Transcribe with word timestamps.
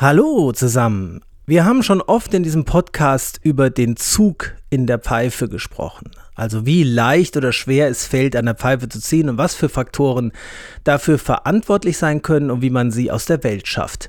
Hallo 0.00 0.52
zusammen. 0.52 1.22
Wir 1.44 1.64
haben 1.64 1.82
schon 1.82 2.00
oft 2.00 2.32
in 2.32 2.44
diesem 2.44 2.64
Podcast 2.64 3.40
über 3.42 3.68
den 3.68 3.96
Zug 3.96 4.54
in 4.70 4.86
der 4.86 5.00
Pfeife 5.00 5.48
gesprochen. 5.48 6.12
Also 6.36 6.64
wie 6.64 6.84
leicht 6.84 7.36
oder 7.36 7.50
schwer 7.50 7.88
es 7.88 8.06
fällt, 8.06 8.36
an 8.36 8.44
der 8.44 8.54
Pfeife 8.54 8.88
zu 8.88 9.00
ziehen 9.00 9.28
und 9.28 9.38
was 9.38 9.56
für 9.56 9.68
Faktoren 9.68 10.30
dafür 10.84 11.18
verantwortlich 11.18 11.98
sein 11.98 12.22
können 12.22 12.52
und 12.52 12.62
wie 12.62 12.70
man 12.70 12.92
sie 12.92 13.10
aus 13.10 13.24
der 13.24 13.42
Welt 13.42 13.66
schafft. 13.66 14.08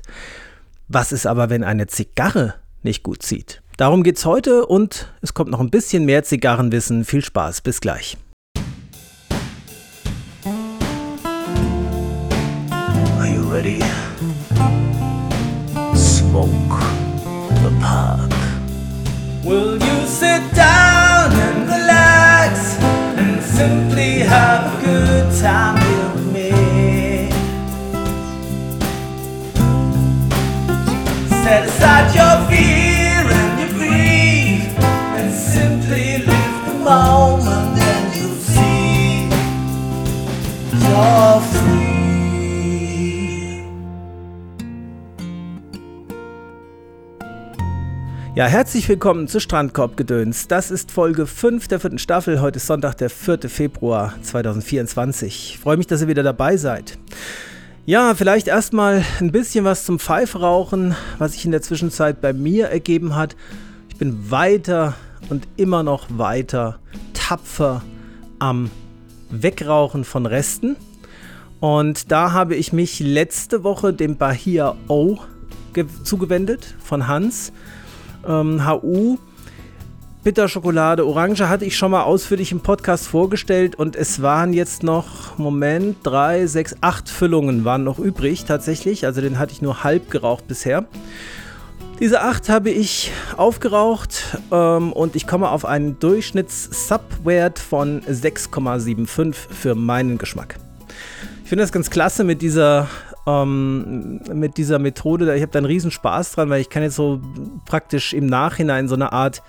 Was 0.86 1.10
ist 1.10 1.26
aber, 1.26 1.50
wenn 1.50 1.64
eine 1.64 1.88
Zigarre 1.88 2.54
nicht 2.84 3.02
gut 3.02 3.24
zieht? 3.24 3.60
Darum 3.76 4.04
geht's 4.04 4.24
heute 4.24 4.66
und 4.66 5.12
es 5.22 5.34
kommt 5.34 5.50
noch 5.50 5.58
ein 5.58 5.70
bisschen 5.70 6.04
mehr 6.04 6.22
Zigarrenwissen. 6.22 7.04
Viel 7.04 7.24
Spaß, 7.24 7.62
bis 7.62 7.80
gleich. 7.80 8.16
Are 13.18 13.26
you 13.26 13.50
ready? 13.50 13.80
Smoke 16.30 16.78
the 17.64 17.76
pot. 17.80 18.30
Will 19.42 19.72
you 19.82 20.06
sit 20.06 20.42
down 20.54 21.32
and 21.32 21.62
relax 21.66 22.76
and 23.18 23.42
simply 23.42 24.20
have 24.20 24.78
a 24.78 24.84
good 24.84 25.40
time 25.40 25.76
here 25.82 26.08
with 26.14 26.32
me? 26.32 27.30
Set 31.42 31.64
aside 31.64 32.14
your 32.14 32.36
fear 32.48 33.26
and 33.38 33.52
your 33.62 33.72
grief 33.76 34.78
and 35.18 35.34
simply 35.34 36.18
live 36.18 36.66
the 36.66 36.74
moment 36.74 37.76
and 37.92 38.14
you'll 38.14 38.36
see 38.36 39.26
you're 40.78 41.40
free. 41.40 41.79
Ja, 48.40 48.46
herzlich 48.46 48.88
willkommen 48.88 49.28
zu 49.28 49.38
Strandkorbgedöns. 49.38 50.48
Das 50.48 50.70
ist 50.70 50.92
Folge 50.92 51.26
5 51.26 51.68
der 51.68 51.78
vierten 51.78 51.98
Staffel. 51.98 52.40
Heute 52.40 52.56
ist 52.56 52.68
Sonntag, 52.68 52.96
der 52.96 53.10
4. 53.10 53.50
Februar 53.50 54.14
2024. 54.22 55.52
Ich 55.52 55.58
freue 55.58 55.76
mich, 55.76 55.86
dass 55.86 56.00
ihr 56.00 56.08
wieder 56.08 56.22
dabei 56.22 56.56
seid. 56.56 56.96
Ja, 57.84 58.14
vielleicht 58.14 58.48
erstmal 58.48 59.04
ein 59.20 59.30
bisschen 59.30 59.66
was 59.66 59.84
zum 59.84 59.98
Pfeifrauchen, 59.98 60.96
was 61.18 61.34
sich 61.34 61.44
in 61.44 61.50
der 61.50 61.60
Zwischenzeit 61.60 62.22
bei 62.22 62.32
mir 62.32 62.68
ergeben 62.68 63.14
hat. 63.14 63.36
Ich 63.90 63.96
bin 63.96 64.30
weiter 64.30 64.94
und 65.28 65.46
immer 65.58 65.82
noch 65.82 66.06
weiter 66.08 66.78
tapfer 67.12 67.82
am 68.38 68.70
Wegrauchen 69.28 70.02
von 70.02 70.24
Resten. 70.24 70.76
Und 71.60 72.10
da 72.10 72.32
habe 72.32 72.56
ich 72.56 72.72
mich 72.72 73.00
letzte 73.00 73.64
Woche 73.64 73.92
dem 73.92 74.16
Bahia 74.16 74.76
O 74.88 75.18
ge- 75.74 75.84
zugewendet 76.04 76.74
von 76.82 77.06
Hans 77.06 77.52
ähm, 78.26 78.66
HU. 78.66 79.18
Bitterschokolade, 80.22 81.06
Orange 81.06 81.48
hatte 81.48 81.64
ich 81.64 81.78
schon 81.78 81.92
mal 81.92 82.02
ausführlich 82.02 82.52
im 82.52 82.60
Podcast 82.60 83.08
vorgestellt 83.08 83.76
und 83.76 83.96
es 83.96 84.20
waren 84.20 84.52
jetzt 84.52 84.82
noch, 84.82 85.38
Moment, 85.38 85.96
drei, 86.02 86.46
sechs, 86.46 86.76
acht 86.82 87.08
Füllungen 87.08 87.64
waren 87.64 87.84
noch 87.84 87.98
übrig 87.98 88.44
tatsächlich. 88.44 89.06
Also 89.06 89.22
den 89.22 89.38
hatte 89.38 89.52
ich 89.52 89.62
nur 89.62 89.82
halb 89.82 90.10
geraucht 90.10 90.46
bisher. 90.46 90.84
Diese 92.00 92.22
acht 92.22 92.48
habe 92.48 92.70
ich 92.70 93.12
aufgeraucht 93.36 94.38
ähm, 94.50 94.92
und 94.92 95.16
ich 95.16 95.26
komme 95.26 95.50
auf 95.50 95.64
einen 95.64 95.98
Durchschnitts-Subwert 95.98 97.58
von 97.58 98.02
6,75 98.02 99.34
für 99.34 99.74
meinen 99.74 100.16
Geschmack. 100.16 100.56
Ich 101.44 101.48
finde 101.50 101.62
das 101.62 101.72
ganz 101.72 101.90
klasse 101.90 102.24
mit 102.24 102.42
dieser, 102.42 102.88
ähm, 103.26 104.20
mit 104.32 104.56
dieser 104.56 104.78
Methode. 104.78 105.34
Ich 105.34 105.42
habe 105.42 105.52
da 105.52 105.58
einen 105.58 105.66
riesen 105.66 105.90
Spaß 105.90 106.32
dran, 106.32 106.50
weil 106.50 106.60
ich 106.60 106.70
kann 106.70 106.82
jetzt 106.82 106.96
so 106.96 107.20
praktisch 107.66 108.12
im 108.12 108.26
Nachhinein 108.26 108.88
so 108.88 108.94
eine 108.94 109.12
Art 109.12 109.42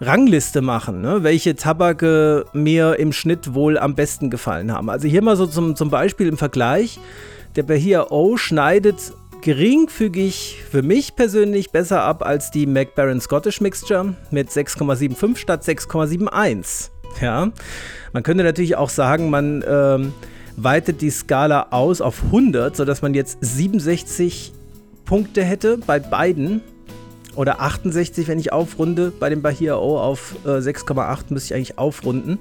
Rangliste 0.00 0.60
machen, 0.60 1.00
ne? 1.00 1.22
welche 1.22 1.56
Tabake 1.56 2.44
mir 2.52 2.98
im 2.98 3.12
Schnitt 3.12 3.54
wohl 3.54 3.78
am 3.78 3.94
besten 3.94 4.28
gefallen 4.28 4.72
haben. 4.72 4.90
Also 4.90 5.08
hier 5.08 5.22
mal 5.22 5.36
so 5.36 5.46
zum, 5.46 5.74
zum 5.74 5.88
Beispiel 5.88 6.26
im 6.26 6.36
Vergleich. 6.36 7.00
Der 7.56 7.62
Bahia 7.62 8.10
O 8.10 8.36
schneidet 8.36 9.14
geringfügig 9.40 10.62
für 10.70 10.82
mich 10.82 11.16
persönlich 11.16 11.70
besser 11.70 12.02
ab 12.02 12.22
als 12.26 12.50
die 12.50 12.66
McBaron 12.66 13.20
Scottish 13.20 13.60
Mixture 13.60 14.14
mit 14.30 14.50
6,75 14.50 15.36
statt 15.36 15.62
6,71. 15.62 16.90
Ja, 17.22 17.50
man 18.12 18.22
könnte 18.22 18.44
natürlich 18.44 18.76
auch 18.76 18.90
sagen, 18.90 19.30
man 19.30 19.64
ähm, 19.66 20.12
weitet 20.56 21.02
die 21.02 21.10
Skala 21.10 21.68
aus 21.70 22.00
auf 22.00 22.24
100, 22.24 22.76
sodass 22.76 23.02
man 23.02 23.14
jetzt 23.14 23.38
67 23.40 24.52
Punkte 25.04 25.44
hätte 25.44 25.78
bei 25.78 26.00
beiden. 26.00 26.62
Oder 27.34 27.60
68, 27.60 28.28
wenn 28.28 28.38
ich 28.38 28.52
aufrunde. 28.52 29.12
Bei 29.18 29.28
dem 29.28 29.42
Bahia 29.42 29.76
O 29.76 29.98
auf 29.98 30.34
äh, 30.46 30.48
6,8 30.48 31.24
müsste 31.28 31.48
ich 31.48 31.54
eigentlich 31.54 31.78
aufrunden. 31.78 32.38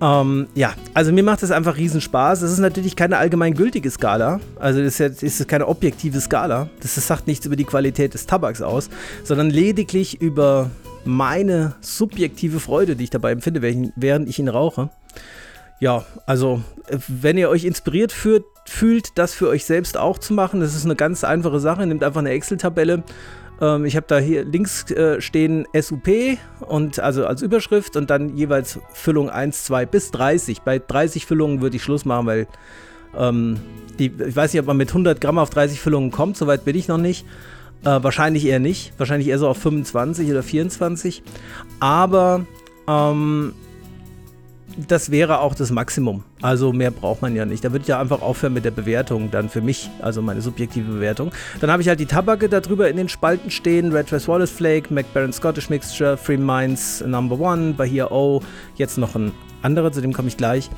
Ähm, 0.00 0.48
ja, 0.54 0.74
also 0.92 1.12
mir 1.12 1.24
macht 1.24 1.42
das 1.42 1.50
einfach 1.50 1.76
riesen 1.76 2.00
Spaß. 2.00 2.42
Es 2.42 2.52
ist 2.52 2.58
natürlich 2.58 2.94
keine 2.94 3.18
allgemeingültige 3.18 3.90
Skala. 3.90 4.40
Also 4.56 4.82
das 4.82 5.00
ist, 5.00 5.22
ist 5.22 5.48
keine 5.48 5.66
objektive 5.66 6.20
Skala. 6.20 6.68
Das, 6.80 6.94
sagt 6.94 7.26
nichts 7.26 7.46
über 7.46 7.56
die 7.56 7.64
Qualität 7.64 8.14
des 8.14 8.26
Tabaks 8.26 8.62
aus, 8.62 8.90
sondern 9.24 9.50
lediglich 9.50 10.20
über 10.20 10.70
meine 11.04 11.74
subjektive 11.80 12.60
Freude, 12.60 12.96
die 12.96 13.04
ich 13.04 13.10
dabei 13.10 13.32
empfinde, 13.32 13.60
während 13.96 14.28
ich 14.28 14.38
ihn 14.38 14.48
rauche. 14.48 14.90
Ja, 15.84 16.02
also 16.24 16.62
äh, 16.86 16.96
wenn 17.08 17.36
ihr 17.36 17.50
euch 17.50 17.66
inspiriert 17.66 18.10
fühlt, 18.10 18.46
fühlt, 18.64 19.18
das 19.18 19.34
für 19.34 19.50
euch 19.50 19.66
selbst 19.66 19.98
auch 19.98 20.16
zu 20.16 20.32
machen, 20.32 20.60
das 20.60 20.74
ist 20.74 20.86
eine 20.86 20.96
ganz 20.96 21.24
einfache 21.24 21.60
Sache. 21.60 21.86
Nehmt 21.86 22.02
einfach 22.02 22.20
eine 22.20 22.30
Excel-Tabelle. 22.30 23.02
Ähm, 23.60 23.84
ich 23.84 23.94
habe 23.94 24.06
da 24.08 24.16
hier 24.16 24.46
links 24.46 24.90
äh, 24.92 25.20
stehen 25.20 25.66
SUP 25.78 26.38
und 26.60 27.00
also 27.00 27.26
als 27.26 27.42
Überschrift 27.42 27.98
und 27.98 28.08
dann 28.08 28.34
jeweils 28.34 28.78
Füllung 28.94 29.28
1, 29.28 29.64
2 29.64 29.84
bis 29.84 30.10
30. 30.10 30.62
Bei 30.62 30.78
30 30.78 31.26
Füllungen 31.26 31.60
würde 31.60 31.76
ich 31.76 31.82
Schluss 31.82 32.06
machen, 32.06 32.24
weil 32.28 32.46
ähm, 33.14 33.60
die, 33.98 34.06
ich 34.06 34.34
weiß 34.34 34.54
nicht, 34.54 34.60
ob 34.62 34.66
man 34.66 34.78
mit 34.78 34.88
100 34.88 35.20
Gramm 35.20 35.36
auf 35.36 35.50
30 35.50 35.78
Füllungen 35.78 36.10
kommt, 36.10 36.38
soweit 36.38 36.64
bin 36.64 36.76
ich 36.76 36.88
noch 36.88 36.96
nicht. 36.96 37.26
Äh, 37.82 38.02
wahrscheinlich 38.02 38.46
eher 38.46 38.58
nicht. 38.58 38.94
Wahrscheinlich 38.96 39.28
eher 39.28 39.38
so 39.38 39.48
auf 39.48 39.58
25 39.58 40.30
oder 40.30 40.42
24. 40.42 41.22
Aber 41.78 42.46
ähm, 42.88 43.52
das 44.76 45.10
wäre 45.10 45.40
auch 45.40 45.54
das 45.54 45.70
Maximum. 45.70 46.24
Also 46.42 46.72
mehr 46.72 46.90
braucht 46.90 47.22
man 47.22 47.34
ja 47.34 47.44
nicht. 47.44 47.64
Da 47.64 47.72
würde 47.72 47.82
ich 47.82 47.88
ja 47.88 48.00
einfach 48.00 48.22
aufhören 48.22 48.52
mit 48.52 48.64
der 48.64 48.70
Bewertung 48.70 49.30
dann 49.30 49.48
für 49.48 49.60
mich, 49.60 49.90
also 50.00 50.22
meine 50.22 50.40
subjektive 50.40 50.92
Bewertung. 50.92 51.32
Dann 51.60 51.70
habe 51.70 51.82
ich 51.82 51.88
halt 51.88 52.00
die 52.00 52.06
Tabake 52.06 52.48
da 52.48 52.60
drüber 52.60 52.88
in 52.88 52.96
den 52.96 53.08
Spalten 53.08 53.50
stehen. 53.50 53.92
Red 53.92 54.10
Dress 54.10 54.28
Wallace 54.28 54.50
Flake, 54.50 54.92
McBaron 54.92 55.32
Scottish 55.32 55.70
Mixture, 55.70 56.16
Free 56.16 56.36
Minds 56.36 57.02
Number 57.06 57.38
One, 57.38 57.74
Bahia 57.74 58.10
O, 58.10 58.42
jetzt 58.76 58.98
noch 58.98 59.14
ein 59.14 59.32
anderer, 59.62 59.90
zu 59.90 60.00
dem 60.00 60.12
komme 60.12 60.28
ich 60.28 60.36
gleich. 60.36 60.70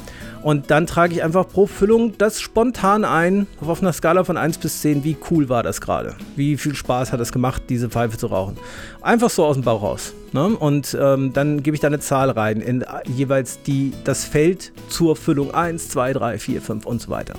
Und 0.46 0.70
dann 0.70 0.86
trage 0.86 1.12
ich 1.12 1.24
einfach 1.24 1.48
pro 1.48 1.66
Füllung 1.66 2.16
das 2.18 2.40
spontan 2.40 3.04
ein, 3.04 3.48
auf 3.60 3.82
einer 3.82 3.92
Skala 3.92 4.22
von 4.22 4.36
1 4.36 4.58
bis 4.58 4.80
10, 4.80 5.02
wie 5.02 5.16
cool 5.28 5.48
war 5.48 5.64
das 5.64 5.80
gerade? 5.80 6.14
Wie 6.36 6.56
viel 6.56 6.76
Spaß 6.76 7.10
hat 7.10 7.18
es 7.18 7.32
gemacht, 7.32 7.64
diese 7.68 7.88
Pfeife 7.88 8.16
zu 8.16 8.28
rauchen? 8.28 8.56
Einfach 9.02 9.28
so 9.28 9.44
aus 9.44 9.56
dem 9.56 9.64
Bauch 9.64 9.82
raus. 9.82 10.14
Ne? 10.36 10.48
Und 10.48 10.96
ähm, 11.00 11.32
dann 11.32 11.62
gebe 11.62 11.74
ich 11.74 11.80
da 11.80 11.86
eine 11.86 11.98
Zahl 11.98 12.30
rein, 12.30 12.60
in 12.60 12.84
jeweils 13.06 13.62
die, 13.62 13.92
das 14.04 14.24
Feld 14.24 14.72
zur 14.88 15.16
Füllung 15.16 15.54
1, 15.54 15.88
2, 15.88 16.12
3, 16.12 16.38
4, 16.38 16.60
5 16.60 16.86
und 16.86 17.00
so 17.00 17.08
weiter. 17.08 17.34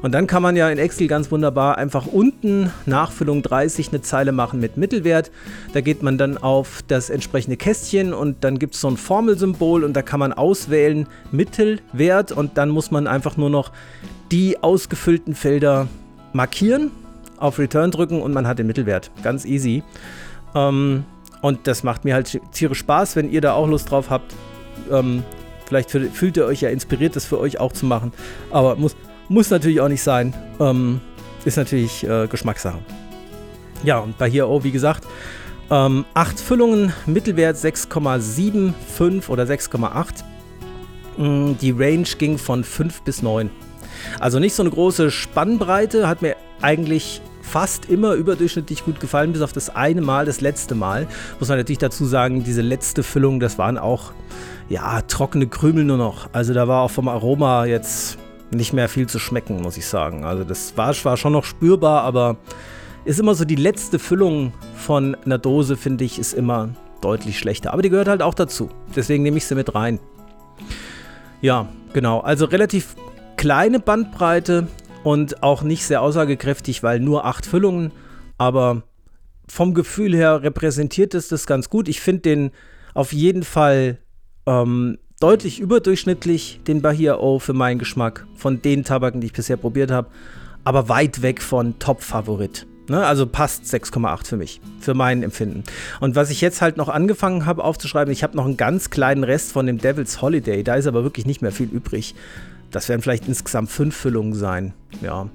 Und 0.00 0.12
dann 0.14 0.26
kann 0.26 0.42
man 0.42 0.56
ja 0.56 0.70
in 0.70 0.78
Excel 0.78 1.08
ganz 1.08 1.30
wunderbar 1.30 1.76
einfach 1.76 2.06
unten 2.06 2.72
nach 2.86 3.12
Füllung 3.12 3.42
30 3.42 3.90
eine 3.90 4.02
Zeile 4.02 4.32
machen 4.32 4.60
mit 4.60 4.78
Mittelwert. 4.78 5.30
Da 5.74 5.82
geht 5.82 6.02
man 6.02 6.16
dann 6.16 6.38
auf 6.38 6.80
das 6.88 7.10
entsprechende 7.10 7.58
Kästchen 7.58 8.14
und 8.14 8.42
dann 8.44 8.58
gibt 8.58 8.74
es 8.74 8.80
so 8.80 8.88
ein 8.88 8.96
Formelsymbol 8.96 9.84
und 9.84 9.92
da 9.92 10.00
kann 10.00 10.18
man 10.18 10.32
auswählen 10.32 11.06
Mittelwert 11.30 12.32
und 12.32 12.47
dann 12.54 12.70
muss 12.70 12.90
man 12.90 13.06
einfach 13.06 13.36
nur 13.36 13.50
noch 13.50 13.72
die 14.30 14.62
ausgefüllten 14.62 15.34
Felder 15.34 15.88
markieren, 16.32 16.90
auf 17.38 17.58
Return 17.58 17.90
drücken 17.90 18.20
und 18.20 18.32
man 18.32 18.46
hat 18.46 18.58
den 18.58 18.66
Mittelwert. 18.66 19.10
Ganz 19.22 19.44
easy. 19.44 19.82
Ähm, 20.54 21.04
und 21.40 21.66
das 21.66 21.82
macht 21.82 22.04
mir 22.04 22.14
halt 22.14 22.40
tierisch 22.52 22.78
Spaß, 22.78 23.16
wenn 23.16 23.30
ihr 23.30 23.40
da 23.40 23.52
auch 23.52 23.68
Lust 23.68 23.90
drauf 23.90 24.10
habt. 24.10 24.34
Ähm, 24.90 25.22
vielleicht 25.66 25.90
fühlt, 25.90 26.12
fühlt 26.12 26.36
ihr 26.36 26.46
euch 26.46 26.60
ja 26.60 26.68
inspiriert, 26.68 27.16
das 27.16 27.24
für 27.24 27.38
euch 27.38 27.60
auch 27.60 27.72
zu 27.72 27.86
machen. 27.86 28.12
Aber 28.50 28.76
muss, 28.76 28.96
muss 29.28 29.50
natürlich 29.50 29.80
auch 29.80 29.88
nicht 29.88 30.02
sein. 30.02 30.34
Ähm, 30.58 31.00
ist 31.44 31.56
natürlich 31.56 32.04
äh, 32.04 32.26
Geschmackssache. 32.26 32.78
Ja, 33.84 34.00
und 34.00 34.18
bei 34.18 34.28
hier, 34.28 34.48
oh, 34.48 34.64
wie 34.64 34.72
gesagt, 34.72 35.04
ähm, 35.70 36.04
8 36.14 36.40
Füllungen, 36.40 36.92
Mittelwert 37.06 37.56
6,75 37.56 39.28
oder 39.28 39.44
6,8. 39.44 40.24
Die 41.18 41.70
Range 41.72 42.06
ging 42.18 42.38
von 42.38 42.62
5 42.62 43.02
bis 43.02 43.22
9. 43.22 43.50
Also 44.20 44.38
nicht 44.38 44.54
so 44.54 44.62
eine 44.62 44.70
große 44.70 45.10
Spannbreite, 45.10 46.06
hat 46.06 46.22
mir 46.22 46.36
eigentlich 46.62 47.20
fast 47.42 47.86
immer 47.86 48.12
überdurchschnittlich 48.12 48.84
gut 48.84 49.00
gefallen, 49.00 49.32
bis 49.32 49.42
auf 49.42 49.52
das 49.52 49.74
eine 49.74 50.00
Mal, 50.00 50.26
das 50.26 50.40
letzte 50.40 50.74
Mal. 50.76 51.08
Muss 51.40 51.48
man 51.48 51.58
natürlich 51.58 51.78
dazu 51.78 52.04
sagen, 52.04 52.44
diese 52.44 52.60
letzte 52.60 53.02
Füllung, 53.02 53.40
das 53.40 53.58
waren 53.58 53.78
auch, 53.78 54.12
ja, 54.68 55.00
trockene 55.02 55.48
Krümel 55.48 55.84
nur 55.84 55.96
noch. 55.96 56.28
Also 56.32 56.54
da 56.54 56.68
war 56.68 56.82
auch 56.82 56.90
vom 56.90 57.08
Aroma 57.08 57.64
jetzt 57.64 58.18
nicht 58.52 58.72
mehr 58.72 58.88
viel 58.88 59.08
zu 59.08 59.18
schmecken, 59.18 59.60
muss 59.60 59.76
ich 59.76 59.86
sagen. 59.86 60.24
Also 60.24 60.44
das 60.44 60.76
war, 60.76 60.94
war 61.02 61.16
schon 61.16 61.32
noch 61.32 61.44
spürbar, 61.44 62.02
aber 62.02 62.36
ist 63.04 63.18
immer 63.18 63.34
so 63.34 63.44
die 63.44 63.56
letzte 63.56 63.98
Füllung 63.98 64.52
von 64.76 65.16
einer 65.24 65.38
Dose, 65.38 65.76
finde 65.76 66.04
ich, 66.04 66.18
ist 66.18 66.34
immer 66.34 66.68
deutlich 67.00 67.38
schlechter. 67.38 67.72
Aber 67.72 67.82
die 67.82 67.90
gehört 67.90 68.08
halt 68.08 68.22
auch 68.22 68.34
dazu. 68.34 68.68
Deswegen 68.94 69.22
nehme 69.22 69.38
ich 69.38 69.46
sie 69.46 69.54
mit 69.54 69.74
rein. 69.74 69.98
Ja, 71.40 71.68
genau. 71.92 72.20
Also 72.20 72.46
relativ 72.46 72.96
kleine 73.36 73.80
Bandbreite 73.80 74.66
und 75.04 75.42
auch 75.42 75.62
nicht 75.62 75.84
sehr 75.86 76.02
aussagekräftig, 76.02 76.82
weil 76.82 77.00
nur 77.00 77.24
acht 77.24 77.46
Füllungen. 77.46 77.92
Aber 78.36 78.82
vom 79.48 79.74
Gefühl 79.74 80.14
her 80.14 80.42
repräsentiert 80.42 81.14
es 81.14 81.28
das 81.28 81.46
ganz 81.46 81.70
gut. 81.70 81.88
Ich 81.88 82.00
finde 82.00 82.22
den 82.22 82.50
auf 82.94 83.12
jeden 83.12 83.44
Fall 83.44 83.98
ähm, 84.46 84.98
deutlich 85.20 85.60
überdurchschnittlich, 85.60 86.60
den 86.66 86.82
Bahia 86.82 87.18
O 87.18 87.38
für 87.38 87.52
meinen 87.52 87.78
Geschmack, 87.78 88.26
von 88.34 88.60
den 88.62 88.84
Tabaken, 88.84 89.20
die 89.20 89.28
ich 89.28 89.32
bisher 89.32 89.56
probiert 89.56 89.90
habe. 89.90 90.08
Aber 90.64 90.88
weit 90.88 91.22
weg 91.22 91.40
von 91.40 91.78
Top-Favorit. 91.78 92.66
Ne? 92.88 93.04
Also 93.04 93.26
passt 93.26 93.64
6,8 93.64 94.26
für 94.26 94.36
mich, 94.36 94.60
für 94.80 94.94
mein 94.94 95.22
Empfinden. 95.22 95.64
Und 96.00 96.16
was 96.16 96.30
ich 96.30 96.40
jetzt 96.40 96.62
halt 96.62 96.76
noch 96.76 96.88
angefangen 96.88 97.46
habe 97.46 97.62
aufzuschreiben, 97.62 98.12
ich 98.12 98.22
habe 98.22 98.36
noch 98.36 98.46
einen 98.46 98.56
ganz 98.56 98.90
kleinen 98.90 99.24
Rest 99.24 99.52
von 99.52 99.66
dem 99.66 99.78
Devil's 99.78 100.22
Holiday. 100.22 100.64
Da 100.64 100.76
ist 100.76 100.86
aber 100.86 101.04
wirklich 101.04 101.26
nicht 101.26 101.42
mehr 101.42 101.52
viel 101.52 101.68
übrig. 101.68 102.14
Das 102.70 102.88
werden 102.88 103.02
vielleicht 103.02 103.28
insgesamt 103.28 103.70
fünf 103.70 103.96
Füllungen 103.96 104.34
sein. 104.34 104.74
Ja. 105.02 105.28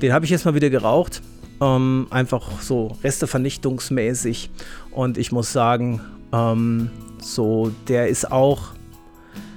Den 0.00 0.12
habe 0.12 0.24
ich 0.24 0.30
jetzt 0.30 0.44
mal 0.44 0.54
wieder 0.54 0.70
geraucht. 0.70 1.22
Ähm, 1.60 2.06
einfach 2.10 2.60
so 2.60 2.96
restevernichtungsmäßig. 3.02 4.50
Und 4.90 5.18
ich 5.18 5.32
muss 5.32 5.52
sagen, 5.52 6.00
ähm, 6.32 6.90
so, 7.20 7.72
der 7.88 8.08
ist 8.08 8.30
auch 8.30 8.72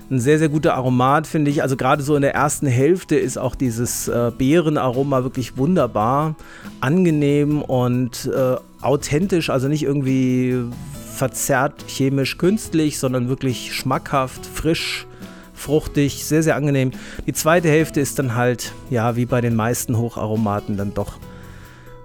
ein 0.10 0.20
sehr, 0.20 0.38
sehr 0.38 0.50
guter 0.50 0.76
Aromat, 0.76 1.28
finde 1.28 1.50
ich. 1.52 1.62
Also 1.62 1.76
gerade 1.76 2.04
so 2.04 2.16
in 2.16 2.22
der 2.22 2.36
ersten 2.36 2.68
Hälfte 2.68 3.16
ist 3.16 3.38
auch 3.38 3.56
dieses 3.56 4.08
äh, 4.08 4.32
Beerenaroma 4.38 5.24
wirklich 5.24 5.58
wunderbar, 5.58 6.36
angenehm 6.80 7.62
und 7.62 8.30
äh, 8.34 8.56
authentisch, 8.82 9.50
also 9.50 9.68
nicht 9.68 9.84
irgendwie 9.84 10.64
verzerrt 11.16 11.86
chemisch 11.88 12.38
künstlich, 12.38 13.00
sondern 13.00 13.30
wirklich 13.30 13.74
schmackhaft, 13.74 14.46
frisch, 14.46 15.08
fruchtig, 15.54 16.26
sehr, 16.26 16.44
sehr 16.44 16.56
angenehm. 16.56 16.92
Die 17.26 17.34
zweite 17.34 17.70
Hälfte 17.70 18.02
ist 18.02 18.20
dann 18.20 18.36
halt, 18.36 18.74
ja, 18.90 19.16
wie 19.16 19.26
bei 19.26 19.42
den 19.42 19.56
meisten 19.56 19.98
Hocharomaten 19.98 20.78
dann 20.78 20.94
doch 20.94 21.18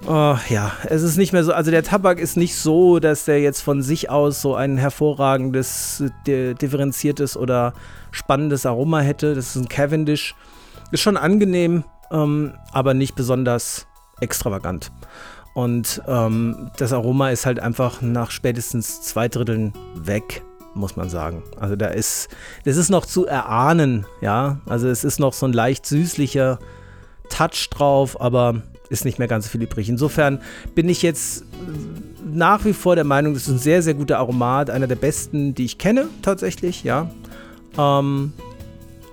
Oh, 0.07 0.37
ja, 0.49 0.73
es 0.85 1.03
ist 1.03 1.19
nicht 1.19 1.33
mehr 1.33 1.45
so, 1.45 1.53
also 1.53 1.71
der 1.71 1.83
Tabak 1.83 2.19
ist 2.19 2.37
nicht 2.37 2.57
so, 2.57 2.99
dass 3.01 3.27
der 3.27 3.41
jetzt 3.41 3.61
von 3.61 3.83
sich 3.83 4.09
aus 4.09 4.41
so 4.41 4.55
ein 4.55 4.79
hervorragendes, 4.79 6.03
differenziertes 6.27 7.37
oder 7.37 7.75
spannendes 8.11 8.65
Aroma 8.65 9.01
hätte. 9.01 9.35
Das 9.35 9.55
ist 9.55 9.57
ein 9.57 9.69
Cavendish. 9.69 10.35
Ist 10.91 11.03
schon 11.03 11.17
angenehm, 11.17 11.85
ähm, 12.11 12.55
aber 12.73 12.95
nicht 12.95 13.15
besonders 13.15 13.87
extravagant. 14.21 14.91
Und 15.55 16.03
ähm, 16.07 16.71
das 16.79 16.93
Aroma 16.93 17.31
ist 17.31 17.45
halt 17.45 17.61
einfach 17.61 18.01
nach 18.01 18.31
spätestens 18.31 19.03
zwei 19.03 19.29
Dritteln 19.29 19.75
weg, 19.95 20.43
muss 20.75 20.97
man 20.97 21.11
sagen. 21.11 21.43
Also 21.61 21.77
da 21.77 21.89
ist, 21.89 22.29
das 22.65 22.77
ist 22.77 22.89
noch 22.89 23.05
zu 23.05 23.27
erahnen, 23.27 24.07
ja. 24.23 24.61
Also 24.67 24.89
es 24.89 25.05
ist 25.05 25.21
noch 25.21 25.35
so 25.35 25.47
ein 25.47 25.53
leicht 25.53 25.85
süßlicher 25.87 26.59
Touch 27.29 27.69
drauf, 27.71 28.21
aber 28.21 28.63
ist 28.91 29.05
nicht 29.05 29.19
mehr 29.19 29.29
ganz 29.29 29.47
so 29.47 29.51
viel 29.53 29.63
übrig. 29.63 29.89
Insofern 29.89 30.41
bin 30.75 30.89
ich 30.89 31.01
jetzt 31.03 31.45
nach 32.33 32.65
wie 32.65 32.73
vor 32.73 32.95
der 32.95 33.05
Meinung, 33.05 33.35
das 33.35 33.45
ist 33.45 33.49
ein 33.49 33.59
sehr, 33.59 33.83
sehr 33.83 33.95
guter 33.95 34.19
Aromat, 34.19 34.69
einer 34.71 34.87
der 34.87 34.97
besten, 34.97 35.55
die 35.55 35.65
ich 35.65 35.79
kenne, 35.79 36.09
tatsächlich, 36.23 36.85
ja. 36.85 37.11
Ähm, 37.79 38.33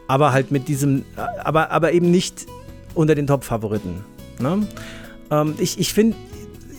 aber 0.07 0.33
halt 0.33 0.51
mit 0.51 0.67
diesem, 0.67 1.05
aber, 1.43 1.71
aber 1.71 1.93
eben 1.93 2.11
nicht 2.11 2.45
unter 2.95 3.15
den 3.15 3.27
Top-Favoriten. 3.27 4.03
Ne? 4.39 4.67
Ähm, 5.31 5.55
ich 5.59 5.79
ich 5.79 5.93
finde, 5.93 6.15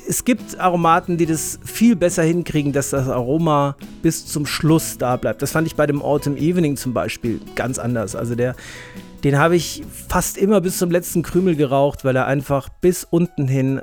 es 0.08 0.24
gibt 0.24 0.58
Aromaten, 0.58 1.18
die 1.18 1.26
das 1.26 1.60
viel 1.62 1.94
besser 1.94 2.22
hinkriegen, 2.22 2.72
dass 2.72 2.90
das 2.90 3.08
Aroma 3.08 3.76
bis 4.02 4.26
zum 4.26 4.46
Schluss 4.46 4.96
da 4.96 5.16
bleibt. 5.16 5.42
Das 5.42 5.52
fand 5.52 5.66
ich 5.66 5.76
bei 5.76 5.86
dem 5.86 6.00
Autumn 6.00 6.36
Evening 6.36 6.76
zum 6.76 6.94
Beispiel 6.94 7.40
ganz 7.54 7.78
anders. 7.78 8.16
Also 8.16 8.34
der, 8.34 8.56
den 9.24 9.38
habe 9.38 9.56
ich 9.56 9.82
fast 10.08 10.38
immer 10.38 10.60
bis 10.60 10.78
zum 10.78 10.90
letzten 10.90 11.22
Krümel 11.22 11.56
geraucht, 11.56 12.04
weil 12.04 12.16
er 12.16 12.26
einfach 12.26 12.68
bis 12.68 13.04
unten 13.04 13.48
hin 13.48 13.82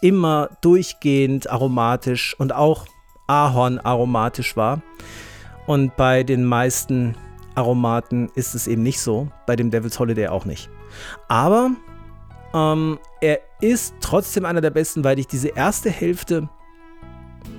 immer 0.00 0.50
durchgehend 0.60 1.50
aromatisch 1.50 2.34
und 2.38 2.52
auch 2.52 2.86
Ahorn 3.28 3.78
aromatisch 3.78 4.56
war. 4.56 4.82
Und 5.66 5.96
bei 5.96 6.22
den 6.22 6.44
meisten 6.44 7.14
Aromaten 7.54 8.30
ist 8.34 8.54
es 8.54 8.66
eben 8.66 8.82
nicht 8.82 9.00
so, 9.00 9.28
bei 9.46 9.56
dem 9.56 9.70
Devil's 9.70 9.98
Holiday 9.98 10.28
auch 10.28 10.44
nicht. 10.44 10.68
Aber 11.28 11.70
ähm, 12.52 12.98
er 13.20 13.40
ist 13.60 13.94
trotzdem 14.00 14.44
einer 14.44 14.60
der 14.60 14.70
besten, 14.70 15.04
weil 15.04 15.18
ich 15.18 15.26
diese 15.26 15.48
erste 15.48 15.88
Hälfte 15.90 16.48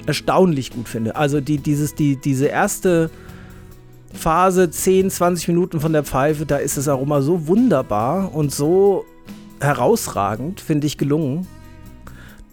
erstaunlich 0.06 0.72
gut 0.72 0.90
finde. 0.90 1.16
Also 1.16 1.42
die, 1.42 1.58
dieses, 1.58 1.96
die, 1.96 2.18
diese 2.18 2.48
erste 2.48 3.10
Phase 4.14 4.70
10, 4.70 5.10
20 5.10 5.48
Minuten 5.50 5.80
von 5.80 5.92
der 5.94 6.04
Pfeife, 6.04 6.46
da 6.46 6.58
ist 6.58 6.78
das 6.78 6.88
Aroma 6.88 7.22
so 7.22 7.48
wunderbar 7.48 8.34
und 8.34 8.54
so 8.54 9.06
herausragend, 9.60 10.62
finde 10.62 10.88
ich, 10.88 10.98
gelungen, 10.98 11.48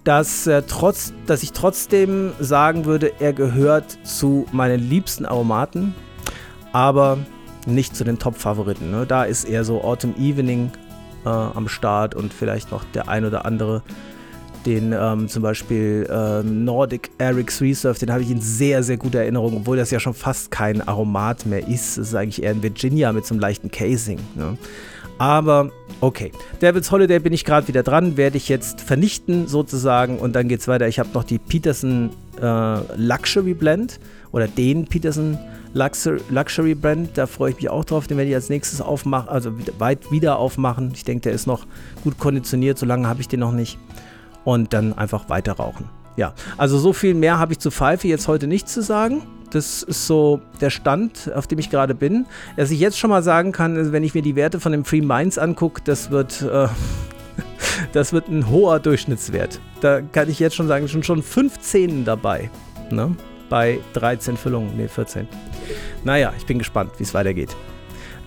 dass, 0.05 0.47
er 0.47 0.67
trotz, 0.67 1.13
dass 1.27 1.43
ich 1.43 1.53
trotzdem 1.53 2.33
sagen 2.41 2.87
würde, 2.87 3.13
er 3.21 3.33
gehört 3.33 3.99
zu 4.05 4.47
meinen 4.53 4.81
liebsten 4.81 5.27
Aromaten, 5.27 5.95
aber 6.73 7.19
nicht 7.67 7.95
zu 7.95 8.05
den 8.05 8.19
Top-Favoriten. 8.19 8.91
Ne? 8.91 9.07
Da 9.07 9.25
ist 9.25 9.45
eher 9.45 9.65
so 9.65 9.83
Autumn 9.83 10.15
Evening 10.19 10.71
äh, 11.25 11.29
am 11.29 11.69
Start 11.69 12.15
und 12.15 12.33
vielleicht 12.33 12.71
noch 12.71 12.85
der 12.95 13.09
ein 13.09 13.25
oder 13.25 13.45
andere 13.45 13.83
den 14.67 14.93
ähm, 14.93 15.29
zum 15.29 15.43
Beispiel 15.43 16.09
ähm, 16.11 16.65
Nordic 16.65 17.11
Eric's 17.19 17.61
Reserve, 17.61 17.99
den 17.99 18.13
habe 18.13 18.23
ich 18.23 18.31
in 18.31 18.41
sehr, 18.41 18.83
sehr 18.83 18.97
guter 18.97 19.21
Erinnerung, 19.21 19.57
obwohl 19.57 19.77
das 19.77 19.91
ja 19.91 20.01
schon 20.01 20.15
fast 20.15 20.51
kein 20.51 20.87
Aromat 20.87 21.47
mehr 21.47 21.67
ist. 21.67 21.99
Es 21.99 22.09
ist 22.09 22.15
eigentlich 22.15 22.43
eher 22.43 22.51
ein 22.51 22.63
Virginia 22.63 23.13
mit 23.13 23.27
so 23.27 23.35
einem 23.35 23.41
leichten 23.41 23.71
Casing. 23.71 24.19
Ne? 24.35 24.59
Aber 25.19 25.71
okay, 26.01 26.33
Devil's 26.63 26.91
Holiday 26.91 27.19
bin 27.19 27.33
ich 27.33 27.45
gerade 27.45 27.69
wieder 27.69 27.83
dran, 27.83 28.17
werde 28.17 28.39
ich 28.39 28.49
jetzt 28.49 28.81
vernichten 28.81 29.47
sozusagen 29.49 30.19
und 30.19 30.35
dann 30.35 30.49
geht 30.49 30.61
es 30.61 30.69
weiter. 30.69 30.89
Ich 30.89 30.99
habe 30.99 31.11
noch 31.13 31.25
die 31.25 31.39
Peterson 31.39 32.11
äh, 32.41 32.97
Luxury 32.97 33.55
Blend 33.55 34.01
oder 34.33 34.49
den 34.49 34.87
Peterson 34.87 35.39
Luxury, 35.75 36.21
Luxury 36.31 36.75
Blend, 36.75 37.11
da 37.19 37.27
freue 37.27 37.51
ich 37.51 37.57
mich 37.57 37.69
auch 37.69 37.85
drauf, 37.85 38.07
den 38.07 38.17
werde 38.17 38.31
ich 38.31 38.35
als 38.35 38.49
nächstes 38.49 38.81
aufmachen, 38.81 39.29
also 39.29 39.53
weit 39.79 40.11
wieder 40.11 40.39
aufmachen. 40.39 40.93
Ich 40.95 41.05
denke, 41.05 41.23
der 41.23 41.33
ist 41.33 41.47
noch 41.47 41.67
gut 42.03 42.19
konditioniert, 42.19 42.79
so 42.79 42.87
lange 42.87 43.07
habe 43.07 43.21
ich 43.21 43.29
den 43.29 43.41
noch 43.41 43.53
nicht 43.53 43.79
und 44.45 44.73
dann 44.73 44.97
einfach 44.97 45.29
weiter 45.29 45.53
rauchen. 45.53 45.89
Ja, 46.17 46.35
also 46.57 46.79
so 46.79 46.93
viel 46.93 47.15
mehr 47.15 47.39
habe 47.39 47.53
ich 47.53 47.59
zu 47.59 47.71
Pfeife 47.71 48.09
jetzt 48.09 48.29
heute 48.29 48.47
nicht 48.47 48.69
zu 48.69 48.83
sagen. 48.83 49.23
Das 49.51 49.83
ist 49.83 50.07
so 50.07 50.41
der 50.61 50.71
Stand, 50.71 51.31
auf 51.35 51.47
dem 51.47 51.59
ich 51.59 51.71
gerade 51.71 51.95
bin. 51.95 52.27
Was 52.57 52.71
ich 52.71 52.79
jetzt 52.79 52.99
schon 52.99 53.11
mal 53.11 53.23
sagen 53.23 53.53
kann, 53.53 53.93
wenn 53.93 54.05
ich 54.05 54.15
mir 54.15 54.23
die 54.23 54.37
Werte 54.37 54.61
von 54.61 54.73
dem 54.73 54.85
Free 54.85 55.01
Minds 55.01 55.39
angucke, 55.39 55.83
das 55.85 56.11
wird, 56.11 56.43
äh, 56.43 56.69
das 57.93 58.13
wird 58.13 58.29
ein 58.29 58.49
hoher 58.49 58.79
Durchschnittswert. 58.79 59.61
Da 59.81 60.01
kann 60.03 60.29
ich 60.29 60.39
jetzt 60.39 60.55
schon 60.55 60.69
sagen, 60.69 60.89
schon 60.89 61.03
schon 61.03 61.23
15 61.23 62.05
dabei. 62.05 62.51
Ne? 62.91 63.17
Bei 63.49 63.81
13 63.95 64.37
Füllungen, 64.37 64.77
ne 64.77 64.89
14. 64.89 65.27
Naja, 66.05 66.33
ich 66.37 66.47
bin 66.47 66.59
gespannt, 66.59 66.93
wie 66.99 67.03
es 67.03 67.15
weitergeht. 67.15 67.57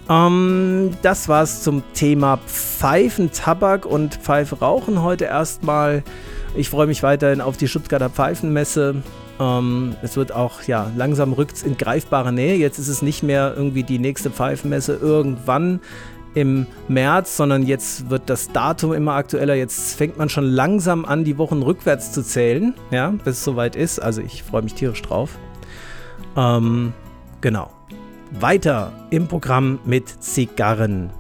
Ähm, 0.10 0.92
das 1.02 1.30
war's 1.30 1.64
zum 1.64 1.84
Thema 1.94 2.38
Pfeifen, 2.46 3.32
Tabak 3.32 3.86
und 3.86 4.16
Pfeife 4.16 4.60
rauchen 4.60 5.02
heute 5.02 5.26
erstmal. 5.26 6.04
Ich 6.56 6.70
freue 6.70 6.88
mich 6.88 7.04
weiterhin 7.04 7.42
auf 7.42 7.58
die 7.58 7.68
Stuttgarter 7.68 8.10
Pfeifenmesse. 8.10 9.02
Ähm, 9.40 9.96
es 10.02 10.18
wird 10.18 10.34
auch, 10.34 10.64
ja, 10.64 10.92
langsam 10.96 11.34
rückt 11.34 11.64
in 11.64 11.78
greifbare 11.78 12.32
Nähe. 12.32 12.56
Jetzt 12.58 12.80
ist 12.80 12.90
es 12.90 13.02
nicht 13.02 13.24
mehr 13.24 13.54
irgendwie 13.56 13.84
die 13.84 14.00
nächste 14.00 14.30
Pfeifenmesse 14.30 14.96
irgendwann 15.02 15.80
im 16.36 16.66
März, 16.88 17.38
sondern 17.38 17.64
jetzt 17.64 18.10
wird 18.10 18.24
das 18.30 18.52
Datum 18.52 18.94
immer 18.94 19.14
aktueller. 19.14 19.56
Jetzt 19.56 19.96
fängt 19.96 20.18
man 20.18 20.30
schon 20.30 20.46
langsam 20.46 21.06
an, 21.06 21.24
die 21.24 21.38
Wochen 21.38 21.62
rückwärts 21.62 22.12
zu 22.12 22.24
zählen, 22.24 22.74
ja, 22.92 23.12
bis 23.12 23.38
es 23.38 23.44
soweit 23.44 23.76
ist. 23.76 24.00
Also 24.00 24.22
ich 24.22 24.44
freue 24.44 24.64
mich 24.64 24.74
tierisch 24.74 25.02
drauf. 25.02 25.38
Ähm, 26.36 26.94
genau 27.42 27.73
weiter 28.40 28.92
im 29.10 29.28
Programm 29.28 29.80
mit 29.86 30.08
Zigarren. 30.24 31.12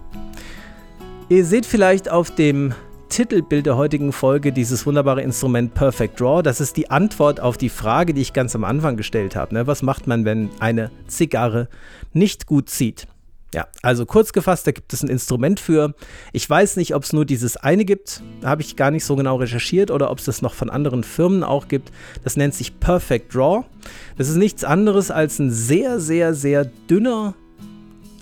Ihr 1.29 1.46
seht 1.46 1.65
vielleicht 1.65 2.10
auf 2.10 2.34
dem 2.34 2.74
Titelbild 3.10 3.67
der 3.67 3.77
heutigen 3.77 4.12
Folge 4.12 4.51
dieses 4.51 4.86
wunderbare 4.86 5.22
Instrument 5.22 5.74
Perfect 5.74 6.20
Draw. 6.20 6.41
Das 6.41 6.60
ist 6.60 6.77
die 6.77 6.89
Antwort 6.89 7.39
auf 7.39 7.58
die 7.58 7.70
Frage, 7.70 8.13
die 8.13 8.22
ich 8.22 8.34
ganz 8.34 8.55
am 8.55 8.63
Anfang 8.63 8.98
gestellt 8.98 9.36
habe. 9.36 9.53
Ne? 9.53 9.67
Was 9.67 9.84
macht 9.84 10.08
man, 10.08 10.25
wenn 10.25 10.50
eine 10.60 10.89
Zigarre 11.08 11.70
nicht 12.13 12.48
gut 12.48 12.70
zieht? 12.70 13.08
Ja, 13.53 13.67
also 13.83 14.05
kurz 14.05 14.33
gefasst, 14.33 14.65
da 14.65 14.72
gibt 14.72 14.93
es 14.93 15.03
ein 15.03 15.10
Instrument 15.10 15.60
für. 15.60 15.93
Ich 16.31 16.50
weiß 16.50 16.75
nicht, 16.75 16.95
ob 16.95 17.03
es 17.03 17.13
nur 17.13 17.24
dieses 17.24 17.55
eine 17.55 17.86
gibt. 17.86 18.22
Habe 18.43 18.62
ich 18.63 18.75
gar 18.75 18.91
nicht 18.91 19.05
so 19.05 19.15
genau 19.15 19.36
recherchiert 19.38 19.91
oder 19.91 20.10
ob 20.10 20.17
es 20.17 20.25
das 20.25 20.41
noch 20.41 20.55
von 20.55 20.69
anderen 20.69 21.03
Firmen 21.03 21.43
auch 21.43 21.67
gibt. 21.67 21.91
Das 22.24 22.36
nennt 22.36 22.55
sich 22.55 22.79
Perfect 22.79 23.33
Draw. 23.33 23.63
Das 24.17 24.27
ist 24.27 24.38
nichts 24.38 24.63
anderes 24.63 25.12
als 25.12 25.39
ein 25.39 25.51
sehr, 25.51 26.00
sehr, 26.00 26.33
sehr 26.33 26.65
dünner, 26.65 27.36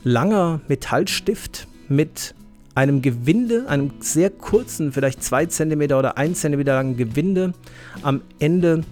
langer 0.04 0.60
Metallstift 0.68 1.68
mit 1.88 2.36
einem 2.76 3.02
Gewinde, 3.02 3.66
einem 3.68 3.92
sehr 4.00 4.30
kurzen, 4.30 4.92
vielleicht 4.92 5.24
zwei 5.24 5.46
Zentimeter 5.46 5.98
oder 6.00 6.18
ein 6.18 6.36
Zentimeter 6.36 6.76
langen 6.76 6.98
Gewinde 6.98 7.54
am 8.02 8.22
Ende 8.40 8.84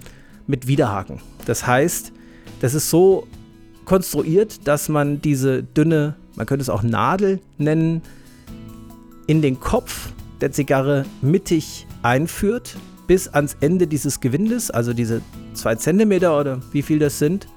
mit 0.47 0.67
Widerhaken. 0.67 1.19
Das 1.45 1.65
heißt, 1.65 2.11
das 2.61 2.73
ist 2.73 2.89
so 2.89 3.27
konstruiert, 3.85 4.67
dass 4.67 4.89
man 4.89 5.21
diese 5.21 5.63
dünne, 5.63 6.15
man 6.39 6.47
könnte 6.47 6.61
es 6.61 6.69
auch 6.69 6.83
Nadel 6.83 7.41
nennen, 7.57 8.01
in 9.27 9.41
den 9.41 9.59
Kopf 9.59 10.09
der 10.39 10.53
Zigarre 10.53 11.05
mittig 11.21 11.85
einführt, 12.01 12.77
bis 13.07 13.27
ans 13.27 13.57
Ende 13.59 13.87
dieses 13.87 14.21
Gewindes, 14.21 14.71
also 14.71 14.93
diese 14.93 15.21
zwei 15.53 15.75
Zentimeter 15.75 16.39
oder 16.39 16.61
wie 16.71 16.81
viel 16.81 16.97
das 16.97 17.19
sind, 17.19 17.49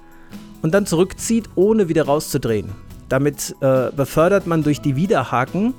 und 0.63 0.75
dann 0.75 0.85
zurückzieht, 0.85 1.49
ohne 1.55 1.89
wieder 1.89 2.07
rauszudrehen. 2.07 2.71
Damit 3.09 3.55
äh, 3.61 3.93
befördert 3.95 4.49
man 4.49 4.65
durch 4.65 4.81
die 4.81 4.97
Widerhaken 4.97 5.75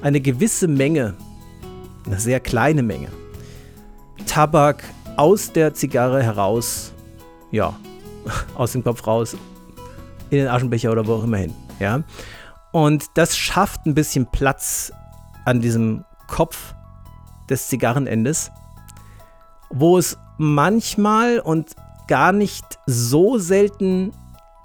eine 0.00 0.22
gewisse 0.22 0.66
Menge, 0.66 1.12
eine 2.06 2.18
sehr 2.18 2.40
kleine 2.40 2.82
Menge, 2.82 3.08
Tabak 4.26 4.82
aus 5.18 5.52
der 5.52 5.74
Zigarre 5.74 6.22
heraus, 6.22 6.94
ja, 7.50 7.78
aus 8.54 8.72
dem 8.72 8.82
Kopf 8.82 9.06
raus, 9.06 9.36
in 10.30 10.38
den 10.38 10.48
Aschenbecher 10.48 10.90
oder 10.90 11.06
wo 11.06 11.14
auch 11.16 11.24
immer 11.24 11.36
hin, 11.36 11.52
ja. 11.80 12.02
Und 12.72 13.06
das 13.14 13.36
schafft 13.36 13.86
ein 13.86 13.94
bisschen 13.94 14.26
Platz 14.30 14.92
an 15.44 15.60
diesem 15.60 16.04
Kopf 16.28 16.74
des 17.48 17.68
Zigarrenendes, 17.68 18.50
wo 19.70 19.98
es 19.98 20.16
manchmal 20.38 21.40
und 21.40 21.74
gar 22.06 22.32
nicht 22.32 22.78
so 22.86 23.38
selten 23.38 24.12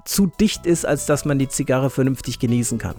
zu 0.04 0.28
dicht 0.28 0.66
ist, 0.68 0.86
als 0.86 1.08
dass 1.08 1.26
man 1.26 1.40
die 1.40 1.50
Zigarre 1.50 1.90
vernünftig 1.90 2.40
genießen 2.40 2.78
kann. 2.78 2.96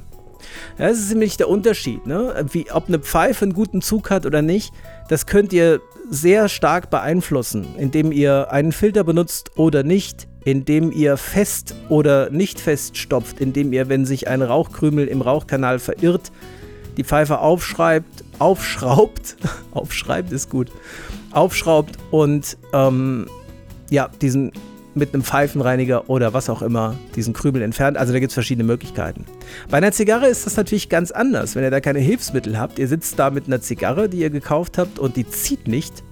Das 0.78 0.98
ist 0.98 1.10
nämlich 1.10 1.36
der 1.36 1.48
Unterschied. 1.48 2.06
Ne? 2.06 2.46
Wie, 2.50 2.70
ob 2.70 2.88
eine 2.88 2.98
Pfeife 2.98 3.44
einen 3.44 3.54
guten 3.54 3.82
Zug 3.82 4.10
hat 4.10 4.26
oder 4.26 4.42
nicht, 4.42 4.72
das 5.08 5.26
könnt 5.26 5.52
ihr 5.52 5.80
sehr 6.10 6.48
stark 6.48 6.90
beeinflussen, 6.90 7.66
indem 7.76 8.12
ihr 8.12 8.50
einen 8.50 8.72
Filter 8.72 9.04
benutzt 9.04 9.52
oder 9.56 9.82
nicht, 9.82 10.28
indem 10.46 10.92
ihr 10.92 11.16
fest 11.16 11.74
oder 11.88 12.30
nicht 12.30 12.60
fest 12.60 12.96
stopft, 12.96 13.40
indem 13.40 13.72
ihr, 13.72 13.88
wenn 13.88 14.06
sich 14.06 14.28
ein 14.28 14.42
Rauchkrümel 14.42 15.08
im 15.08 15.20
Rauchkanal 15.20 15.80
verirrt, 15.80 16.30
die 16.96 17.02
Pfeife 17.02 17.40
aufschreibt, 17.40 18.24
aufschraubt, 18.38 19.36
aufschreibt 19.72 20.30
ist 20.30 20.48
gut, 20.48 20.70
aufschraubt 21.32 21.96
und 22.12 22.56
ähm, 22.72 23.26
ja, 23.90 24.08
diesen 24.22 24.52
mit 24.94 25.12
einem 25.12 25.24
Pfeifenreiniger 25.24 26.08
oder 26.08 26.32
was 26.32 26.48
auch 26.48 26.62
immer 26.62 26.94
diesen 27.16 27.34
Krümel 27.34 27.60
entfernt. 27.60 27.98
Also 27.98 28.12
da 28.12 28.20
gibt 28.20 28.30
es 28.30 28.34
verschiedene 28.34 28.66
Möglichkeiten. 28.66 29.26
Bei 29.68 29.76
einer 29.76 29.92
Zigarre 29.92 30.28
ist 30.28 30.46
das 30.46 30.56
natürlich 30.56 30.88
ganz 30.88 31.10
anders. 31.10 31.54
Wenn 31.54 31.64
ihr 31.64 31.70
da 31.70 31.80
keine 31.80 31.98
Hilfsmittel 31.98 32.58
habt, 32.58 32.78
ihr 32.78 32.88
sitzt 32.88 33.18
da 33.18 33.30
mit 33.30 33.46
einer 33.46 33.60
Zigarre, 33.60 34.08
die 34.08 34.18
ihr 34.18 34.30
gekauft 34.30 34.78
habt 34.78 34.98
und 34.98 35.16
die 35.16 35.28
zieht 35.28 35.68
nicht. 35.68 36.02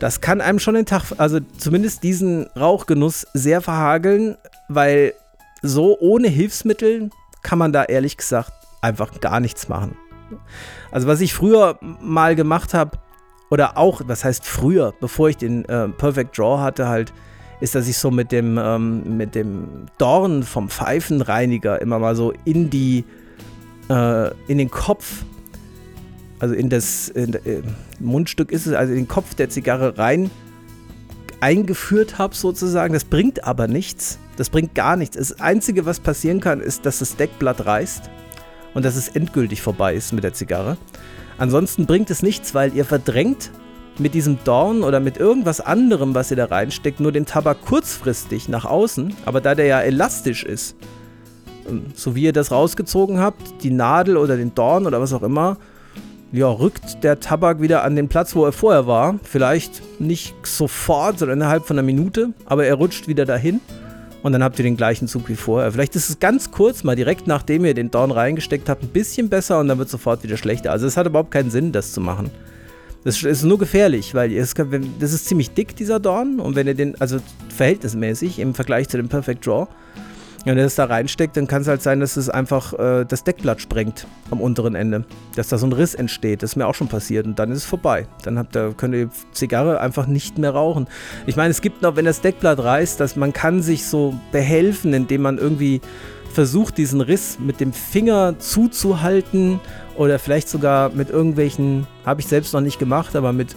Das 0.00 0.22
kann 0.22 0.40
einem 0.40 0.58
schon 0.58 0.74
den 0.74 0.86
Tag, 0.86 1.12
also 1.18 1.38
zumindest 1.58 2.02
diesen 2.02 2.46
Rauchgenuss 2.58 3.26
sehr 3.34 3.60
verhageln, 3.60 4.36
weil 4.68 5.12
so 5.62 5.96
ohne 6.00 6.28
Hilfsmittel 6.28 7.10
kann 7.42 7.58
man 7.58 7.72
da 7.72 7.84
ehrlich 7.84 8.16
gesagt 8.16 8.52
einfach 8.80 9.20
gar 9.20 9.40
nichts 9.40 9.68
machen. 9.68 9.96
Also 10.90 11.06
was 11.06 11.20
ich 11.20 11.34
früher 11.34 11.78
mal 12.00 12.34
gemacht 12.34 12.72
habe, 12.72 12.98
oder 13.50 13.76
auch, 13.76 14.00
was 14.06 14.24
heißt 14.24 14.46
früher, 14.46 14.94
bevor 15.00 15.28
ich 15.28 15.36
den 15.36 15.64
äh, 15.66 15.88
Perfect 15.88 16.38
Draw 16.38 16.60
hatte, 16.60 16.88
halt, 16.88 17.12
ist, 17.60 17.74
dass 17.74 17.88
ich 17.88 17.98
so 17.98 18.10
mit 18.10 18.32
dem, 18.32 18.56
ähm, 18.58 19.18
mit 19.18 19.34
dem 19.34 19.86
Dorn 19.98 20.44
vom 20.44 20.70
Pfeifenreiniger 20.70 21.80
immer 21.82 21.98
mal 21.98 22.16
so 22.16 22.32
in 22.44 22.70
die, 22.70 23.04
äh, 23.90 24.30
in 24.46 24.56
den 24.56 24.70
Kopf, 24.70 25.24
also 26.40 26.54
in 26.54 26.68
das 26.68 27.08
in, 27.08 27.34
äh, 27.34 27.62
Mundstück 28.00 28.50
ist 28.50 28.66
es, 28.66 28.72
also 28.72 28.92
in 28.92 29.00
den 29.00 29.08
Kopf 29.08 29.34
der 29.34 29.50
Zigarre 29.50 29.98
rein 29.98 30.30
eingeführt 31.40 32.18
habe 32.18 32.34
sozusagen. 32.34 32.92
Das 32.92 33.04
bringt 33.04 33.44
aber 33.44 33.66
nichts. 33.66 34.18
Das 34.36 34.50
bringt 34.50 34.74
gar 34.74 34.96
nichts. 34.96 35.16
Das 35.16 35.40
Einzige, 35.40 35.86
was 35.86 36.00
passieren 36.00 36.40
kann, 36.40 36.60
ist, 36.60 36.86
dass 36.86 36.98
das 36.98 37.16
Deckblatt 37.16 37.64
reißt 37.64 38.10
und 38.74 38.84
dass 38.84 38.96
es 38.96 39.08
endgültig 39.08 39.62
vorbei 39.62 39.94
ist 39.94 40.12
mit 40.12 40.24
der 40.24 40.32
Zigarre. 40.32 40.76
Ansonsten 41.38 41.86
bringt 41.86 42.10
es 42.10 42.22
nichts, 42.22 42.54
weil 42.54 42.74
ihr 42.74 42.84
verdrängt 42.84 43.50
mit 43.98 44.14
diesem 44.14 44.38
Dorn 44.44 44.82
oder 44.82 45.00
mit 45.00 45.18
irgendwas 45.18 45.60
anderem, 45.60 46.14
was 46.14 46.30
ihr 46.30 46.36
da 46.36 46.46
reinsteckt, 46.46 47.00
nur 47.00 47.12
den 47.12 47.26
Tabak 47.26 47.62
kurzfristig 47.62 48.48
nach 48.48 48.64
außen, 48.64 49.14
aber 49.26 49.40
da 49.40 49.54
der 49.54 49.66
ja 49.66 49.80
elastisch 49.80 50.44
ist, 50.44 50.76
ähm, 51.68 51.86
so 51.94 52.14
wie 52.14 52.22
ihr 52.22 52.32
das 52.32 52.50
rausgezogen 52.50 53.18
habt, 53.18 53.62
die 53.62 53.70
Nadel 53.70 54.16
oder 54.16 54.36
den 54.36 54.54
Dorn 54.54 54.86
oder 54.86 55.00
was 55.00 55.12
auch 55.12 55.22
immer, 55.22 55.58
ja, 56.32 56.48
rückt 56.48 57.02
der 57.02 57.20
Tabak 57.20 57.60
wieder 57.60 57.82
an 57.82 57.96
den 57.96 58.08
Platz, 58.08 58.36
wo 58.36 58.44
er 58.44 58.52
vorher 58.52 58.86
war. 58.86 59.18
Vielleicht 59.24 59.82
nicht 60.00 60.34
sofort, 60.46 61.18
sondern 61.18 61.38
innerhalb 61.38 61.66
von 61.66 61.78
einer 61.78 61.86
Minute, 61.86 62.30
aber 62.46 62.66
er 62.66 62.74
rutscht 62.74 63.08
wieder 63.08 63.24
dahin 63.24 63.60
und 64.22 64.32
dann 64.32 64.42
habt 64.42 64.58
ihr 64.58 64.62
den 64.62 64.76
gleichen 64.76 65.08
Zug 65.08 65.28
wie 65.28 65.34
vorher. 65.34 65.72
Vielleicht 65.72 65.96
ist 65.96 66.08
es 66.08 66.20
ganz 66.20 66.50
kurz, 66.50 66.84
mal 66.84 66.96
direkt 66.96 67.26
nachdem 67.26 67.64
ihr 67.64 67.74
den 67.74 67.90
Dorn 67.90 68.10
reingesteckt 68.10 68.68
habt, 68.68 68.82
ein 68.82 68.88
bisschen 68.88 69.28
besser 69.28 69.58
und 69.60 69.68
dann 69.68 69.78
wird 69.78 69.86
es 69.86 69.92
sofort 69.92 70.22
wieder 70.22 70.36
schlechter. 70.36 70.72
Also 70.72 70.86
es 70.86 70.96
hat 70.96 71.06
überhaupt 71.06 71.30
keinen 71.30 71.50
Sinn, 71.50 71.72
das 71.72 71.92
zu 71.92 72.00
machen. 72.00 72.30
Das 73.02 73.22
ist 73.22 73.44
nur 73.44 73.58
gefährlich, 73.58 74.14
weil 74.14 74.30
es, 74.32 74.52
das 74.98 75.12
ist 75.12 75.26
ziemlich 75.26 75.52
dick, 75.52 75.74
dieser 75.74 76.00
Dorn. 76.00 76.38
Und 76.38 76.54
wenn 76.54 76.66
ihr 76.66 76.74
den, 76.74 77.00
also 77.00 77.18
verhältnismäßig 77.48 78.38
im 78.38 78.54
Vergleich 78.54 78.88
zu 78.88 78.98
dem 78.98 79.08
Perfect 79.08 79.46
Draw, 79.46 79.66
wenn 80.44 80.56
ihr 80.56 80.64
das 80.64 80.74
da 80.74 80.84
reinsteckt, 80.84 81.36
dann 81.36 81.46
kann 81.46 81.62
es 81.62 81.68
halt 81.68 81.82
sein, 81.82 82.00
dass 82.00 82.16
es 82.16 82.30
einfach 82.30 82.72
äh, 82.78 83.04
das 83.04 83.24
Deckblatt 83.24 83.60
sprengt 83.60 84.06
am 84.30 84.40
unteren 84.40 84.74
Ende. 84.74 85.04
Dass 85.36 85.48
da 85.48 85.58
so 85.58 85.66
ein 85.66 85.72
Riss 85.72 85.94
entsteht. 85.94 86.42
Das 86.42 86.52
ist 86.52 86.56
mir 86.56 86.66
auch 86.66 86.74
schon 86.74 86.88
passiert. 86.88 87.26
Und 87.26 87.38
dann 87.38 87.50
ist 87.50 87.58
es 87.58 87.64
vorbei. 87.64 88.06
Dann 88.24 88.38
habt 88.38 88.56
ihr, 88.56 88.72
könnt 88.76 88.94
ihr 88.94 89.10
Zigarre 89.32 89.80
einfach 89.80 90.06
nicht 90.06 90.38
mehr 90.38 90.50
rauchen. 90.50 90.86
Ich 91.26 91.36
meine, 91.36 91.50
es 91.50 91.60
gibt 91.60 91.82
noch, 91.82 91.96
wenn 91.96 92.06
das 92.06 92.22
Deckblatt 92.22 92.58
reißt, 92.58 92.98
dass 93.00 93.16
man 93.16 93.32
kann 93.32 93.62
sich 93.62 93.86
so 93.86 94.18
behelfen, 94.32 94.94
indem 94.94 95.22
man 95.22 95.38
irgendwie 95.38 95.80
versucht, 96.32 96.78
diesen 96.78 97.00
Riss 97.00 97.38
mit 97.38 97.60
dem 97.60 97.72
Finger 97.72 98.38
zuzuhalten 98.38 99.60
oder 99.96 100.18
vielleicht 100.18 100.48
sogar 100.48 100.90
mit 100.90 101.10
irgendwelchen, 101.10 101.86
habe 102.06 102.20
ich 102.20 102.28
selbst 102.28 102.54
noch 102.54 102.60
nicht 102.60 102.78
gemacht, 102.78 103.16
aber 103.16 103.32
mit 103.32 103.56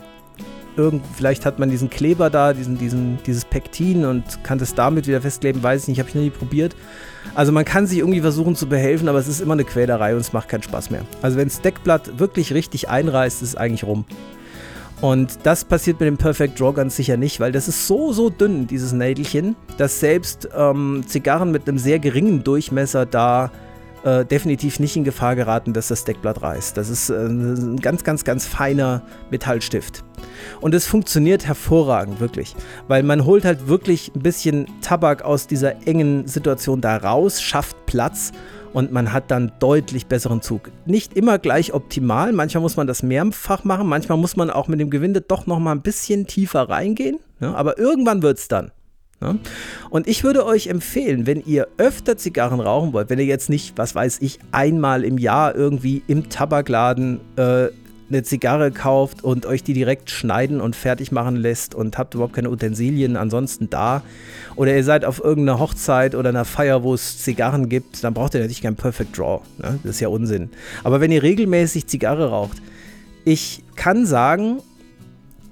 irgend, 0.78 1.04
vielleicht 1.16 1.46
hat 1.46 1.60
man 1.60 1.70
diesen 1.70 1.90
Kleber 1.90 2.30
da, 2.30 2.54
diesen, 2.54 2.78
diesen, 2.78 3.18
dieses 3.26 3.46
Pektin 3.46 4.06
und 4.06 4.44
kann 4.44 4.58
das 4.58 4.76
damit 4.76 5.08
wieder 5.08 5.22
festkleben, 5.22 5.62
weiß 5.62 5.84
ich 5.84 5.88
nicht, 5.90 6.00
habe 6.00 6.10
ich 6.10 6.16
noch 6.16 6.22
nie 6.22 6.30
probiert. 6.30 6.76
Also 7.36 7.52
man 7.52 7.66
kann 7.66 7.88
sich 7.88 8.00
irgendwie 8.00 8.22
versuchen 8.22 8.56
zu 8.56 8.68
behelfen, 8.68 9.08
aber 9.08 9.20
es 9.20 9.28
ist 9.28 9.42
immer 9.42 9.54
eine 9.54 9.64
Quälerei 9.64 10.14
und 10.14 10.22
es 10.22 10.34
macht 10.34 10.50
keinen 10.50 10.64
Spaß 10.64 10.90
mehr. 10.90 11.02
Also 11.22 11.38
wenn 11.38 11.48
das 11.48 11.62
Deckblatt 11.62 12.20
wirklich 12.20 12.54
richtig 12.54 12.90
einreißt, 12.90 13.42
ist 13.42 13.50
es 13.50 13.56
eigentlich 13.56 13.84
rum. 13.84 14.06
Und 15.02 15.40
das 15.44 15.66
passiert 15.66 16.00
mit 16.00 16.08
dem 16.08 16.18
Perfect 16.18 16.60
Draw 16.60 16.74
ganz 16.74 16.96
sicher 16.96 17.18
nicht, 17.18 17.42
weil 17.42 17.52
das 17.52 17.68
ist 17.68 17.88
so, 17.88 18.14
so 18.14 18.30
dünn, 18.30 18.68
dieses 18.68 18.94
Nädelchen, 18.94 19.58
dass 19.78 20.00
selbst 20.00 20.48
ähm, 20.56 21.04
Zigarren 21.06 21.52
mit 21.52 21.68
einem 21.68 21.78
sehr 21.78 22.00
geringen 22.00 22.44
Durchmesser 22.44 23.06
da 23.06 23.52
äh, 24.04 24.26
definitiv 24.26 24.80
nicht 24.80 24.96
in 24.96 25.04
Gefahr 25.04 25.36
geraten, 25.36 25.74
dass 25.74 25.88
das 25.88 26.04
Deckblatt 26.04 26.42
reißt. 26.42 26.78
Das 26.78 26.90
ist 26.90 27.10
äh, 27.10 27.26
ein 27.26 27.78
ganz, 27.78 28.04
ganz, 28.04 28.24
ganz 28.24 28.46
feiner 28.46 29.02
Metallstift. 29.32 30.04
Und 30.62 30.74
es 30.74 30.86
funktioniert 30.86 31.46
hervorragend, 31.46 32.20
wirklich. 32.20 32.56
Weil 32.88 33.04
man 33.04 33.26
holt 33.26 33.46
halt 33.46 33.68
wirklich 33.68 34.12
ein 34.16 34.22
bisschen 34.22 34.68
Tabak 34.82 35.24
aus 35.24 35.48
dieser 35.48 35.88
engen 35.88 36.28
Situation 36.28 36.82
da 36.82 36.98
raus, 36.98 37.42
schafft 37.42 37.86
Platz 37.86 38.32
und 38.74 38.92
man 38.92 39.14
hat 39.14 39.32
dann 39.32 39.52
deutlich 39.60 40.08
besseren 40.08 40.42
Zug. 40.42 40.72
Nicht 40.86 41.14
immer 41.14 41.40
gleich 41.40 41.74
optimal, 41.74 42.34
manchmal 42.34 42.62
muss 42.62 42.76
man 42.76 42.88
das 42.88 43.04
mehrfach 43.04 43.64
machen, 43.64 43.88
manchmal 43.88 44.18
muss 44.18 44.36
man 44.36 44.50
auch 44.50 44.68
mit 44.68 44.80
dem 44.80 44.90
Gewinde 44.90 45.22
doch 45.22 45.46
noch 45.48 45.60
mal 45.60 45.72
ein 45.72 45.82
bisschen 45.82 46.28
tiefer 46.28 46.70
reingehen, 46.70 47.20
ja, 47.40 47.54
aber 47.54 47.78
irgendwann 47.78 48.22
wird 48.22 48.40
es 48.40 48.48
dann. 48.48 48.72
Ja. 49.24 49.36
Und 49.90 50.08
ich 50.08 50.24
würde 50.24 50.46
euch 50.46 50.68
empfehlen, 50.68 51.26
wenn 51.26 51.44
ihr 51.46 51.68
öfter 51.78 52.18
Zigarren 52.18 52.60
rauchen 52.60 52.94
wollt, 52.94 53.10
wenn 53.10 53.20
ihr 53.20 53.26
jetzt 53.26 53.50
nicht, 53.50 53.78
was 53.78 53.96
weiß 53.96 54.18
ich, 54.22 54.40
einmal 54.52 55.04
im 55.04 55.18
Jahr 55.18 55.56
irgendwie 55.56 56.04
im 56.08 56.30
Tabakladen 56.30 57.22
äh, 57.38 57.68
eine 58.10 58.24
Zigarre 58.24 58.72
kauft 58.72 59.24
und 59.24 59.46
euch 59.46 59.64
die 59.64 59.74
direkt 59.74 60.10
schneiden 60.10 60.62
und 60.62 60.76
fertig 60.76 61.12
machen 61.12 61.36
lässt 61.36 61.74
und 61.74 61.98
habt 61.98 62.14
überhaupt 62.14 62.34
keine 62.34 62.50
Utensilien 62.50 63.16
ansonsten 63.16 63.70
da. 63.70 64.04
Oder 64.56 64.76
ihr 64.76 64.84
seid 64.84 65.06
auf 65.06 65.24
irgendeiner 65.24 65.60
Hochzeit 65.60 66.14
oder 66.14 66.30
einer 66.30 66.46
Feier, 66.46 66.84
wo 66.84 66.94
es 66.94 67.20
Zigarren 67.20 67.70
gibt, 67.70 68.04
dann 68.04 68.14
braucht 68.14 68.34
ihr 68.36 68.42
natürlich 68.42 68.62
kein 68.62 68.76
Perfect 68.76 69.18
Draw. 69.18 69.42
Ne? 69.58 69.80
Das 69.84 69.96
ist 69.96 70.00
ja 70.02 70.10
Unsinn. 70.10 70.50
Aber 70.84 71.02
wenn 71.02 71.12
ihr 71.12 71.24
regelmäßig 71.24 71.88
Zigarre 71.88 72.30
raucht, 72.30 72.62
ich 73.26 73.64
kann 73.76 74.06
sagen, 74.06 74.60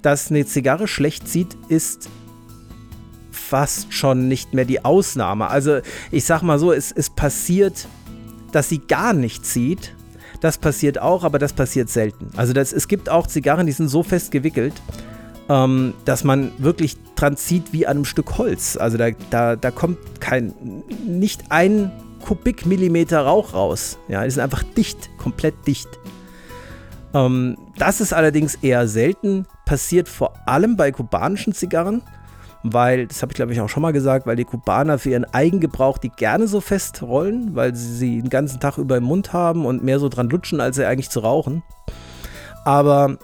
dass 0.02 0.30
eine 0.30 0.46
Zigarre 0.46 0.88
schlecht 0.88 1.28
sieht, 1.28 1.56
ist 1.70 2.10
fast 3.52 3.94
schon 3.94 4.28
nicht 4.30 4.54
mehr 4.54 4.66
die 4.66 4.86
Ausnahme. 4.86 5.50
Also 5.50 5.80
ich 6.10 6.26
sag 6.26 6.42
mal 6.42 6.58
so, 6.58 6.72
es, 6.72 6.92
es 6.92 7.10
passiert, 7.10 7.88
dass 8.54 8.70
sie 8.70 8.80
gar 8.80 9.14
nicht 9.14 9.46
zieht 9.46 9.94
das 10.42 10.58
passiert 10.58 11.00
auch, 11.00 11.24
aber 11.24 11.38
das 11.38 11.54
passiert 11.54 11.90
selten. 11.90 12.32
Also 12.36 12.52
das, 12.52 12.74
es 12.74 12.88
gibt 12.88 13.10
auch 13.10 13.28
Zigarren, 13.28 13.68
die 13.68 13.72
sind 13.72 13.90
so 13.90 14.02
fest 14.02 14.32
gewickelt, 14.32 14.74
ähm, 15.50 15.94
dass 16.04 16.24
man 16.24 16.52
wirklich 16.58 16.98
dran 17.16 17.38
zieht 17.38 17.72
wie 17.74 17.86
an 17.86 17.98
einem 17.98 18.06
Stück 18.06 18.40
Holz. 18.40 18.76
Also 18.76 18.98
da, 18.98 19.12
da, 19.30 19.56
da 19.56 19.70
kommt 19.70 20.00
kein, 20.20 20.54
nicht 21.06 21.44
ein 21.50 21.92
Kubikmillimeter 22.26 23.22
Rauch 23.22 23.54
raus. 23.54 24.00
Ja, 24.08 24.24
die 24.24 24.32
sind 24.32 24.42
einfach 24.42 24.64
dicht, 24.64 25.12
komplett 25.20 25.54
dicht. 25.68 25.90
Ähm, 27.14 27.56
das 27.78 28.02
ist 28.02 28.12
allerdings 28.12 28.56
eher 28.56 28.88
selten, 28.88 29.46
passiert 29.66 30.10
vor 30.10 30.34
allem 30.48 30.76
bei 30.76 30.92
kubanischen 30.92 31.54
Zigarren, 31.54 32.02
weil, 32.64 33.08
das 33.08 33.22
habe 33.22 33.32
ich 33.32 33.36
glaube 33.36 33.54
ich 33.54 33.62
auch 33.62 33.70
schon 33.70 33.82
mal 33.82 33.92
gesagt, 33.92 34.28
weil 34.28 34.36
die 34.36 34.46
Kubaner 34.46 35.00
für 35.00 35.10
ihren 35.10 35.26
Eigengebrauch 35.26 35.98
die 35.98 36.10
gerne 36.10 36.48
so 36.48 36.62
fest 36.62 37.02
rollen, 37.02 37.56
weil 37.56 37.76
sie 37.76 37.96
sie 37.96 38.22
den 38.22 38.30
ganzen 38.30 38.60
Tag 38.60 38.78
über 38.78 38.98
im 38.98 39.04
Mund 39.04 39.34
haben 39.34 39.66
und 39.66 39.84
mehr 39.84 40.00
so 40.00 40.10
dran 40.10 40.30
lutschen, 40.30 40.62
als 40.62 40.76
sie 40.76 40.86
eigentlich 40.86 41.10
zu 41.10 41.22
rauchen. 41.22 41.64
Aber 42.66 43.18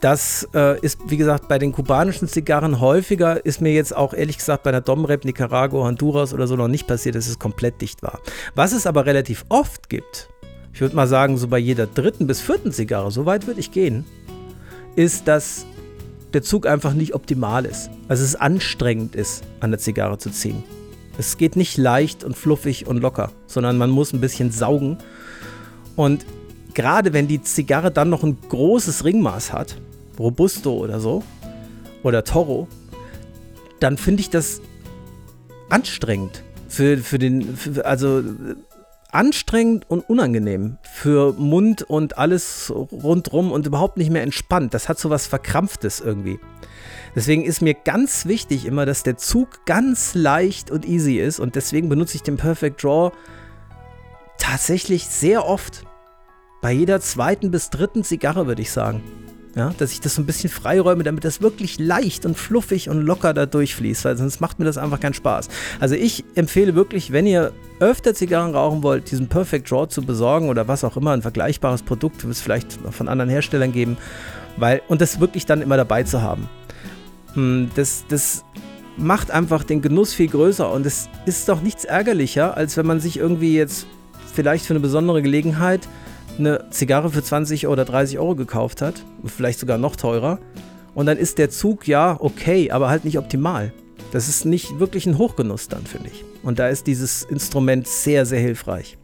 das 0.00 0.48
äh, 0.54 0.80
ist, 0.80 0.98
wie 1.08 1.18
gesagt, 1.18 1.48
bei 1.48 1.58
den 1.58 1.72
kubanischen 1.72 2.26
Zigarren 2.26 2.80
häufiger. 2.80 3.44
Ist 3.44 3.60
mir 3.60 3.72
jetzt 3.72 3.94
auch 3.94 4.14
ehrlich 4.14 4.38
gesagt 4.38 4.62
bei 4.62 4.72
der 4.72 4.80
Domrep, 4.80 5.24
Nicaragua, 5.24 5.84
Honduras 5.84 6.32
oder 6.32 6.46
so 6.46 6.56
noch 6.56 6.68
nicht 6.68 6.86
passiert, 6.86 7.14
dass 7.14 7.28
es 7.28 7.38
komplett 7.38 7.80
dicht 7.82 8.02
war. 8.02 8.20
Was 8.54 8.72
es 8.72 8.86
aber 8.86 9.04
relativ 9.04 9.44
oft 9.50 9.90
gibt, 9.90 10.30
ich 10.72 10.80
würde 10.80 10.96
mal 10.96 11.06
sagen, 11.06 11.36
so 11.36 11.48
bei 11.48 11.58
jeder 11.58 11.86
dritten 11.86 12.26
bis 12.26 12.40
vierten 12.40 12.72
Zigarre, 12.72 13.10
so 13.10 13.26
weit 13.26 13.46
würde 13.46 13.60
ich 13.60 13.72
gehen, 13.72 14.06
ist, 14.96 15.28
dass 15.28 15.66
der 16.32 16.42
Zug 16.42 16.66
einfach 16.66 16.94
nicht 16.94 17.14
optimal 17.14 17.64
ist. 17.64 17.90
Also 18.08 18.24
es 18.24 18.36
anstrengend 18.36 19.14
ist, 19.14 19.42
an 19.60 19.70
der 19.70 19.80
Zigarre 19.80 20.18
zu 20.18 20.30
ziehen. 20.30 20.62
Es 21.18 21.36
geht 21.36 21.56
nicht 21.56 21.76
leicht 21.76 22.24
und 22.24 22.36
fluffig 22.36 22.86
und 22.86 22.98
locker, 22.98 23.32
sondern 23.46 23.76
man 23.78 23.90
muss 23.90 24.12
ein 24.12 24.20
bisschen 24.20 24.52
saugen. 24.52 24.98
Und 25.96 26.24
gerade 26.74 27.12
wenn 27.12 27.28
die 27.28 27.42
Zigarre 27.42 27.90
dann 27.90 28.08
noch 28.08 28.22
ein 28.22 28.38
großes 28.48 29.04
Ringmaß 29.04 29.52
hat, 29.52 29.76
Robusto 30.18 30.72
oder 30.72 31.00
so, 31.00 31.22
oder 32.02 32.24
Toro, 32.24 32.68
dann 33.80 33.96
finde 33.96 34.20
ich 34.20 34.30
das 34.30 34.60
anstrengend. 35.68 36.42
Für, 36.68 36.98
für 36.98 37.18
den, 37.18 37.56
für, 37.56 37.84
also 37.84 38.22
anstrengend 39.12 39.88
und 39.88 40.08
unangenehm 40.08 40.78
für 40.82 41.32
Mund 41.34 41.82
und 41.82 42.18
alles 42.18 42.72
rundrum 42.74 43.52
und 43.52 43.66
überhaupt 43.66 43.96
nicht 43.96 44.10
mehr 44.10 44.22
entspannt. 44.22 44.74
Das 44.74 44.88
hat 44.88 44.98
so 44.98 45.10
was 45.10 45.26
Verkrampftes 45.26 46.00
irgendwie. 46.00 46.38
Deswegen 47.14 47.44
ist 47.44 47.60
mir 47.60 47.74
ganz 47.74 48.26
wichtig 48.26 48.66
immer, 48.66 48.86
dass 48.86 49.02
der 49.02 49.16
Zug 49.16 49.64
ganz 49.66 50.14
leicht 50.14 50.70
und 50.70 50.86
easy 50.86 51.18
ist 51.18 51.40
und 51.40 51.56
deswegen 51.56 51.88
benutze 51.88 52.16
ich 52.16 52.22
den 52.22 52.36
Perfect 52.36 52.82
Draw 52.82 53.12
tatsächlich 54.38 55.06
sehr 55.06 55.46
oft. 55.46 55.84
Bei 56.62 56.72
jeder 56.72 57.00
zweiten 57.00 57.50
bis 57.50 57.70
dritten 57.70 58.04
Zigarre 58.04 58.46
würde 58.46 58.62
ich 58.62 58.70
sagen. 58.70 59.02
Ja, 59.56 59.74
dass 59.78 59.90
ich 59.90 60.00
das 60.00 60.14
so 60.14 60.22
ein 60.22 60.26
bisschen 60.26 60.48
freiräume, 60.48 61.02
damit 61.02 61.24
das 61.24 61.42
wirklich 61.42 61.78
leicht 61.80 62.24
und 62.24 62.38
fluffig 62.38 62.88
und 62.88 63.02
locker 63.02 63.34
da 63.34 63.46
durchfließt, 63.46 64.04
weil 64.04 64.16
sonst 64.16 64.40
macht 64.40 64.60
mir 64.60 64.64
das 64.64 64.78
einfach 64.78 65.00
keinen 65.00 65.14
Spaß. 65.14 65.48
Also 65.80 65.96
ich 65.96 66.24
empfehle 66.36 66.76
wirklich, 66.76 67.10
wenn 67.10 67.26
ihr 67.26 67.52
öfter 67.80 68.14
Zigarren 68.14 68.54
rauchen 68.54 68.84
wollt, 68.84 69.10
diesen 69.10 69.26
Perfect 69.26 69.68
Draw 69.68 69.88
zu 69.88 70.02
besorgen 70.02 70.50
oder 70.50 70.68
was 70.68 70.84
auch 70.84 70.96
immer, 70.96 71.12
ein 71.12 71.22
vergleichbares 71.22 71.82
Produkt, 71.82 72.22
wird 72.22 72.32
es 72.32 72.40
vielleicht 72.40 72.78
von 72.92 73.08
anderen 73.08 73.28
Herstellern 73.28 73.72
geben, 73.72 73.96
weil, 74.56 74.82
und 74.86 75.00
das 75.00 75.18
wirklich 75.18 75.46
dann 75.46 75.62
immer 75.62 75.76
dabei 75.76 76.04
zu 76.04 76.22
haben. 76.22 76.48
Hm, 77.34 77.70
das, 77.74 78.04
das 78.08 78.44
macht 78.96 79.32
einfach 79.32 79.64
den 79.64 79.82
Genuss 79.82 80.14
viel 80.14 80.28
größer 80.28 80.70
und 80.70 80.86
es 80.86 81.08
ist 81.26 81.48
doch 81.48 81.60
nichts 81.60 81.84
ärgerlicher, 81.84 82.56
als 82.56 82.76
wenn 82.76 82.86
man 82.86 83.00
sich 83.00 83.16
irgendwie 83.18 83.56
jetzt 83.56 83.86
vielleicht 84.32 84.64
für 84.64 84.74
eine 84.74 84.80
besondere 84.80 85.22
Gelegenheit 85.22 85.88
eine 86.40 86.70
Zigarre 86.70 87.10
für 87.10 87.22
20 87.22 87.68
oder 87.68 87.84
30 87.84 88.18
Euro 88.18 88.34
gekauft 88.34 88.82
hat, 88.82 89.04
vielleicht 89.24 89.60
sogar 89.60 89.78
noch 89.78 89.96
teurer, 89.96 90.38
und 90.94 91.06
dann 91.06 91.18
ist 91.18 91.38
der 91.38 91.50
Zug 91.50 91.86
ja 91.86 92.16
okay, 92.18 92.70
aber 92.70 92.88
halt 92.88 93.04
nicht 93.04 93.18
optimal. 93.18 93.72
Das 94.12 94.28
ist 94.28 94.44
nicht 94.44 94.80
wirklich 94.80 95.06
ein 95.06 95.18
Hochgenuss 95.18 95.68
dann, 95.68 95.86
finde 95.86 96.10
ich. 96.12 96.24
Und 96.42 96.58
da 96.58 96.68
ist 96.68 96.86
dieses 96.86 97.22
Instrument 97.22 97.86
sehr, 97.86 98.26
sehr 98.26 98.40
hilfreich. 98.40 98.98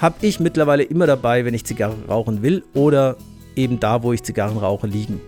Habe 0.00 0.14
ich 0.22 0.38
mittlerweile 0.40 0.82
immer 0.84 1.06
dabei, 1.06 1.44
wenn 1.44 1.54
ich 1.54 1.64
Zigarre 1.64 1.96
rauchen 2.08 2.42
will 2.42 2.62
oder 2.74 3.16
eben 3.56 3.80
da, 3.80 4.02
wo 4.02 4.12
ich 4.12 4.22
Zigarren 4.22 4.56
rauche, 4.56 4.86
liegen. 4.86 5.20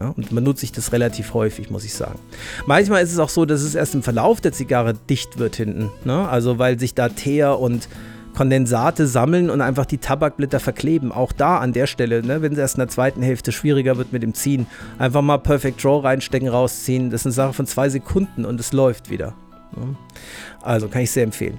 Ja, 0.00 0.08
und 0.08 0.34
benutze 0.34 0.64
ich 0.64 0.72
das 0.72 0.90
relativ 0.90 1.34
häufig, 1.34 1.70
muss 1.70 1.84
ich 1.84 1.94
sagen. 1.94 2.18
Manchmal 2.66 3.04
ist 3.04 3.12
es 3.12 3.20
auch 3.20 3.28
so, 3.28 3.44
dass 3.44 3.62
es 3.62 3.76
erst 3.76 3.94
im 3.94 4.02
Verlauf 4.02 4.40
der 4.40 4.52
Zigarre 4.52 4.94
dicht 5.08 5.38
wird 5.38 5.54
hinten. 5.54 5.90
Ne? 6.04 6.28
Also 6.28 6.58
weil 6.58 6.80
sich 6.80 6.94
da 6.94 7.08
Teer 7.08 7.60
und 7.60 7.88
Kondensate 8.34 9.06
sammeln 9.06 9.48
und 9.48 9.60
einfach 9.60 9.86
die 9.86 9.98
Tabakblätter 9.98 10.60
verkleben. 10.60 11.12
Auch 11.12 11.32
da 11.32 11.58
an 11.58 11.72
der 11.72 11.86
Stelle, 11.86 12.22
ne, 12.22 12.42
wenn 12.42 12.52
es 12.52 12.58
erst 12.58 12.76
in 12.76 12.80
der 12.80 12.88
zweiten 12.88 13.22
Hälfte 13.22 13.52
schwieriger 13.52 13.96
wird 13.96 14.12
mit 14.12 14.22
dem 14.22 14.34
Ziehen, 14.34 14.66
einfach 14.98 15.22
mal 15.22 15.38
Perfect 15.38 15.82
Draw 15.82 16.02
reinstecken, 16.02 16.48
rausziehen. 16.48 17.10
Das 17.10 17.22
ist 17.22 17.26
eine 17.26 17.32
Sache 17.32 17.52
von 17.52 17.66
zwei 17.66 17.88
Sekunden 17.88 18.44
und 18.44 18.60
es 18.60 18.72
läuft 18.72 19.10
wieder. 19.10 19.34
Also 20.62 20.88
kann 20.88 21.02
ich 21.02 21.10
sehr 21.10 21.24
empfehlen. 21.24 21.58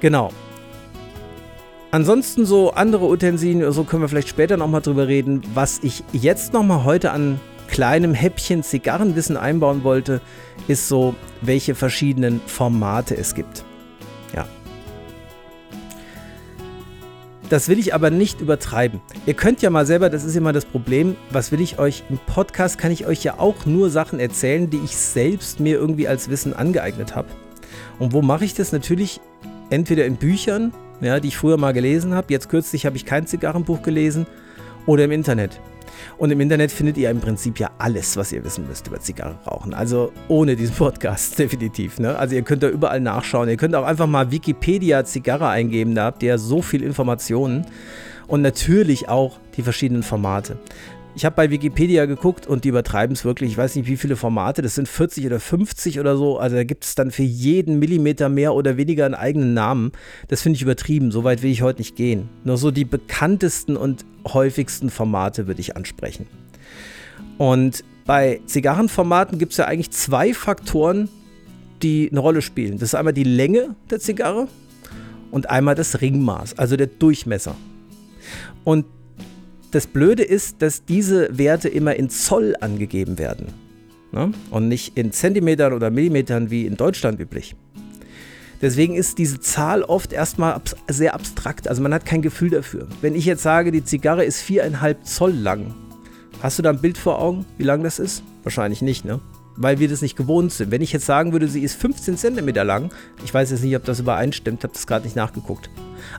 Genau. 0.00 0.30
Ansonsten 1.90 2.46
so 2.46 2.72
andere 2.72 3.06
Utensilien, 3.06 3.70
so 3.72 3.84
können 3.84 4.02
wir 4.02 4.08
vielleicht 4.08 4.28
später 4.28 4.56
nochmal 4.56 4.80
drüber 4.80 5.08
reden. 5.08 5.42
Was 5.54 5.80
ich 5.82 6.02
jetzt 6.12 6.52
nochmal 6.54 6.84
heute 6.84 7.10
an 7.10 7.38
kleinem 7.68 8.14
Häppchen 8.14 8.62
Zigarrenwissen 8.62 9.36
einbauen 9.36 9.84
wollte, 9.84 10.20
ist 10.68 10.88
so, 10.88 11.14
welche 11.40 11.74
verschiedenen 11.74 12.40
Formate 12.46 13.16
es 13.16 13.34
gibt. 13.34 13.64
Das 17.52 17.68
will 17.68 17.78
ich 17.78 17.92
aber 17.92 18.08
nicht 18.08 18.40
übertreiben. 18.40 19.02
Ihr 19.26 19.34
könnt 19.34 19.60
ja 19.60 19.68
mal 19.68 19.84
selber, 19.84 20.08
das 20.08 20.24
ist 20.24 20.36
immer 20.36 20.54
das 20.54 20.64
Problem, 20.64 21.16
was 21.28 21.52
will 21.52 21.60
ich 21.60 21.78
euch 21.78 22.02
im 22.08 22.16
Podcast, 22.16 22.78
kann 22.78 22.90
ich 22.90 23.04
euch 23.04 23.24
ja 23.24 23.38
auch 23.38 23.66
nur 23.66 23.90
Sachen 23.90 24.20
erzählen, 24.20 24.70
die 24.70 24.78
ich 24.82 24.96
selbst 24.96 25.60
mir 25.60 25.76
irgendwie 25.76 26.08
als 26.08 26.30
Wissen 26.30 26.54
angeeignet 26.54 27.14
habe. 27.14 27.28
Und 27.98 28.14
wo 28.14 28.22
mache 28.22 28.46
ich 28.46 28.54
das? 28.54 28.72
Natürlich 28.72 29.20
entweder 29.68 30.06
in 30.06 30.16
Büchern, 30.16 30.72
ja, 31.02 31.20
die 31.20 31.28
ich 31.28 31.36
früher 31.36 31.58
mal 31.58 31.72
gelesen 31.72 32.14
habe. 32.14 32.32
Jetzt 32.32 32.48
kürzlich 32.48 32.86
habe 32.86 32.96
ich 32.96 33.04
kein 33.04 33.26
Zigarrenbuch 33.26 33.82
gelesen 33.82 34.26
oder 34.86 35.04
im 35.04 35.10
Internet. 35.12 35.60
Und 36.18 36.30
im 36.30 36.40
Internet 36.40 36.70
findet 36.70 36.96
ihr 36.98 37.10
im 37.10 37.20
Prinzip 37.20 37.58
ja 37.58 37.70
alles, 37.78 38.16
was 38.16 38.32
ihr 38.32 38.44
wissen 38.44 38.66
müsst 38.68 38.86
über 38.86 39.00
Zigarre 39.00 39.38
rauchen. 39.46 39.74
Also 39.74 40.12
ohne 40.28 40.56
diesen 40.56 40.74
Podcast 40.76 41.38
definitiv. 41.38 41.98
Ne? 41.98 42.16
Also 42.16 42.34
ihr 42.34 42.42
könnt 42.42 42.62
da 42.62 42.68
überall 42.68 43.00
nachschauen. 43.00 43.48
Ihr 43.48 43.56
könnt 43.56 43.74
auch 43.74 43.84
einfach 43.84 44.06
mal 44.06 44.30
Wikipedia 44.30 45.04
Zigarre 45.04 45.48
eingeben. 45.48 45.94
Da 45.94 46.04
habt 46.04 46.22
ihr 46.22 46.30
ja 46.30 46.38
so 46.38 46.62
viel 46.62 46.82
Informationen. 46.82 47.66
Und 48.28 48.42
natürlich 48.42 49.08
auch 49.08 49.38
die 49.56 49.62
verschiedenen 49.62 50.02
Formate. 50.02 50.58
Ich 51.14 51.26
habe 51.26 51.36
bei 51.36 51.50
Wikipedia 51.50 52.06
geguckt 52.06 52.46
und 52.46 52.64
die 52.64 52.70
übertreiben 52.70 53.14
es 53.14 53.24
wirklich. 53.26 53.50
Ich 53.50 53.58
weiß 53.58 53.76
nicht, 53.76 53.86
wie 53.86 53.98
viele 53.98 54.16
Formate, 54.16 54.62
das 54.62 54.76
sind 54.76 54.88
40 54.88 55.26
oder 55.26 55.40
50 55.40 56.00
oder 56.00 56.16
so. 56.16 56.38
Also 56.38 56.56
da 56.56 56.64
gibt 56.64 56.84
es 56.84 56.94
dann 56.94 57.10
für 57.10 57.22
jeden 57.22 57.78
Millimeter 57.78 58.30
mehr 58.30 58.54
oder 58.54 58.78
weniger 58.78 59.04
einen 59.04 59.14
eigenen 59.14 59.52
Namen. 59.52 59.92
Das 60.28 60.40
finde 60.40 60.56
ich 60.56 60.62
übertrieben. 60.62 61.10
So 61.10 61.22
weit 61.22 61.42
will 61.42 61.50
ich 61.50 61.60
heute 61.60 61.80
nicht 61.80 61.96
gehen. 61.96 62.30
Nur 62.44 62.56
so 62.56 62.70
die 62.70 62.86
bekanntesten 62.86 63.76
und 63.76 64.06
häufigsten 64.26 64.90
Formate 64.90 65.46
würde 65.46 65.60
ich 65.60 65.76
ansprechen. 65.76 66.26
Und 67.38 67.84
bei 68.04 68.40
Zigarrenformaten 68.46 69.38
gibt 69.38 69.52
es 69.52 69.58
ja 69.58 69.66
eigentlich 69.66 69.90
zwei 69.90 70.34
Faktoren, 70.34 71.08
die 71.82 72.08
eine 72.10 72.20
Rolle 72.20 72.42
spielen. 72.42 72.78
Das 72.78 72.90
ist 72.90 72.94
einmal 72.94 73.12
die 73.12 73.24
Länge 73.24 73.74
der 73.90 74.00
Zigarre 74.00 74.48
und 75.30 75.50
einmal 75.50 75.74
das 75.74 76.00
Ringmaß, 76.00 76.58
also 76.58 76.76
der 76.76 76.86
Durchmesser. 76.86 77.56
Und 78.64 78.86
das 79.70 79.86
Blöde 79.86 80.22
ist, 80.22 80.62
dass 80.62 80.84
diese 80.84 81.36
Werte 81.36 81.68
immer 81.68 81.96
in 81.96 82.10
Zoll 82.10 82.54
angegeben 82.60 83.18
werden 83.18 83.46
ne? 84.12 84.30
und 84.50 84.68
nicht 84.68 84.96
in 84.96 85.12
Zentimetern 85.12 85.72
oder 85.72 85.90
Millimetern 85.90 86.50
wie 86.50 86.66
in 86.66 86.76
Deutschland 86.76 87.18
üblich. 87.18 87.56
Deswegen 88.62 88.94
ist 88.94 89.18
diese 89.18 89.40
Zahl 89.40 89.82
oft 89.82 90.12
erstmal 90.12 90.54
abs 90.54 90.76
sehr 90.88 91.14
abstrakt, 91.14 91.68
also 91.68 91.82
man 91.82 91.92
hat 91.92 92.06
kein 92.06 92.22
Gefühl 92.22 92.50
dafür. 92.50 92.86
Wenn 93.00 93.14
ich 93.14 93.26
jetzt 93.26 93.42
sage, 93.42 93.72
die 93.72 93.84
Zigarre 93.84 94.24
ist 94.24 94.42
4,5 94.42 95.02
Zoll 95.02 95.32
lang, 95.32 95.74
hast 96.40 96.58
du 96.58 96.62
da 96.62 96.70
ein 96.70 96.80
Bild 96.80 96.96
vor 96.96 97.20
Augen, 97.20 97.44
wie 97.58 97.64
lang 97.64 97.82
das 97.82 97.98
ist? 97.98 98.22
Wahrscheinlich 98.44 98.80
nicht, 98.80 99.04
ne? 99.04 99.20
weil 99.56 99.78
wir 99.78 99.88
das 99.88 100.02
nicht 100.02 100.16
gewohnt 100.16 100.52
sind. 100.52 100.70
Wenn 100.70 100.82
ich 100.82 100.92
jetzt 100.92 101.06
sagen 101.06 101.32
würde, 101.32 101.48
sie 101.48 101.62
ist 101.62 101.74
15 101.74 102.16
cm 102.16 102.48
lang, 102.64 102.90
ich 103.24 103.32
weiß 103.32 103.50
jetzt 103.50 103.62
nicht, 103.62 103.76
ob 103.76 103.84
das 103.84 104.00
übereinstimmt, 104.00 104.62
habe 104.64 104.72
das 104.72 104.86
gerade 104.86 105.04
nicht 105.04 105.16
nachgeguckt. 105.16 105.70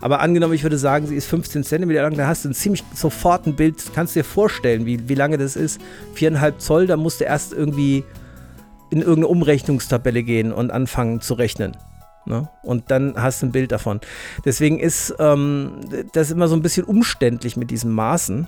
Aber 0.01 0.21
angenommen, 0.21 0.53
ich 0.53 0.63
würde 0.63 0.77
sagen, 0.77 1.07
sie 1.07 1.15
ist 1.15 1.25
15 1.27 1.63
cm 1.63 1.89
lang, 1.89 2.15
dann 2.15 2.27
hast 2.27 2.45
du 2.45 2.49
ein 2.49 2.53
ziemlich 2.53 2.83
sofort 2.93 3.47
ein 3.47 3.55
Bild, 3.55 3.83
kannst 3.93 4.15
du 4.15 4.19
dir 4.19 4.23
vorstellen, 4.23 4.85
wie, 4.85 5.09
wie 5.09 5.15
lange 5.15 5.37
das 5.37 5.55
ist. 5.55 5.79
4,5 6.15 6.57
Zoll, 6.57 6.87
da 6.87 6.97
musst 6.97 7.21
du 7.21 7.25
erst 7.25 7.53
irgendwie 7.53 8.03
in 8.89 8.99
irgendeine 8.99 9.27
Umrechnungstabelle 9.27 10.23
gehen 10.23 10.51
und 10.53 10.71
anfangen 10.71 11.19
zu 11.19 11.33
rechnen. 11.33 11.75
Ne? 12.25 12.47
Und 12.63 12.89
dann 12.89 13.15
hast 13.15 13.41
du 13.41 13.47
ein 13.47 13.51
Bild 13.51 13.71
davon. 13.71 13.99
Deswegen 14.45 14.79
ist 14.79 15.13
ähm, 15.19 15.79
das 16.13 16.31
immer 16.31 16.47
so 16.47 16.55
ein 16.55 16.61
bisschen 16.61 16.85
umständlich 16.85 17.57
mit 17.57 17.69
diesen 17.71 17.91
Maßen. 17.91 18.47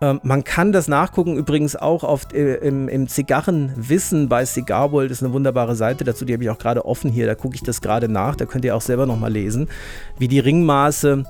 Ähm, 0.00 0.20
man 0.22 0.44
kann 0.44 0.72
das 0.72 0.88
nachgucken, 0.88 1.36
übrigens 1.36 1.76
auch 1.76 2.02
auf, 2.04 2.32
äh, 2.32 2.54
im, 2.56 2.88
im 2.88 3.08
Zigarrenwissen 3.08 4.28
bei 4.28 4.44
Cigar 4.44 4.92
World 4.92 5.10
ist 5.10 5.22
eine 5.22 5.32
wunderbare 5.32 5.76
Seite 5.76 6.04
dazu, 6.04 6.24
die 6.24 6.32
habe 6.32 6.42
ich 6.42 6.50
auch 6.50 6.58
gerade 6.58 6.84
offen 6.84 7.10
hier, 7.10 7.26
da 7.26 7.34
gucke 7.34 7.54
ich 7.54 7.62
das 7.62 7.80
gerade 7.80 8.08
nach, 8.08 8.36
da 8.36 8.44
könnt 8.44 8.64
ihr 8.64 8.74
auch 8.74 8.80
selber 8.80 9.06
nochmal 9.06 9.32
lesen, 9.32 9.68
wie 10.18 10.28
die 10.28 10.40
Ringmaße 10.40 11.24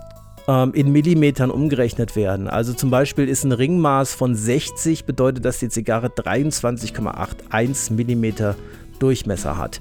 ähm, 0.48 0.72
in 0.74 0.92
Millimetern 0.92 1.50
umgerechnet 1.50 2.16
werden. 2.16 2.48
Also 2.48 2.72
zum 2.72 2.90
Beispiel 2.90 3.28
ist 3.28 3.44
ein 3.44 3.52
Ringmaß 3.52 4.14
von 4.14 4.34
60, 4.34 5.04
bedeutet, 5.04 5.44
dass 5.44 5.58
die 5.58 5.68
Zigarre 5.68 6.08
23,81 6.08 7.92
Millimeter 7.92 8.56
Durchmesser 8.98 9.58
hat. 9.58 9.80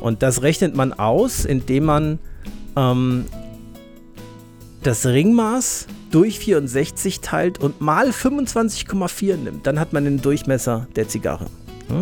Und 0.00 0.22
das 0.22 0.42
rechnet 0.42 0.74
man 0.74 0.92
aus, 0.92 1.44
indem 1.44 1.84
man 1.84 2.18
ähm, 2.76 3.26
das 4.82 5.06
Ringmaß 5.06 5.86
durch 6.10 6.38
64 6.38 7.20
teilt 7.20 7.58
und 7.58 7.80
mal 7.80 8.10
25,4 8.10 9.36
nimmt. 9.36 9.66
Dann 9.66 9.78
hat 9.78 9.92
man 9.92 10.04
den 10.04 10.20
Durchmesser 10.20 10.88
der 10.96 11.08
Zigarre. 11.08 11.46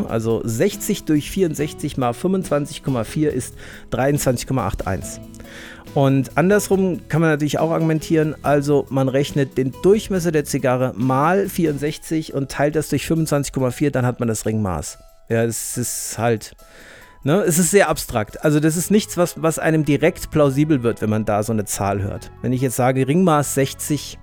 Also 0.08 0.42
60 0.44 1.04
durch 1.04 1.30
64 1.30 1.96
mal 1.96 2.12
25,4 2.12 3.28
ist 3.28 3.54
23,81. 3.90 5.20
Und 5.94 6.36
andersrum 6.36 7.08
kann 7.08 7.22
man 7.22 7.30
natürlich 7.30 7.58
auch 7.58 7.70
argumentieren, 7.70 8.36
also 8.42 8.86
man 8.90 9.08
rechnet 9.08 9.56
den 9.56 9.72
Durchmesser 9.82 10.30
der 10.30 10.44
Zigarre 10.44 10.92
mal 10.94 11.48
64 11.48 12.34
und 12.34 12.50
teilt 12.50 12.76
das 12.76 12.90
durch 12.90 13.04
25,4, 13.04 13.90
dann 13.90 14.04
hat 14.04 14.20
man 14.20 14.28
das 14.28 14.44
Ringmaß. 14.44 14.98
Ja, 15.30 15.44
es 15.44 15.78
ist 15.78 16.18
halt, 16.18 16.54
ne, 17.22 17.42
es 17.42 17.58
ist 17.58 17.70
sehr 17.70 17.88
abstrakt. 17.88 18.44
Also 18.44 18.60
das 18.60 18.76
ist 18.76 18.90
nichts, 18.90 19.16
was, 19.16 19.42
was 19.42 19.58
einem 19.58 19.84
direkt 19.84 20.30
plausibel 20.30 20.82
wird, 20.82 21.00
wenn 21.02 21.10
man 21.10 21.24
da 21.24 21.42
so 21.42 21.52
eine 21.52 21.64
Zahl 21.64 22.02
hört. 22.02 22.30
Wenn 22.42 22.52
ich 22.52 22.60
jetzt 22.60 22.76
sage 22.76 23.06
Ringmaß 23.06 23.54
60, 23.54 24.18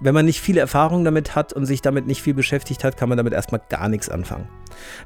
wenn 0.00 0.14
man 0.14 0.24
nicht 0.24 0.40
viel 0.40 0.58
Erfahrung 0.58 1.04
damit 1.04 1.34
hat 1.34 1.52
und 1.52 1.66
sich 1.66 1.82
damit 1.82 2.06
nicht 2.06 2.22
viel 2.22 2.34
beschäftigt 2.34 2.84
hat, 2.84 2.96
kann 2.96 3.08
man 3.08 3.18
damit 3.18 3.32
erstmal 3.32 3.60
gar 3.68 3.88
nichts 3.88 4.08
anfangen. 4.08 4.48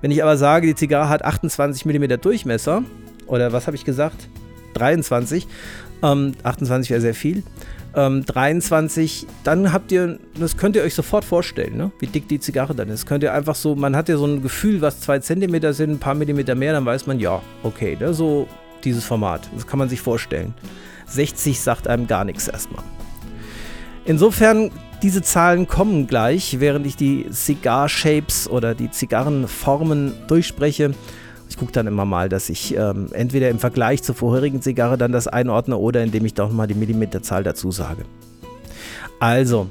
Wenn 0.01 0.11
ich 0.11 0.23
aber 0.23 0.37
sage, 0.37 0.67
die 0.67 0.75
Zigarre 0.75 1.09
hat 1.09 1.25
28 1.25 1.85
mm 1.85 2.21
Durchmesser, 2.21 2.83
oder 3.27 3.53
was 3.53 3.67
habe 3.67 3.77
ich 3.77 3.85
gesagt? 3.85 4.29
23, 4.75 5.47
ähm, 6.03 6.35
28 6.43 6.91
wäre 6.91 7.01
sehr 7.01 7.15
viel. 7.15 7.43
Ähm, 7.99 8.25
23, 8.25 9.27
dann 9.43 9.73
habt 9.73 9.91
ihr, 9.91 10.21
das 10.39 10.57
könnt 10.57 10.77
ihr 10.77 10.83
euch 10.83 10.95
sofort 10.95 11.25
vorstellen, 11.25 11.77
ne? 11.77 11.91
wie 11.99 12.07
dick 12.07 12.29
die 12.29 12.39
Zigarre 12.39 12.73
dann 12.73 12.89
ist. 12.91 13.07
Könnt 13.07 13.25
ihr 13.25 13.35
einfach 13.35 13.57
so, 13.57 13.75
man 13.75 13.97
hat 13.97 14.09
ja 14.09 14.17
so 14.17 14.25
ein 14.25 14.41
Gefühl, 14.41 14.81
was 14.81 15.01
2 15.01 15.19
cm 15.19 15.73
sind, 15.73 15.91
ein 15.91 15.99
paar 15.99 16.15
Millimeter 16.15 16.55
mehr, 16.55 16.75
dann 16.75 16.87
weiß 16.87 17.09
man, 17.09 17.19
ja, 17.19 17.43
okay, 17.65 17.97
ne? 17.99 18.15
so 18.15 18.47
dieses 18.85 19.05
Format. 19.05 19.51
Das 19.53 19.67
kann 19.67 19.81
man 19.81 19.89
sich 19.89 20.01
vorstellen. 20.01 20.55
60 21.07 21.59
sagt 21.59 21.89
einem 21.89 22.07
gar 22.07 22.25
nichts 22.25 22.47
erstmal. 22.47 22.85
Insofern, 24.05 24.71
diese 25.03 25.23
Zahlen 25.23 25.67
kommen 25.67 26.07
gleich, 26.07 26.61
während 26.61 26.87
ich 26.87 26.95
die 26.95 27.27
Cigar-Shapes 27.33 28.49
oder 28.49 28.77
die 28.77 28.93
Zigarrenformen 28.93 30.15
durchspreche. 30.29 30.93
Ich 31.49 31.57
gucke 31.57 31.73
dann 31.73 31.87
immer 31.87 32.05
mal, 32.05 32.29
dass 32.29 32.49
ich 32.49 32.77
ähm, 32.77 33.09
entweder 33.13 33.49
im 33.49 33.59
Vergleich 33.59 34.03
zur 34.03 34.15
vorherigen 34.15 34.63
Zigarre 34.63 34.99
dann 34.99 35.13
das 35.13 35.29
einordne 35.29 35.77
oder 35.77 36.03
indem 36.03 36.25
ich 36.25 36.35
doch 36.35 36.53
mal 36.53 36.67
die 36.67 36.75
Millimeterzahl 36.75 37.43
dazu 37.43 37.71
sage. 37.71 38.05
Also, 39.21 39.67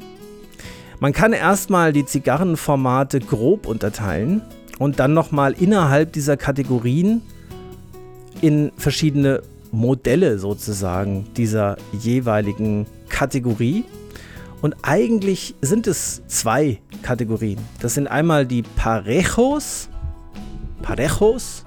man 1.00 1.14
kann 1.14 1.34
erstmal 1.34 1.94
die 1.94 2.06
Zigarrenformate 2.06 3.20
grob 3.20 3.68
unterteilen 3.68 4.42
und 4.80 5.00
dann 5.00 5.14
nochmal 5.14 5.54
innerhalb 5.54 6.14
dieser 6.14 6.38
Kategorien 6.38 7.22
in 8.42 8.72
verschiedene 8.78 9.42
Modelle 9.72 10.40
sozusagen 10.40 11.28
dieser 11.36 11.78
jeweiligen 11.94 12.88
Kategorie 13.10 13.84
und 14.62 14.76
eigentlich 14.82 15.56
sind 15.62 15.88
es 15.88 16.22
zwei 16.28 16.82
Kategorien. 17.04 17.60
Das 17.80 17.94
sind 17.94 18.08
einmal 18.08 18.46
die 18.46 18.64
Parejos. 18.64 19.90
Parejos. 20.82 21.64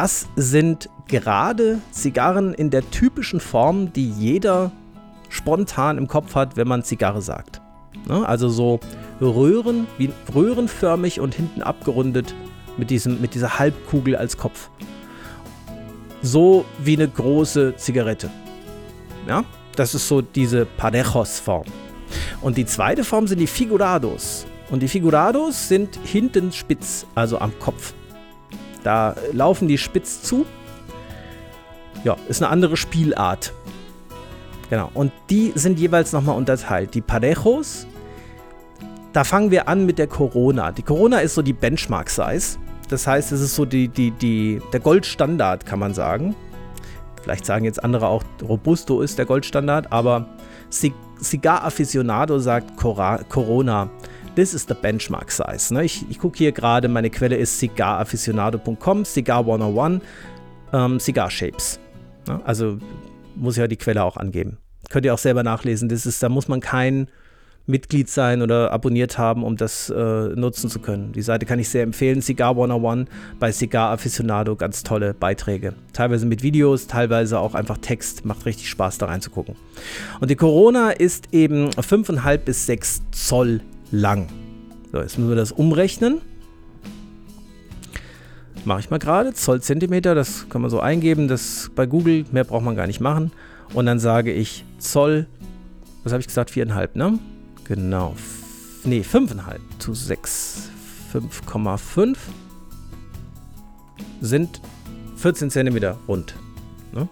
Das 0.00 0.28
sind 0.36 0.88
gerade 1.08 1.80
Zigarren 1.90 2.54
in 2.54 2.70
der 2.70 2.88
typischen 2.88 3.40
Form, 3.40 3.92
die 3.92 4.08
jeder 4.08 4.70
spontan 5.28 5.98
im 5.98 6.06
Kopf 6.06 6.36
hat, 6.36 6.56
wenn 6.56 6.68
man 6.68 6.84
Zigarre 6.84 7.20
sagt. 7.20 7.60
Ne? 8.06 8.24
Also 8.24 8.48
so 8.48 8.78
Röhren, 9.20 9.88
wie 9.98 10.12
röhrenförmig 10.32 11.18
und 11.18 11.34
hinten 11.34 11.62
abgerundet 11.62 12.32
mit, 12.76 12.90
diesem, 12.90 13.20
mit 13.20 13.34
dieser 13.34 13.58
Halbkugel 13.58 14.14
als 14.14 14.36
Kopf. 14.36 14.70
So 16.22 16.64
wie 16.78 16.94
eine 16.94 17.08
große 17.08 17.74
Zigarette. 17.74 18.30
Ja? 19.26 19.42
Das 19.74 19.96
ist 19.96 20.06
so 20.06 20.22
diese 20.22 20.64
Parejos-Form. 20.64 21.66
Und 22.40 22.56
die 22.56 22.66
zweite 22.66 23.02
Form 23.02 23.26
sind 23.26 23.40
die 23.40 23.48
Figurados. 23.48 24.46
Und 24.70 24.80
die 24.80 24.88
Figurados 24.88 25.66
sind 25.66 25.98
hinten 26.04 26.52
spitz, 26.52 27.04
also 27.16 27.40
am 27.40 27.58
Kopf. 27.58 27.94
Da 28.84 29.14
laufen 29.32 29.68
die 29.68 29.78
spitz 29.78 30.22
zu. 30.22 30.46
Ja, 32.04 32.16
ist 32.28 32.42
eine 32.42 32.50
andere 32.50 32.76
Spielart. 32.76 33.52
Genau. 34.70 34.90
Und 34.94 35.12
die 35.30 35.52
sind 35.54 35.78
jeweils 35.78 36.12
nochmal 36.12 36.36
unterteilt. 36.36 36.94
Die 36.94 37.00
Parejos, 37.00 37.86
da 39.12 39.24
fangen 39.24 39.50
wir 39.50 39.68
an 39.68 39.86
mit 39.86 39.98
der 39.98 40.06
Corona. 40.06 40.72
Die 40.72 40.82
Corona 40.82 41.18
ist 41.18 41.34
so 41.34 41.42
die 41.42 41.52
Benchmark-Size. 41.52 42.58
Das 42.88 43.06
heißt, 43.06 43.32
es 43.32 43.40
ist 43.40 43.54
so 43.54 43.64
die, 43.64 43.88
die, 43.88 44.10
die, 44.12 44.60
der 44.72 44.80
Goldstandard, 44.80 45.66
kann 45.66 45.78
man 45.78 45.94
sagen. 45.94 46.34
Vielleicht 47.22 47.44
sagen 47.44 47.64
jetzt 47.64 47.82
andere 47.82 48.06
auch, 48.06 48.22
Robusto 48.42 49.02
ist 49.02 49.18
der 49.18 49.26
Goldstandard, 49.26 49.92
aber 49.92 50.26
Cigar 51.20 51.64
Aficionado 51.64 52.38
sagt 52.38 52.76
Corona. 52.76 53.90
This 54.38 54.54
is 54.54 54.66
the 54.68 54.74
benchmark 54.74 55.32
size. 55.32 55.74
Ne? 55.74 55.84
Ich, 55.84 56.08
ich 56.08 56.20
gucke 56.20 56.38
hier 56.38 56.52
gerade, 56.52 56.86
meine 56.86 57.10
Quelle 57.10 57.34
ist 57.34 57.58
cigaraficionado.com, 57.58 59.04
Cigar 59.04 59.40
101, 59.40 60.00
ähm, 60.72 61.00
Cigar 61.00 61.28
Shapes. 61.28 61.80
Ne? 62.28 62.40
Also 62.44 62.78
muss 63.34 63.56
ich 63.56 63.60
ja 63.60 63.66
die 63.66 63.74
Quelle 63.74 64.04
auch 64.04 64.16
angeben. 64.16 64.58
Könnt 64.90 65.04
ihr 65.06 65.12
auch 65.12 65.18
selber 65.18 65.42
nachlesen. 65.42 65.88
Das 65.88 66.06
ist, 66.06 66.22
da 66.22 66.28
muss 66.28 66.46
man 66.46 66.60
kein 66.60 67.08
Mitglied 67.66 68.08
sein 68.08 68.40
oder 68.40 68.70
abonniert 68.70 69.18
haben, 69.18 69.42
um 69.42 69.56
das 69.56 69.90
äh, 69.90 70.28
nutzen 70.28 70.70
zu 70.70 70.78
können. 70.78 71.10
Die 71.10 71.22
Seite 71.22 71.44
kann 71.44 71.58
ich 71.58 71.68
sehr 71.68 71.82
empfehlen. 71.82 72.22
Cigar 72.22 72.50
101 72.50 73.08
bei 73.40 73.50
Cigar 73.50 73.90
Aficionado. 73.90 74.54
Ganz 74.54 74.84
tolle 74.84 75.14
Beiträge. 75.14 75.74
Teilweise 75.92 76.26
mit 76.26 76.44
Videos, 76.44 76.86
teilweise 76.86 77.40
auch 77.40 77.56
einfach 77.56 77.78
Text. 77.78 78.24
Macht 78.24 78.46
richtig 78.46 78.68
Spaß, 78.68 78.98
da 78.98 79.06
reinzugucken. 79.06 79.56
Und 80.20 80.30
die 80.30 80.36
Corona 80.36 80.92
ist 80.92 81.34
eben 81.34 81.70
5,5 81.70 82.36
bis 82.36 82.66
6 82.66 83.02
Zoll 83.10 83.62
lang. 83.90 84.28
So, 84.92 84.98
jetzt 84.98 85.18
müssen 85.18 85.28
wir 85.28 85.36
das 85.36 85.52
umrechnen. 85.52 86.20
Mache 88.64 88.80
ich 88.80 88.90
mal 88.90 88.98
gerade. 88.98 89.32
Zoll 89.34 89.62
Zentimeter, 89.62 90.14
das 90.14 90.48
kann 90.48 90.60
man 90.60 90.70
so 90.70 90.80
eingeben. 90.80 91.28
Das 91.28 91.70
bei 91.74 91.86
Google, 91.86 92.24
mehr 92.32 92.44
braucht 92.44 92.64
man 92.64 92.76
gar 92.76 92.86
nicht 92.86 93.00
machen. 93.00 93.32
Und 93.74 93.86
dann 93.86 93.98
sage 93.98 94.32
ich 94.32 94.64
Zoll, 94.78 95.26
was 96.04 96.12
habe 96.12 96.20
ich 96.20 96.26
gesagt? 96.26 96.50
4,5, 96.50 96.90
ne? 96.94 97.18
Genau. 97.64 98.14
Ne, 98.84 99.02
5,5 99.02 99.58
zu 99.78 99.94
6. 99.94 100.70
5,5 101.12 102.16
sind 104.20 104.60
14 105.16 105.50
cm 105.50 105.96
rund. 106.06 106.34
Ne? 106.92 107.08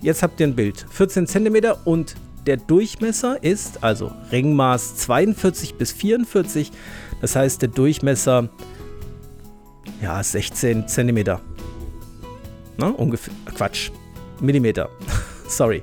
Jetzt 0.00 0.22
habt 0.22 0.40
ihr 0.40 0.46
ein 0.46 0.54
Bild. 0.54 0.86
14 0.90 1.26
cm 1.26 1.74
und 1.84 2.14
der 2.46 2.56
Durchmesser 2.56 3.42
ist, 3.42 3.82
also 3.82 4.12
Ringmaß 4.30 4.96
42 4.96 5.76
bis 5.76 5.92
44. 5.92 6.70
Das 7.20 7.36
heißt, 7.36 7.62
der 7.62 7.68
Durchmesser, 7.70 8.48
ja, 10.00 10.22
16 10.22 10.88
cm. 10.88 11.38
Ne? 12.76 12.92
Ungefähr, 12.96 13.34
Quatsch, 13.54 13.90
Millimeter. 14.40 14.88
Sorry. 15.48 15.82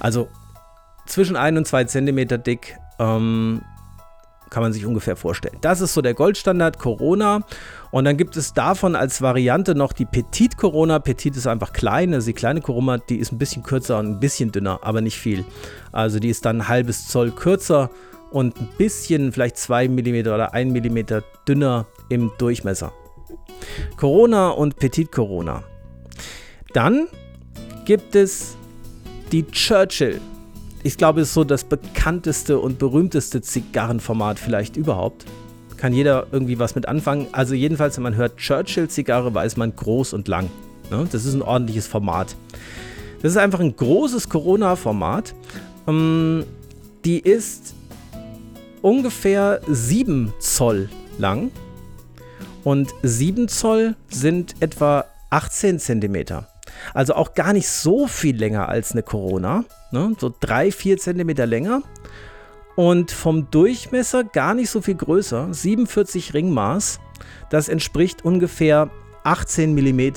Also 0.00 0.28
zwischen 1.06 1.36
1 1.36 1.58
und 1.58 1.66
2 1.66 1.84
cm 1.84 2.42
dick. 2.42 2.76
Ähm, 2.98 3.62
kann 4.50 4.62
man 4.62 4.72
sich 4.72 4.86
ungefähr 4.86 5.16
vorstellen. 5.16 5.58
Das 5.60 5.80
ist 5.80 5.94
so 5.94 6.00
der 6.00 6.14
Goldstandard 6.14 6.78
Corona. 6.78 7.42
Und 7.90 8.04
dann 8.04 8.16
gibt 8.16 8.36
es 8.36 8.52
davon 8.52 8.94
als 8.94 9.22
Variante 9.22 9.74
noch 9.74 9.92
die 9.92 10.04
Petit 10.04 10.56
Corona. 10.56 10.98
Petit 10.98 11.36
ist 11.36 11.46
einfach 11.46 11.72
klein, 11.72 12.12
also 12.12 12.26
die 12.26 12.34
kleine 12.34 12.60
Corona, 12.60 12.98
die 12.98 13.16
ist 13.16 13.32
ein 13.32 13.38
bisschen 13.38 13.62
kürzer 13.62 13.98
und 13.98 14.06
ein 14.06 14.20
bisschen 14.20 14.52
dünner, 14.52 14.80
aber 14.82 15.00
nicht 15.00 15.18
viel. 15.18 15.44
Also 15.92 16.18
die 16.18 16.28
ist 16.28 16.44
dann 16.44 16.62
ein 16.62 16.68
halbes 16.68 17.08
Zoll 17.08 17.30
kürzer 17.30 17.90
und 18.30 18.60
ein 18.60 18.68
bisschen, 18.76 19.32
vielleicht 19.32 19.56
2 19.56 19.88
mm 19.88 20.28
oder 20.28 20.52
1 20.52 20.72
mm 20.72 20.98
dünner 21.46 21.86
im 22.08 22.30
Durchmesser. 22.38 22.92
Corona 23.96 24.50
und 24.50 24.76
Petit 24.76 25.10
Corona. 25.10 25.62
Dann 26.74 27.08
gibt 27.86 28.14
es 28.14 28.56
die 29.32 29.46
Churchill 29.46 30.20
ich 30.82 30.96
glaube, 30.96 31.20
es 31.20 31.28
ist 31.28 31.34
so 31.34 31.44
das 31.44 31.64
bekannteste 31.64 32.58
und 32.58 32.78
berühmteste 32.78 33.40
Zigarrenformat 33.40 34.38
vielleicht 34.38 34.76
überhaupt. 34.76 35.26
Kann 35.78 35.92
jeder 35.92 36.26
irgendwie 36.32 36.58
was 36.58 36.74
mit 36.74 36.86
anfangen. 36.86 37.28
Also 37.32 37.54
jedenfalls, 37.54 37.96
wenn 37.96 38.02
man 38.02 38.16
hört 38.16 38.36
Churchill-Zigarre, 38.36 39.32
weiß 39.32 39.56
man 39.56 39.74
groß 39.74 40.12
und 40.12 40.28
lang. 40.28 40.50
Ne? 40.90 41.08
Das 41.10 41.24
ist 41.24 41.34
ein 41.34 41.42
ordentliches 41.42 41.86
Format. 41.86 42.36
Das 43.22 43.32
ist 43.32 43.38
einfach 43.38 43.60
ein 43.60 43.74
großes 43.74 44.28
Corona-Format. 44.28 45.34
Ähm, 45.86 46.44
die 47.04 47.20
ist 47.20 47.74
ungefähr 48.82 49.60
7 49.68 50.32
Zoll 50.40 50.88
lang. 51.18 51.50
Und 52.64 52.90
7 53.02 53.48
Zoll 53.48 53.94
sind 54.08 54.56
etwa 54.60 55.04
18 55.30 55.78
Zentimeter. 55.78 56.48
Also 56.94 57.14
auch 57.14 57.34
gar 57.34 57.52
nicht 57.52 57.68
so 57.68 58.06
viel 58.06 58.36
länger 58.36 58.68
als 58.68 58.92
eine 58.92 59.02
Corona. 59.02 59.64
Ne? 59.90 60.14
So 60.18 60.34
3, 60.40 60.72
4 60.72 60.98
Zentimeter 60.98 61.46
länger. 61.46 61.82
Und 62.78 63.10
vom 63.10 63.50
Durchmesser 63.50 64.22
gar 64.22 64.54
nicht 64.54 64.70
so 64.70 64.80
viel 64.80 64.94
größer. 64.94 65.52
47 65.52 66.32
Ringmaß. 66.32 67.00
Das 67.50 67.68
entspricht 67.68 68.24
ungefähr 68.24 68.88
18 69.24 69.74
mm, 69.74 70.12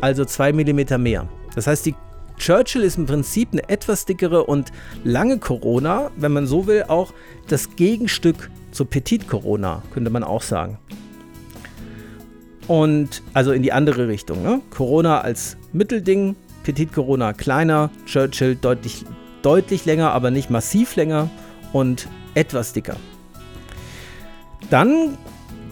also 0.00 0.24
2 0.24 0.52
mm 0.52 1.02
mehr. 1.02 1.28
Das 1.56 1.66
heißt, 1.66 1.84
die 1.86 1.96
Churchill 2.38 2.82
ist 2.82 2.98
im 2.98 3.06
Prinzip 3.06 3.48
eine 3.50 3.68
etwas 3.68 4.04
dickere 4.04 4.44
und 4.44 4.70
lange 5.02 5.38
Corona, 5.38 6.12
wenn 6.16 6.30
man 6.30 6.46
so 6.46 6.68
will, 6.68 6.84
auch 6.86 7.12
das 7.48 7.74
Gegenstück 7.74 8.48
zur 8.70 8.88
Petit 8.88 9.26
Corona, 9.26 9.82
könnte 9.92 10.10
man 10.10 10.22
auch 10.22 10.42
sagen. 10.42 10.78
Und 12.68 13.24
also 13.32 13.50
in 13.50 13.64
die 13.64 13.72
andere 13.72 14.06
Richtung. 14.06 14.40
Ne? 14.40 14.60
Corona 14.70 15.20
als 15.20 15.56
Mittelding, 15.72 16.36
Petit 16.62 16.92
Corona 16.92 17.32
kleiner, 17.32 17.90
Churchill 18.06 18.54
deutlich, 18.54 19.04
deutlich 19.42 19.84
länger, 19.84 20.12
aber 20.12 20.30
nicht 20.30 20.48
massiv 20.48 20.94
länger 20.94 21.28
und 21.74 22.08
etwas 22.34 22.72
dicker. 22.72 22.96
Dann 24.70 25.18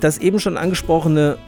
das 0.00 0.18
eben 0.18 0.40
schon 0.40 0.58
angesprochene 0.58 1.38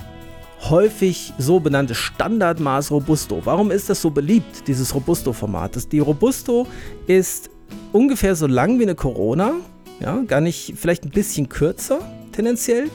häufig 0.70 1.34
so 1.36 1.60
benannte 1.60 1.94
Standardmaß 1.94 2.90
Robusto. 2.90 3.42
Warum 3.44 3.70
ist 3.70 3.90
das 3.90 4.00
so 4.00 4.10
beliebt, 4.10 4.66
dieses 4.66 4.94
Robusto-Format? 4.94 5.92
Die 5.92 5.98
Robusto 5.98 6.66
ist 7.06 7.50
ungefähr 7.92 8.34
so 8.36 8.46
lang 8.46 8.78
wie 8.78 8.84
eine 8.84 8.94
Corona, 8.94 9.54
ja, 10.00 10.22
gar 10.26 10.40
nicht, 10.40 10.74
vielleicht 10.76 11.04
ein 11.04 11.10
bisschen 11.10 11.48
kürzer 11.48 12.00
tendenziell. 12.32 12.90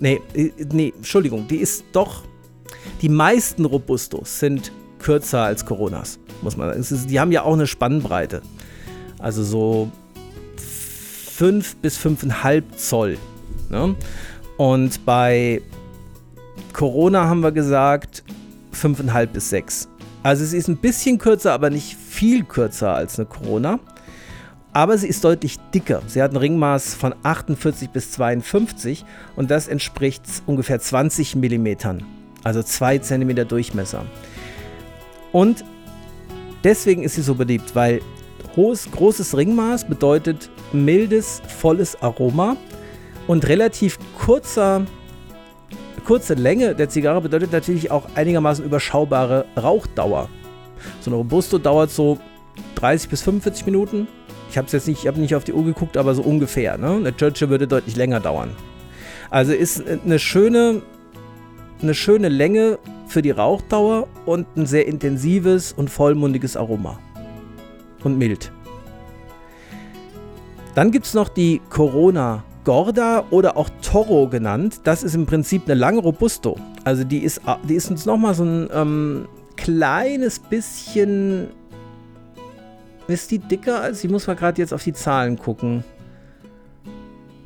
Nee, 0.00 0.20
äh, 0.34 0.50
nee, 0.72 0.92
Entschuldigung, 0.96 1.46
die 1.46 1.58
ist 1.58 1.84
doch, 1.92 2.24
die 3.02 3.08
meisten 3.08 3.66
Robustos 3.66 4.40
sind 4.40 4.72
kürzer 4.98 5.42
als 5.42 5.66
Coronas, 5.66 6.18
muss 6.40 6.56
man 6.56 6.82
sagen. 6.82 7.06
Die 7.06 7.20
haben 7.20 7.32
ja 7.32 7.42
auch 7.42 7.52
eine 7.52 7.66
Spannbreite. 7.66 8.40
Also 9.18 9.44
so 9.44 9.92
5 11.42 11.76
bis 11.78 11.98
5,5 11.98 12.62
Zoll. 12.76 13.18
Ne? 13.68 13.96
Und 14.58 15.04
bei 15.04 15.60
Corona 16.72 17.28
haben 17.28 17.40
wir 17.40 17.50
gesagt 17.50 18.22
5,5 18.72 19.26
bis 19.26 19.50
6. 19.50 19.88
Also 20.22 20.44
es 20.44 20.52
ist 20.52 20.68
ein 20.68 20.76
bisschen 20.76 21.18
kürzer, 21.18 21.52
aber 21.52 21.68
nicht 21.68 21.96
viel 21.96 22.44
kürzer 22.44 22.94
als 22.94 23.18
eine 23.18 23.26
Corona. 23.26 23.80
Aber 24.72 24.96
sie 24.96 25.08
ist 25.08 25.24
deutlich 25.24 25.56
dicker. 25.74 26.00
Sie 26.06 26.22
hat 26.22 26.30
ein 26.30 26.36
Ringmaß 26.36 26.94
von 26.94 27.12
48 27.24 27.90
bis 27.90 28.12
52 28.12 29.04
und 29.34 29.50
das 29.50 29.66
entspricht 29.66 30.22
ungefähr 30.46 30.78
20 30.78 31.34
mm. 31.34 31.66
Also 32.44 32.62
2 32.62 32.98
cm 32.98 33.48
Durchmesser. 33.48 34.04
Und 35.32 35.64
deswegen 36.62 37.02
ist 37.02 37.16
sie 37.16 37.22
so 37.22 37.34
beliebt, 37.34 37.74
weil 37.74 38.00
hohes, 38.56 38.90
großes 38.90 39.36
Ringmaß 39.36 39.86
bedeutet 39.86 40.50
mildes, 40.72 41.42
volles 41.46 42.00
Aroma 42.02 42.56
und 43.26 43.48
relativ 43.48 43.98
kurzer 44.18 44.84
kurze 46.04 46.34
Länge 46.34 46.74
der 46.74 46.88
Zigarre 46.88 47.20
bedeutet 47.20 47.52
natürlich 47.52 47.90
auch 47.90 48.06
einigermaßen 48.14 48.64
überschaubare 48.64 49.44
Rauchdauer. 49.56 50.28
So 51.00 51.10
eine 51.10 51.16
Robusto 51.16 51.58
dauert 51.58 51.90
so 51.90 52.18
30 52.76 53.08
bis 53.08 53.22
45 53.22 53.66
Minuten. 53.66 54.08
Ich 54.50 54.58
habe 54.58 54.68
jetzt 54.70 54.86
nicht, 54.86 55.02
ich 55.02 55.06
habe 55.06 55.20
nicht 55.20 55.34
auf 55.34 55.44
die 55.44 55.52
Uhr 55.52 55.64
geguckt, 55.64 55.96
aber 55.96 56.14
so 56.14 56.22
ungefähr. 56.22 56.76
Ne? 56.76 56.90
Eine 56.90 57.16
Churchill 57.16 57.48
würde 57.48 57.66
deutlich 57.66 57.96
länger 57.96 58.20
dauern. 58.20 58.50
Also 59.30 59.52
ist 59.52 59.82
eine 59.86 60.18
schöne, 60.18 60.82
eine 61.80 61.94
schöne 61.94 62.28
Länge 62.28 62.78
für 63.06 63.22
die 63.22 63.30
Rauchdauer 63.30 64.08
und 64.26 64.46
ein 64.56 64.66
sehr 64.66 64.86
intensives 64.86 65.72
und 65.72 65.88
vollmundiges 65.88 66.56
Aroma. 66.56 66.98
Und 68.04 68.18
mild. 68.18 68.52
Dann 70.74 70.90
gibt 70.90 71.06
es 71.06 71.14
noch 71.14 71.28
die 71.28 71.60
Corona 71.68 72.44
Gorda 72.64 73.24
oder 73.30 73.56
auch 73.56 73.68
Toro 73.82 74.28
genannt. 74.28 74.80
Das 74.84 75.02
ist 75.02 75.14
im 75.14 75.26
Prinzip 75.26 75.64
eine 75.64 75.74
lange 75.74 76.00
Robusto. 76.00 76.56
Also 76.84 77.04
die 77.04 77.18
ist, 77.18 77.40
die 77.68 77.74
ist 77.74 77.90
uns 77.90 78.06
nochmal 78.06 78.34
so 78.34 78.44
ein 78.44 78.68
ähm, 78.72 79.28
kleines 79.56 80.38
bisschen. 80.38 81.48
Ist 83.08 83.30
die 83.30 83.38
dicker 83.38 83.82
als? 83.82 84.04
Ich 84.04 84.10
muss 84.10 84.26
mal 84.26 84.36
gerade 84.36 84.60
jetzt 84.60 84.72
auf 84.72 84.84
die 84.84 84.92
Zahlen 84.92 85.38
gucken. 85.38 85.84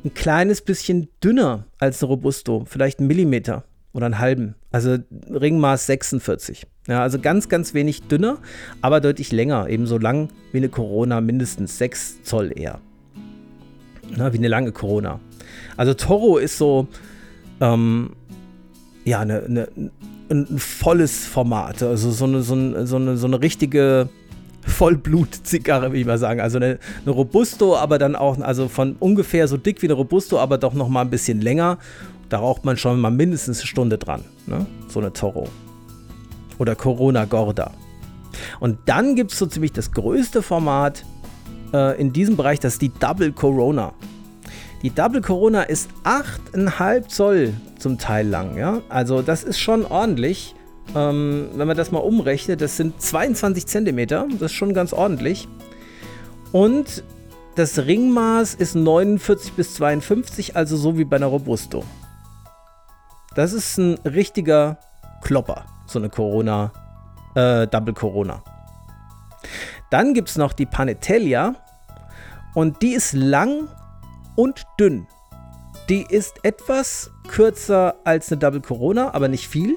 Ein 0.05 0.13
kleines 0.13 0.61
bisschen 0.61 1.09
dünner 1.23 1.65
als 1.79 2.01
eine 2.01 2.09
Robusto. 2.09 2.63
Vielleicht 2.65 2.99
einen 2.99 3.07
Millimeter 3.07 3.63
oder 3.93 4.05
einen 4.05 4.19
halben. 4.19 4.55
Also 4.77 4.99
Ringmaß 5.31 5.87
46. 5.87 6.67
Ja, 6.87 7.01
also 7.01 7.17
ganz, 7.17 7.49
ganz 7.49 7.73
wenig 7.73 8.03
dünner, 8.03 8.37
aber 8.79 9.01
deutlich 9.01 9.31
länger. 9.31 9.67
Ebenso 9.69 9.97
lang 9.97 10.29
wie 10.51 10.57
eine 10.57 10.69
Corona, 10.69 11.19
mindestens 11.19 11.79
6 11.79 12.21
Zoll 12.21 12.53
eher. 12.55 12.79
Na, 14.15 14.31
wie 14.33 14.37
eine 14.37 14.49
lange 14.49 14.71
Corona. 14.71 15.19
Also 15.77 15.95
Toro 15.95 16.37
ist 16.37 16.59
so, 16.59 16.87
ähm, 17.59 18.11
ja, 19.03 19.21
eine, 19.21 19.45
eine, 19.45 19.67
ein 20.29 20.59
volles 20.59 21.25
Format. 21.25 21.81
Also 21.81 22.11
so 22.11 22.25
eine, 22.25 22.43
so 22.43 22.53
eine, 22.53 22.85
so 22.85 22.97
eine, 22.97 23.17
so 23.17 23.25
eine 23.25 23.41
richtige 23.41 24.09
Vollblut-Zigarre, 24.61 25.91
wie 25.91 26.01
ich 26.01 26.05
mal 26.05 26.19
sagen. 26.19 26.39
Also 26.39 26.57
eine, 26.57 26.77
eine, 27.01 27.15
Robusto, 27.15 27.75
aber 27.75 27.97
dann 27.97 28.15
auch, 28.15 28.39
also 28.41 28.67
von 28.67 28.95
ungefähr 28.99 29.47
so 29.47 29.57
dick 29.57 29.81
wie 29.81 29.87
eine 29.87 29.95
Robusto, 29.95 30.37
aber 30.37 30.59
doch 30.59 30.75
noch 30.75 30.87
mal 30.87 31.01
ein 31.01 31.09
bisschen 31.09 31.41
länger. 31.41 31.79
Da 32.29 32.39
raucht 32.39 32.65
man 32.65 32.77
schon 32.77 32.99
mal 32.99 33.11
mindestens 33.11 33.59
eine 33.59 33.67
Stunde 33.67 33.97
dran. 33.97 34.23
Ne? 34.45 34.65
So 34.87 34.99
eine 34.99 35.13
Toro. 35.13 35.47
Oder 36.57 36.75
Corona 36.75 37.25
Gorda. 37.25 37.71
Und 38.59 38.79
dann 38.85 39.15
gibt 39.15 39.31
es 39.31 39.39
so 39.39 39.45
ziemlich 39.45 39.71
das 39.71 39.91
größte 39.91 40.41
Format, 40.41 41.03
äh, 41.73 41.99
in 41.99 42.13
diesem 42.13 42.37
Bereich, 42.37 42.59
das 42.59 42.73
ist 42.73 42.81
die 42.81 42.89
Double 42.89 43.31
Corona. 43.31 43.93
Die 44.83 44.91
Double 44.91 45.21
Corona 45.21 45.63
ist 45.63 45.89
8,5 46.03 47.07
Zoll 47.07 47.53
zum 47.79 47.97
Teil 47.97 48.27
lang. 48.27 48.57
Ja? 48.57 48.81
Also 48.89 49.21
das 49.21 49.43
ist 49.43 49.59
schon 49.59 49.85
ordentlich. 49.85 50.53
Ähm, 50.95 51.49
wenn 51.55 51.67
man 51.67 51.75
das 51.75 51.91
mal 51.91 51.99
umrechnet, 51.99 52.61
das 52.61 52.77
sind 52.77 53.01
22 53.01 53.65
Zentimeter. 53.65 54.27
Das 54.33 54.51
ist 54.51 54.53
schon 54.53 54.73
ganz 54.73 54.93
ordentlich. 54.93 55.47
Und 56.51 57.03
das 57.55 57.79
Ringmaß 57.79 58.53
ist 58.53 58.75
49 58.75 59.53
bis 59.53 59.73
52, 59.75 60.55
also 60.55 60.77
so 60.77 60.97
wie 60.97 61.05
bei 61.05 61.15
einer 61.15 61.25
Robusto. 61.25 61.83
Das 63.37 63.53
ist 63.53 63.77
ein 63.77 63.99
richtiger 63.99 64.79
Klopper, 65.21 65.67
so 65.85 65.99
eine 65.99 66.09
Corona, 66.09 66.71
äh, 67.35 67.67
Double 67.67 67.93
Corona. 67.93 68.41
Dann 69.91 70.15
gibt 70.15 70.29
es 70.29 70.39
noch 70.39 70.53
die 70.53 70.65
Panettelia 70.65 71.53
und 72.55 72.81
die 72.81 72.93
ist 72.93 73.13
lang 73.13 73.67
und 74.35 74.65
dünn. 74.79 75.05
Die 75.87 76.01
ist 76.01 76.39
etwas 76.41 77.11
kürzer 77.27 77.97
als 78.05 78.31
eine 78.31 78.39
Double 78.39 78.61
Corona, 78.61 79.13
aber 79.13 79.27
nicht 79.27 79.47
viel. 79.47 79.75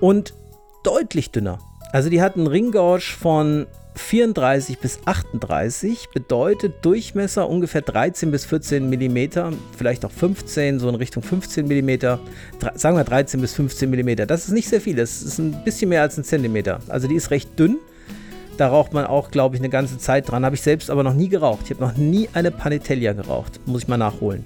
Und 0.00 0.34
deutlich 0.82 1.30
dünner. 1.30 1.60
Also 1.92 2.10
die 2.10 2.20
hat 2.20 2.34
einen 2.34 2.48
Ringgauge 2.48 3.02
von 3.02 3.68
34 3.98 4.78
bis 4.78 5.00
38, 5.04 6.08
bedeutet 6.14 6.84
Durchmesser 6.84 7.48
ungefähr 7.48 7.82
13 7.82 8.30
bis 8.30 8.44
14 8.46 8.88
mm, 8.88 9.54
vielleicht 9.76 10.04
auch 10.04 10.10
15, 10.10 10.80
so 10.80 10.88
in 10.88 10.94
Richtung 10.94 11.22
15 11.22 11.66
mm, 11.66 11.98
sagen 12.74 12.96
wir 12.96 13.04
13 13.04 13.40
bis 13.40 13.54
15 13.54 13.90
mm. 13.90 14.26
Das 14.26 14.44
ist 14.44 14.52
nicht 14.52 14.68
sehr 14.68 14.80
viel, 14.80 14.96
das 14.96 15.22
ist 15.22 15.38
ein 15.38 15.64
bisschen 15.64 15.90
mehr 15.90 16.02
als 16.02 16.16
ein 16.16 16.24
Zentimeter. 16.24 16.80
Also 16.88 17.08
die 17.08 17.14
ist 17.16 17.30
recht 17.30 17.58
dünn 17.58 17.78
da 18.58 18.68
raucht 18.68 18.92
man 18.92 19.06
auch, 19.06 19.30
glaube 19.30 19.54
ich, 19.54 19.60
eine 19.60 19.68
ganze 19.68 19.98
Zeit 19.98 20.28
dran. 20.28 20.44
Habe 20.44 20.56
ich 20.56 20.62
selbst 20.62 20.90
aber 20.90 21.04
noch 21.04 21.14
nie 21.14 21.28
geraucht. 21.28 21.60
Ich 21.64 21.70
habe 21.70 21.80
noch 21.80 21.96
nie 21.96 22.28
eine 22.32 22.50
Panettelia 22.50 23.12
geraucht. 23.12 23.60
Muss 23.66 23.82
ich 23.82 23.88
mal 23.88 23.96
nachholen. 23.96 24.44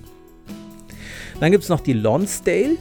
Dann 1.40 1.50
gibt 1.50 1.64
es 1.64 1.70
noch 1.70 1.80
die 1.80 1.94
Lonsdale. 1.94 2.76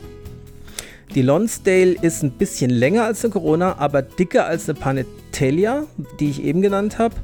Die 1.13 1.21
Lonsdale 1.21 1.91
ist 2.01 2.23
ein 2.23 2.31
bisschen 2.31 2.69
länger 2.69 3.03
als 3.03 3.25
eine 3.25 3.33
Corona, 3.33 3.77
aber 3.79 4.01
dicker 4.01 4.45
als 4.45 4.69
eine 4.69 4.79
Panettelia, 4.79 5.83
die 6.19 6.29
ich 6.29 6.41
eben 6.41 6.61
genannt 6.61 6.99
habe. 6.99 7.15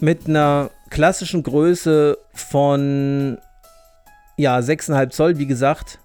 Mit 0.00 0.28
einer 0.28 0.70
klassischen 0.90 1.42
Größe 1.42 2.18
von 2.34 3.38
ja, 4.36 4.58
6,5 4.58 5.08
Zoll, 5.08 5.38
wie 5.38 5.46
gesagt. 5.46 6.00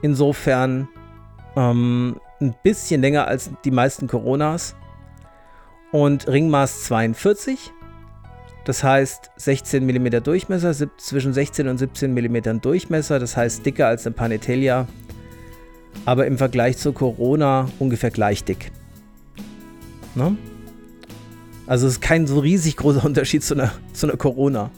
Insofern 0.00 0.88
ähm, 1.56 2.20
ein 2.40 2.54
bisschen 2.62 3.00
länger 3.00 3.26
als 3.26 3.50
die 3.64 3.72
meisten 3.72 4.06
Coronas 4.06 4.76
und 5.90 6.28
Ringmaß 6.28 6.84
42. 6.84 7.72
Das 8.70 8.84
heißt 8.84 9.32
16 9.34 9.84
mm 9.84 10.22
Durchmesser, 10.22 10.72
zwischen 10.96 11.32
16 11.32 11.66
und 11.66 11.78
17 11.78 12.14
mm 12.14 12.60
Durchmesser, 12.60 13.18
das 13.18 13.36
heißt 13.36 13.66
dicker 13.66 13.88
als 13.88 14.06
eine 14.06 14.14
Panettelia, 14.14 14.86
aber 16.04 16.28
im 16.28 16.38
Vergleich 16.38 16.76
zur 16.76 16.94
Corona 16.94 17.68
ungefähr 17.80 18.12
gleich 18.12 18.44
dick. 18.44 18.70
Ne? 20.14 20.36
Also 21.66 21.88
es 21.88 21.94
ist 21.94 22.00
kein 22.00 22.28
so 22.28 22.38
riesig 22.38 22.76
großer 22.76 23.04
Unterschied 23.04 23.42
zu 23.42 23.54
einer, 23.54 23.72
zu 23.92 24.06
einer 24.06 24.16
Corona, 24.16 24.70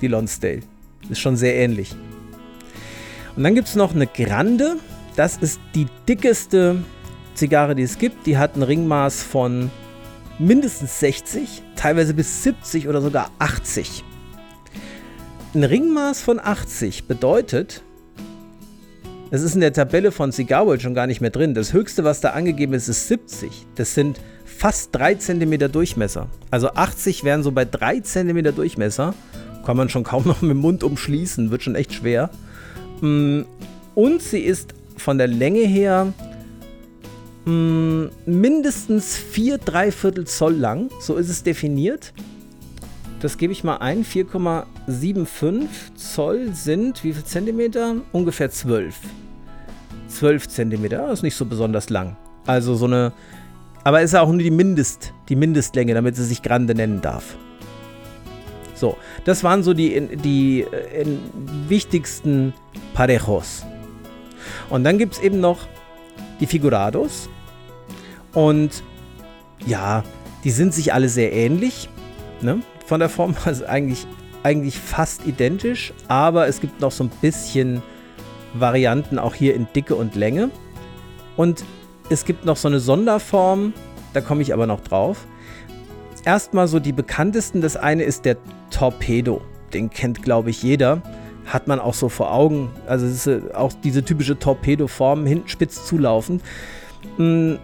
die 0.00 0.06
Lonsdale. 0.06 0.60
Ist 1.08 1.18
schon 1.18 1.36
sehr 1.36 1.56
ähnlich. 1.56 1.96
Und 3.34 3.42
dann 3.42 3.56
gibt 3.56 3.66
es 3.66 3.74
noch 3.74 3.92
eine 3.92 4.06
Grande. 4.06 4.76
Das 5.16 5.38
ist 5.38 5.58
die 5.74 5.88
dickeste 6.08 6.84
Zigarre, 7.34 7.74
die 7.74 7.82
es 7.82 7.98
gibt. 7.98 8.28
Die 8.28 8.38
hat 8.38 8.54
ein 8.54 8.62
Ringmaß 8.62 9.24
von 9.24 9.72
mindestens 10.40 10.98
60, 11.00 11.62
teilweise 11.76 12.14
bis 12.14 12.42
70 12.42 12.88
oder 12.88 13.02
sogar 13.02 13.30
80. 13.38 14.02
Ein 15.54 15.64
Ringmaß 15.64 16.22
von 16.22 16.40
80 16.40 17.06
bedeutet, 17.06 17.82
Das 19.30 19.42
ist 19.42 19.54
in 19.54 19.60
der 19.60 19.72
Tabelle 19.72 20.10
von 20.10 20.32
World 20.32 20.82
schon 20.82 20.94
gar 20.94 21.06
nicht 21.06 21.20
mehr 21.20 21.30
drin. 21.30 21.54
Das 21.54 21.72
höchste, 21.72 22.02
was 22.02 22.20
da 22.20 22.30
angegeben 22.30 22.72
ist, 22.72 22.88
ist 22.88 23.06
70. 23.06 23.66
Das 23.76 23.94
sind 23.94 24.18
fast 24.44 24.94
3 24.96 25.16
cm 25.16 25.70
Durchmesser. 25.70 26.26
Also 26.50 26.70
80 26.70 27.22
wären 27.22 27.44
so 27.44 27.52
bei 27.52 27.64
3 27.64 28.00
cm 28.00 28.54
Durchmesser. 28.56 29.14
Kann 29.64 29.76
man 29.76 29.88
schon 29.88 30.02
kaum 30.02 30.24
noch 30.26 30.42
mit 30.42 30.50
dem 30.50 30.58
Mund 30.58 30.82
umschließen, 30.82 31.50
wird 31.50 31.62
schon 31.62 31.76
echt 31.76 31.92
schwer. 31.92 32.30
Mm, 33.02 33.42
und 33.94 34.22
sie 34.22 34.40
ist 34.40 34.74
von 34.96 35.18
der 35.18 35.28
Länge 35.28 35.60
her 35.60 36.12
mm, 37.44 38.04
mindestens 38.26 39.16
4 39.16 39.58
Dreiviertel 39.58 40.26
Zoll 40.26 40.54
lang. 40.54 40.90
So 41.00 41.16
ist 41.16 41.28
es 41.28 41.42
definiert. 41.42 42.12
Das 43.20 43.36
gebe 43.36 43.52
ich 43.52 43.64
mal 43.64 43.76
ein. 43.76 44.04
4,75 44.04 45.66
Zoll 45.94 46.54
sind 46.54 47.04
wie 47.04 47.12
viel 47.12 47.24
Zentimeter? 47.24 47.96
Ungefähr 48.12 48.50
12. 48.50 48.96
12 50.08 50.48
Zentimeter, 50.48 51.06
das 51.06 51.20
ist 51.20 51.22
nicht 51.22 51.36
so 51.36 51.44
besonders 51.44 51.88
lang. 51.90 52.16
Also 52.46 52.74
so 52.74 52.86
eine. 52.86 53.12
Aber 53.84 54.02
ist 54.02 54.12
ja 54.12 54.20
auch 54.20 54.28
nur 54.28 54.38
die, 54.38 54.50
Mindest, 54.50 55.12
die 55.28 55.36
Mindestlänge, 55.36 55.94
damit 55.94 56.16
sie 56.16 56.24
sich 56.24 56.42
Grande 56.42 56.74
nennen 56.74 57.00
darf. 57.00 57.36
So, 58.74 58.96
das 59.24 59.42
waren 59.44 59.62
so 59.62 59.72
die, 59.72 60.00
die, 60.00 60.16
die 60.16 60.60
äh, 60.62 61.06
wichtigsten 61.68 62.52
Parejos. 62.94 63.64
Und 64.68 64.84
dann 64.84 64.98
gibt 64.98 65.14
es 65.14 65.20
eben 65.20 65.40
noch 65.40 65.66
die 66.40 66.46
Figurados. 66.46 67.28
Und 68.32 68.82
ja, 69.66 70.02
die 70.44 70.50
sind 70.50 70.74
sich 70.74 70.92
alle 70.92 71.08
sehr 71.08 71.32
ähnlich. 71.32 71.88
Ne? 72.40 72.60
Von 72.86 73.00
der 73.00 73.08
Form 73.08 73.34
also 73.44 73.66
eigentlich, 73.66 74.06
eigentlich 74.42 74.78
fast 74.78 75.26
identisch. 75.26 75.92
Aber 76.08 76.48
es 76.48 76.60
gibt 76.60 76.80
noch 76.80 76.92
so 76.92 77.04
ein 77.04 77.10
bisschen 77.20 77.82
Varianten 78.54 79.18
auch 79.18 79.34
hier 79.34 79.54
in 79.54 79.66
Dicke 79.74 79.94
und 79.94 80.14
Länge. 80.14 80.50
Und 81.36 81.64
es 82.08 82.24
gibt 82.24 82.44
noch 82.44 82.56
so 82.56 82.68
eine 82.68 82.80
Sonderform, 82.80 83.72
da 84.12 84.20
komme 84.20 84.42
ich 84.42 84.52
aber 84.52 84.66
noch 84.66 84.80
drauf. 84.80 85.26
Erstmal 86.24 86.68
so 86.68 86.80
die 86.80 86.92
bekanntesten. 86.92 87.60
Das 87.60 87.76
eine 87.76 88.02
ist 88.02 88.24
der 88.24 88.36
Torpedo. 88.70 89.40
Den 89.72 89.90
kennt, 89.90 90.22
glaube 90.22 90.50
ich, 90.50 90.62
jeder. 90.62 91.00
Hat 91.52 91.66
man 91.66 91.80
auch 91.80 91.94
so 91.94 92.08
vor 92.08 92.32
Augen. 92.32 92.70
Also 92.86 93.06
es 93.06 93.26
ist 93.26 93.26
äh, 93.26 93.54
auch 93.54 93.72
diese 93.84 94.04
typische 94.04 94.38
Torpedo-Form, 94.38 95.26
hinten 95.26 95.48
spitz 95.48 95.84
zulaufend. 95.84 96.42
Hm, 97.16 97.58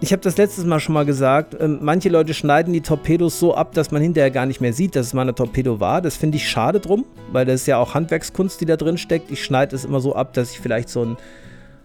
ich 0.00 0.12
habe 0.12 0.20
das 0.20 0.36
letztes 0.36 0.64
Mal 0.66 0.78
schon 0.78 0.92
mal 0.92 1.06
gesagt, 1.06 1.56
ähm, 1.58 1.78
manche 1.80 2.10
Leute 2.10 2.34
schneiden 2.34 2.74
die 2.74 2.82
Torpedos 2.82 3.40
so 3.40 3.54
ab, 3.54 3.72
dass 3.72 3.92
man 3.92 4.02
hinterher 4.02 4.30
gar 4.30 4.44
nicht 4.44 4.60
mehr 4.60 4.74
sieht, 4.74 4.94
dass 4.94 5.06
es 5.06 5.14
mal 5.14 5.22
eine 5.22 5.34
Torpedo 5.34 5.80
war. 5.80 6.02
Das 6.02 6.16
finde 6.16 6.36
ich 6.36 6.48
schade 6.48 6.80
drum, 6.80 7.06
weil 7.32 7.46
das 7.46 7.62
ist 7.62 7.66
ja 7.66 7.78
auch 7.78 7.94
Handwerkskunst, 7.94 8.60
die 8.60 8.66
da 8.66 8.76
drin 8.76 8.98
steckt. 8.98 9.30
Ich 9.30 9.42
schneide 9.42 9.74
es 9.74 9.86
immer 9.86 10.00
so 10.00 10.14
ab, 10.14 10.34
dass 10.34 10.50
ich 10.50 10.60
vielleicht 10.60 10.90
so 10.90 11.02
einen 11.02 11.16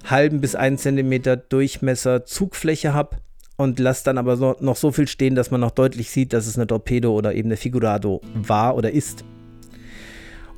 halben 0.09 0.41
bis 0.41 0.55
einen 0.55 0.77
Zentimeter 0.77 1.37
Durchmesser 1.37 2.25
Zugfläche 2.25 2.93
habe 2.93 3.17
und 3.55 3.79
lasse 3.79 4.03
dann 4.03 4.17
aber 4.17 4.57
noch 4.59 4.75
so 4.75 4.91
viel 4.91 5.07
stehen, 5.07 5.35
dass 5.35 5.51
man 5.51 5.61
noch 5.61 5.71
deutlich 5.71 6.09
sieht, 6.09 6.33
dass 6.33 6.47
es 6.47 6.57
eine 6.57 6.67
Torpedo 6.67 7.13
oder 7.13 7.33
eben 7.33 7.47
eine 7.47 7.57
Figurado 7.57 8.21
war 8.33 8.75
oder 8.75 8.91
ist. 8.91 9.23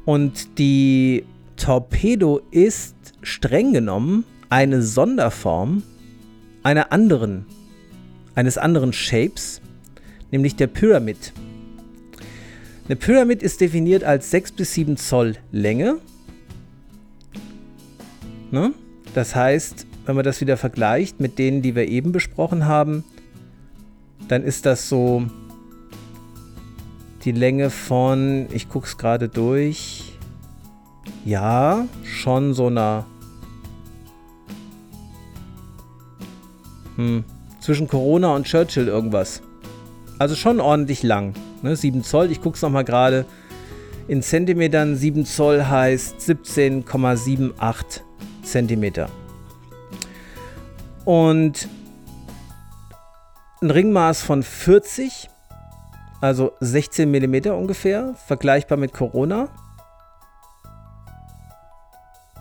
Und 0.06 0.58
die 0.58 1.24
Torpedo 1.56 2.42
ist 2.52 2.96
streng 3.22 3.74
genommen 3.74 4.26
eine 4.50 4.82
Sonderform 4.82 5.84
einer 6.62 6.92
anderen, 6.92 7.46
eines 8.36 8.58
anderen 8.58 8.94
Shapes, 8.94 9.62
nämlich 10.32 10.56
der 10.56 10.68
Pyramid. 10.68 11.34
Eine 12.86 12.96
Pyramid 12.98 13.42
ist 13.42 13.62
definiert 13.62 14.04
als 14.04 14.32
6 14.32 14.54
bis 14.54 14.74
7 14.74 14.98
Zoll 14.98 15.38
Länge. 15.52 15.98
Ne? 18.52 18.74
Das 19.14 19.36
heißt, 19.36 19.88
wenn 20.06 20.16
man 20.16 20.26
das 20.26 20.42
wieder 20.42 20.58
vergleicht 20.58 21.20
mit 21.20 21.40
denen, 21.40 21.62
die 21.62 21.76
wir 21.76 21.88
eben 21.88 22.12
besprochen 22.12 22.66
haben, 22.66 23.04
dann 24.28 24.44
ist 24.44 24.66
das 24.66 24.90
so 24.90 25.24
die 27.26 27.32
Länge 27.32 27.70
von, 27.70 28.48
ich 28.52 28.70
gucke 28.70 28.88
es 28.88 28.98
gerade 28.98 29.30
durch, 29.30 30.18
ja, 31.26 31.86
schon 32.04 32.54
so 32.54 32.68
einer 32.68 33.06
Hm. 36.96 37.24
Zwischen 37.60 37.88
Corona 37.88 38.36
und 38.36 38.46
Churchill 38.46 38.88
irgendwas. 38.88 39.42
Also 40.20 40.36
schon 40.36 40.60
ordentlich 40.60 41.04
lang. 41.04 41.34
Ne? 41.62 41.76
7 41.76 42.04
Zoll, 42.04 42.32
ich 42.32 42.42
gucke 42.42 42.56
es 42.56 42.62
nochmal 42.62 42.84
gerade. 42.84 43.26
In 44.08 44.22
Zentimetern 44.22 44.96
7 44.96 45.26
Zoll 45.26 45.66
heißt 45.66 46.20
17,78 46.20 48.02
Zentimeter. 48.44 49.10
Und 51.06 51.68
ein 53.62 53.72
Ringmaß 53.72 54.22
von 54.22 54.44
40, 54.44 55.30
also 56.24 56.54
16 56.62 57.12
Millimeter 57.12 57.58
ungefähr, 57.58 58.16
vergleichbar 58.28 58.78
mit 58.78 58.94
Corona. 58.94 59.50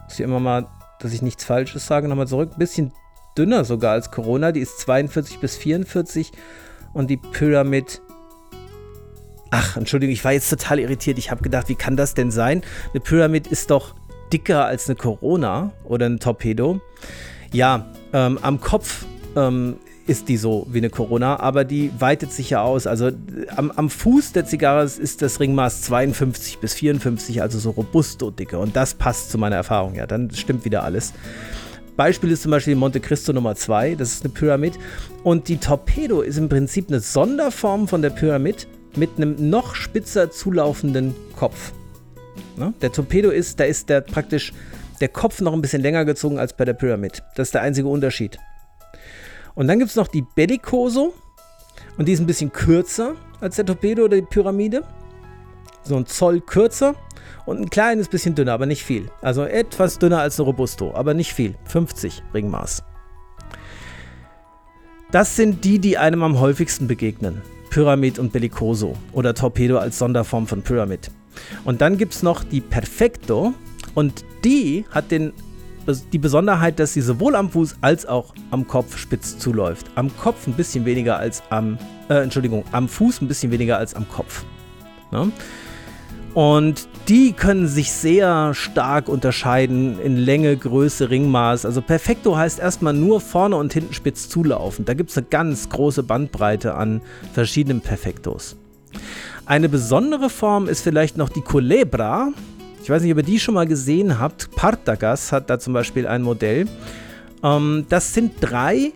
Muss 0.05 0.15
ich 0.15 0.21
immer 0.21 0.39
mal, 0.39 0.69
dass 1.01 1.13
ich 1.13 1.21
nichts 1.21 1.45
Falsches 1.45 1.89
sage, 1.89 2.07
nochmal 2.07 2.29
zurück. 2.29 2.51
Ein 2.53 2.59
bisschen 2.61 2.93
dünner 3.37 3.65
sogar 3.65 3.95
als 3.95 4.13
Corona. 4.13 4.53
Die 4.53 4.61
ist 4.61 4.79
42 4.79 5.41
bis 5.41 5.57
44 5.57 6.31
und 6.93 7.11
die 7.11 7.17
Pyramid. 7.17 8.01
Ach, 9.51 9.77
Entschuldigung, 9.77 10.13
ich 10.13 10.25
war 10.25 10.31
jetzt 10.31 10.49
total 10.49 10.79
irritiert. 10.79 11.19
Ich 11.19 11.33
habe 11.33 11.43
gedacht, 11.43 11.69
wie 11.69 11.75
kann 11.75 11.97
das 11.97 12.15
denn 12.15 12.31
sein? 12.31 12.63
Eine 12.93 13.01
Pyramid 13.01 13.49
ist 13.49 13.73
doch 13.73 13.97
dicker 14.33 14.65
als 14.65 14.89
eine 14.89 14.95
Corona 14.95 15.73
oder 15.83 16.07
ein 16.07 16.21
Torpedo. 16.21 16.81
Ja, 17.53 17.87
ähm, 18.13 18.39
am 18.43 18.61
Kopf 18.61 19.07
ähm, 19.35 19.79
ist 20.07 20.29
die 20.29 20.37
so 20.37 20.67
wie 20.71 20.79
eine 20.79 20.91
Corona, 20.91 21.39
aber 21.39 21.65
die 21.65 21.91
weitet 21.99 22.33
sich 22.33 22.51
ja 22.51 22.63
aus. 22.63 22.87
Also 22.87 23.11
am, 23.57 23.71
am, 23.71 23.89
Fuß 23.89 24.33
der 24.33 24.45
Zigarre 24.45 24.85
ist 24.85 25.23
das 25.23 25.41
Ringmaß 25.41 25.83
52 25.83 26.59
bis 26.59 26.75
54, 26.75 27.41
also 27.43 27.59
so 27.59 27.71
robusto 27.71 28.31
dicke. 28.31 28.59
Und 28.59 28.75
das 28.75 28.95
passt 28.95 29.31
zu 29.31 29.39
meiner 29.39 29.57
Erfahrung, 29.57 29.95
ja. 29.95 30.07
Dann 30.07 30.31
stimmt 30.33 30.65
wieder 30.65 30.83
alles. 30.83 31.13
Beispiel 31.97 32.31
ist 32.31 32.43
zum 32.43 32.51
Beispiel 32.51 32.75
die 32.75 32.81
Monte 32.81 33.01
Cristo 33.01 33.33
Nummer 33.33 33.55
2, 33.55 33.95
das 33.95 34.13
ist 34.13 34.25
eine 34.25 34.33
Pyramid. 34.33 34.79
Und 35.23 35.49
die 35.49 35.59
Torpedo 35.59 36.23
ist 36.23 36.39
im 36.39 36.49
Prinzip 36.49 36.89
eine 36.89 37.01
Sonderform 37.01 37.87
von 37.87 38.03
der 38.03 38.11
Pyramid 38.11 38.67
mit 38.97 39.11
einem 39.17 39.51
noch 39.51 39.75
spitzer 39.75 40.31
zulaufenden 40.31 41.15
Kopf. 41.37 41.73
Ne? 42.57 42.73
Der 42.83 42.93
Torpedo 42.93 43.31
ist, 43.31 43.61
da 43.61 43.65
ist 43.65 43.89
der 43.89 44.01
praktisch 44.01 44.53
der 45.01 45.09
Kopf 45.09 45.41
noch 45.41 45.53
ein 45.53 45.61
bisschen 45.61 45.83
länger 45.83 46.05
gezogen 46.05 46.39
als 46.39 46.57
bei 46.57 46.65
der 46.65 46.75
Pyramid. 46.75 47.23
Das 47.37 47.49
ist 47.49 47.55
der 47.55 47.63
einzige 47.63 47.89
Unterschied. 47.89 48.39
Und 49.55 49.69
dann 49.69 49.79
gibt 49.79 49.91
es 49.91 49.97
noch 49.97 50.09
die 50.09 50.23
Bellicoso. 50.23 51.15
Und 51.99 52.07
die 52.07 52.13
ist 52.13 52.21
ein 52.21 52.27
bisschen 52.27 52.53
kürzer 52.53 53.17
als 53.41 53.57
der 53.57 53.67
Torpedo 53.67 54.05
oder 54.05 54.17
die 54.17 54.23
Pyramide. 54.23 54.85
So 55.83 55.97
ein 55.97 56.07
Zoll 56.07 56.41
kürzer 56.41 56.95
und 57.45 57.61
ein 57.61 57.71
kleines 57.71 58.09
bisschen 58.09 58.35
dünner, 58.35 58.53
aber 58.53 58.67
nicht 58.67 58.85
viel. 58.85 59.11
Also 59.21 59.45
etwas 59.45 59.99
dünner 59.99 60.21
als 60.21 60.39
eine 60.39 60.47
Robusto, 60.47 60.95
aber 60.95 61.13
nicht 61.13 61.33
viel. 61.33 61.57
50 61.65 62.23
Ringmaß. 62.33 62.85
Das 65.11 65.37
sind 65.37 65.65
die, 65.65 65.79
die 65.79 65.99
einem 65.99 66.23
am 66.23 66.41
häufigsten 66.41 66.87
begegnen. 66.87 67.43
Pyramid 67.69 68.19
und 68.19 68.33
Bellicoso 68.33 68.95
oder 69.13 69.35
Torpedo 69.35 69.79
als 69.79 69.99
Sonderform 69.99 70.47
von 70.47 70.63
Pyramid. 70.63 71.11
Und 71.65 71.81
dann 71.81 71.99
gibt 71.99 72.15
es 72.15 72.23
noch 72.23 72.45
die 72.45 72.61
Perfecto 72.61 73.55
und 73.95 74.25
die 74.45 74.85
hat 74.91 75.11
den, 75.11 75.33
die 76.13 76.19
Besonderheit, 76.19 76.79
dass 76.79 76.93
sie 76.95 77.01
sowohl 77.01 77.37
am 77.37 77.51
Fuß 77.51 77.77
als 77.81 78.07
auch 78.07 78.35
am 78.51 78.67
Kopf 78.67 78.97
spitz 78.97 79.39
zuläuft. 79.39 79.87
Am 79.95 80.15
Kopf 80.17 80.47
ein 80.47 80.55
bisschen 80.55 80.85
weniger 80.85 81.19
als 81.19 81.43
am, 81.51 81.79
äh, 82.09 82.23
Entschuldigung, 82.23 82.65
am 82.73 82.89
Fuß 82.89 83.21
ein 83.21 83.29
bisschen 83.29 83.53
weniger 83.53 83.79
als 83.79 83.95
am 83.95 84.09
Kopf. 84.09 84.45
Ne? 85.11 85.31
Und 86.35 86.89
die 87.09 87.33
können 87.33 87.69
sich 87.69 87.93
sehr 87.93 88.55
stark 88.55 89.09
unterscheiden 89.09 89.99
in 90.01 90.17
Länge, 90.17 90.57
Größe, 90.57 91.11
Ringmaß. 91.11 91.67
Also 91.67 91.83
Perfecto 91.83 92.37
heißt 92.37 92.59
erstmal 92.59 92.95
nur 92.95 93.21
vorne 93.21 93.57
und 93.57 93.75
hinten 93.75 93.93
spitz 93.93 94.31
zulaufen. 94.31 94.87
Da 94.87 94.95
gibt 94.95 95.11
es 95.11 95.19
eine 95.19 95.27
ganz 95.29 95.69
große 95.69 96.03
Bandbreite 96.03 96.75
an 96.75 97.03
verschiedenen 97.35 97.83
Perfectos. 97.83 98.57
Eine 99.45 99.69
besondere 99.69 100.31
Form 100.31 100.69
ist 100.69 100.83
vielleicht 100.83 101.19
noch 101.19 101.29
die 101.29 101.43
Culebra. 101.43 102.31
Ich 102.83 102.91
weiß 102.91 103.03
nicht, 103.03 103.13
ob 103.13 103.19
ihr 103.19 103.23
die 103.23 103.39
schon 103.39 103.55
mal 103.55 103.67
gesehen 103.67 104.19
habt. 104.19 104.51
Partagas 104.57 105.31
hat 105.31 105.49
da 105.49 105.61
zum 105.61 105.73
Beispiel 105.73 106.07
ein 106.07 106.23
Modell. 106.23 106.67
Ähm, 107.45 107.87
das 107.89 108.13
sind 108.13 108.33
drei 108.41 108.93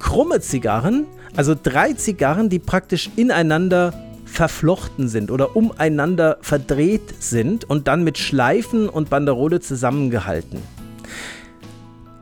krumme 0.00 0.40
Zigarren, 0.40 1.06
also 1.36 1.54
drei 1.60 1.92
Zigarren, 1.92 2.48
die 2.48 2.58
praktisch 2.58 3.10
ineinander 3.14 3.94
verflochten 4.24 5.08
sind 5.08 5.30
oder 5.30 5.54
umeinander 5.54 6.38
verdreht 6.40 7.22
sind 7.22 7.68
und 7.68 7.86
dann 7.86 8.02
mit 8.02 8.18
Schleifen 8.18 8.88
und 8.88 9.08
Banderole 9.08 9.60
zusammengehalten. 9.60 10.60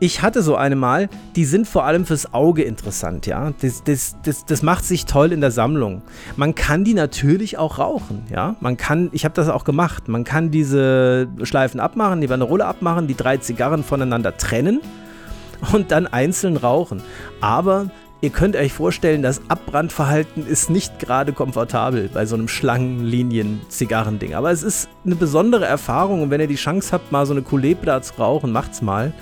Ich 0.00 0.22
hatte 0.22 0.42
so 0.42 0.56
eine 0.56 0.76
mal, 0.76 1.10
die 1.36 1.44
sind 1.44 1.68
vor 1.68 1.84
allem 1.84 2.06
fürs 2.06 2.32
Auge 2.32 2.62
interessant, 2.62 3.26
ja. 3.26 3.52
Das, 3.60 3.84
das, 3.84 4.16
das, 4.24 4.46
das 4.46 4.62
macht 4.62 4.84
sich 4.84 5.04
toll 5.04 5.30
in 5.30 5.42
der 5.42 5.50
Sammlung. 5.50 6.00
Man 6.36 6.54
kann 6.54 6.84
die 6.84 6.94
natürlich 6.94 7.58
auch 7.58 7.78
rauchen, 7.78 8.22
ja. 8.30 8.56
Man 8.60 8.78
kann, 8.78 9.10
ich 9.12 9.26
habe 9.26 9.34
das 9.34 9.50
auch 9.50 9.64
gemacht, 9.64 10.08
man 10.08 10.24
kann 10.24 10.50
diese 10.50 11.28
Schleifen 11.42 11.80
abmachen, 11.80 12.22
die 12.22 12.30
Vanille 12.30 12.64
abmachen, 12.64 13.06
die 13.08 13.14
drei 13.14 13.36
Zigarren 13.36 13.84
voneinander 13.84 14.38
trennen 14.38 14.80
und 15.72 15.90
dann 15.90 16.06
einzeln 16.06 16.56
rauchen. 16.56 17.02
Aber 17.42 17.90
ihr 18.22 18.30
könnt 18.30 18.56
euch 18.56 18.72
vorstellen, 18.72 19.20
das 19.20 19.42
Abbrandverhalten 19.48 20.46
ist 20.46 20.70
nicht 20.70 20.98
gerade 20.98 21.34
komfortabel 21.34 22.08
bei 22.10 22.24
so 22.24 22.36
einem 22.36 22.48
Schlangenlinien-Zigarrending. 22.48 24.34
Aber 24.34 24.50
es 24.50 24.62
ist 24.62 24.88
eine 25.04 25.14
besondere 25.14 25.66
Erfahrung 25.66 26.22
und 26.22 26.30
wenn 26.30 26.40
ihr 26.40 26.46
die 26.46 26.54
Chance 26.54 26.92
habt, 26.92 27.12
mal 27.12 27.26
so 27.26 27.34
eine 27.34 27.42
Culebra 27.42 28.00
zu 28.00 28.14
rauchen, 28.14 28.50
macht's 28.50 28.80
mal. 28.80 29.12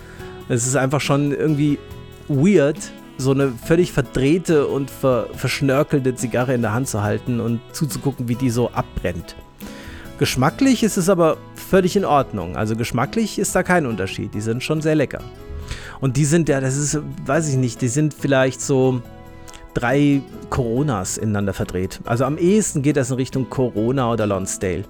Es 0.48 0.66
ist 0.66 0.76
einfach 0.76 1.00
schon 1.00 1.32
irgendwie 1.32 1.78
weird, 2.28 2.78
so 3.18 3.32
eine 3.32 3.50
völlig 3.50 3.92
verdrehte 3.92 4.66
und 4.66 4.90
ver 4.90 5.28
verschnörkelte 5.34 6.14
Zigarre 6.14 6.54
in 6.54 6.62
der 6.62 6.72
Hand 6.72 6.88
zu 6.88 7.02
halten 7.02 7.40
und 7.40 7.60
zuzugucken, 7.72 8.28
wie 8.28 8.36
die 8.36 8.50
so 8.50 8.70
abbrennt. 8.70 9.36
Geschmacklich 10.18 10.82
ist 10.82 10.96
es 10.96 11.08
aber 11.08 11.36
völlig 11.54 11.96
in 11.96 12.04
Ordnung. 12.04 12.56
Also 12.56 12.76
geschmacklich 12.76 13.38
ist 13.38 13.54
da 13.54 13.62
kein 13.62 13.86
Unterschied. 13.86 14.34
Die 14.34 14.40
sind 14.40 14.62
schon 14.62 14.80
sehr 14.80 14.94
lecker. 14.94 15.20
Und 16.00 16.16
die 16.16 16.24
sind 16.24 16.48
ja, 16.48 16.60
das 16.60 16.76
ist, 16.76 16.98
weiß 17.26 17.48
ich 17.48 17.56
nicht, 17.56 17.82
die 17.82 17.88
sind 17.88 18.14
vielleicht 18.14 18.60
so 18.60 19.02
drei 19.74 20.22
Coronas 20.50 21.18
ineinander 21.18 21.52
verdreht. 21.52 22.00
Also 22.04 22.24
am 22.24 22.38
ehesten 22.38 22.82
geht 22.82 22.96
das 22.96 23.10
in 23.10 23.16
Richtung 23.16 23.50
Corona 23.50 24.10
oder 24.12 24.26
Lonsdale. 24.26 24.84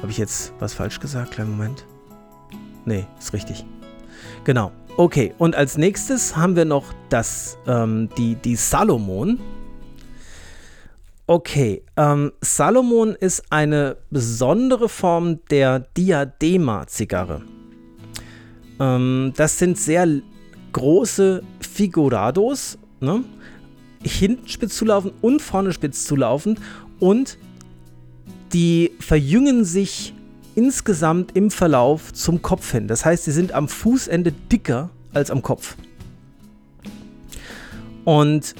Habe 0.00 0.10
ich 0.10 0.18
jetzt 0.18 0.52
was 0.58 0.74
falsch 0.74 0.98
gesagt? 0.98 1.32
Kleinen 1.32 1.52
Moment. 1.52 1.86
Nee, 2.84 3.06
ist 3.18 3.32
richtig. 3.32 3.64
Genau. 4.44 4.72
Okay, 4.96 5.34
und 5.38 5.56
als 5.56 5.78
nächstes 5.78 6.36
haben 6.36 6.54
wir 6.54 6.64
noch 6.64 6.92
das, 7.08 7.56
ähm, 7.66 8.08
die, 8.18 8.34
die 8.34 8.56
Salomon. 8.56 9.40
Okay, 11.26 11.82
ähm, 11.96 12.32
Salomon 12.42 13.14
ist 13.14 13.44
eine 13.50 13.96
besondere 14.10 14.88
Form 14.88 15.38
der 15.50 15.78
Diadema-Zigarre. 15.80 17.42
Ähm, 18.80 19.32
das 19.36 19.58
sind 19.58 19.78
sehr 19.78 20.06
große 20.72 21.42
Figurados, 21.60 22.78
ne? 23.00 23.24
hinten 24.02 24.48
spitz 24.48 24.76
zulaufend 24.76 25.14
und 25.22 25.40
vorne 25.40 25.72
spitz 25.72 26.04
zulaufend 26.04 26.60
und 26.98 27.38
die 28.52 28.92
verjüngen 28.98 29.64
sich 29.64 30.14
insgesamt 30.54 31.36
im 31.36 31.50
Verlauf 31.50 32.12
zum 32.12 32.42
Kopf 32.42 32.72
hin. 32.72 32.88
Das 32.88 33.04
heißt, 33.04 33.24
sie 33.24 33.32
sind 33.32 33.52
am 33.52 33.68
Fußende 33.68 34.32
dicker 34.32 34.90
als 35.12 35.30
am 35.30 35.42
Kopf. 35.42 35.76
Und 38.04 38.54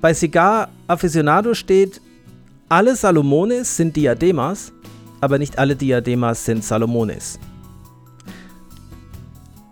bei 0.00 0.14
Cigar 0.14 0.68
Aficionado 0.86 1.54
steht, 1.54 2.00
alle 2.68 2.96
Salomones 2.96 3.76
sind 3.76 3.96
Diademas, 3.96 4.72
aber 5.20 5.38
nicht 5.38 5.58
alle 5.58 5.76
Diademas 5.76 6.44
sind 6.44 6.64
Salomones. 6.64 7.38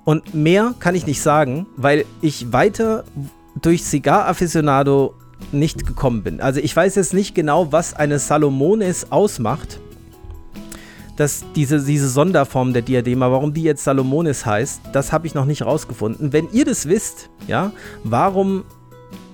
Und 0.05 0.35
mehr 0.35 0.75
kann 0.79 0.95
ich 0.95 1.07
nicht 1.07 1.23
sagen, 1.23 1.67
weil 1.77 2.05
ich 2.21 2.53
weiter 2.53 3.05
durch 3.61 3.85
Cigar 3.85 4.27
Aficionado 4.27 5.15
nicht 5.53 5.87
gekommen 5.87 6.23
bin. 6.23 6.41
Also 6.41 6.61
ich 6.61 6.75
weiß 6.75 6.95
jetzt 6.95 7.15
nicht 7.15 7.35
genau, 7.35 7.73
was 7.73 7.95
eine 7.95 8.19
Salomones 8.19 9.13
ausmacht 9.13 9.81
dass 11.23 11.45
diese, 11.55 11.79
diese 11.79 12.09
Sonderform 12.09 12.73
der 12.73 12.83
Diadema, 12.83 13.31
warum 13.31 13.55
die 13.55 13.63
jetzt 13.63 13.85
Salomonis 13.85 14.45
heißt, 14.45 14.81
das 14.93 15.13
habe 15.13 15.29
ich 15.29 15.35
noch 15.35 15.45
nicht 15.45 15.63
rausgefunden. 15.63 16.33
Wenn 16.33 16.51
ihr 16.51 16.65
das 16.65 16.89
wisst, 16.89 17.31
ja, 17.47 17.71
warum 18.03 18.65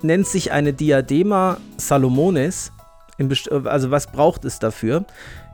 nennt 0.03 0.27
sich 0.27 0.53
eine 0.53 0.75
Diadema 0.75 1.57
Salomonis, 1.79 2.73
also 3.65 3.91
was 3.91 4.13
braucht 4.13 4.45
es 4.45 4.59
dafür, 4.59 5.07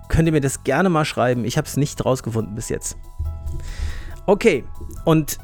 könnt 0.09 0.27
ihr 0.27 0.33
mir 0.33 0.41
das 0.41 0.65
gerne 0.65 0.89
mal 0.89 1.05
schreiben. 1.05 1.45
Ich 1.45 1.57
habe 1.57 1.69
es 1.69 1.77
nicht 1.77 2.05
rausgefunden 2.05 2.57
bis 2.57 2.69
jetzt. 2.69 2.97
Okay, 4.27 4.65
und 5.05 5.39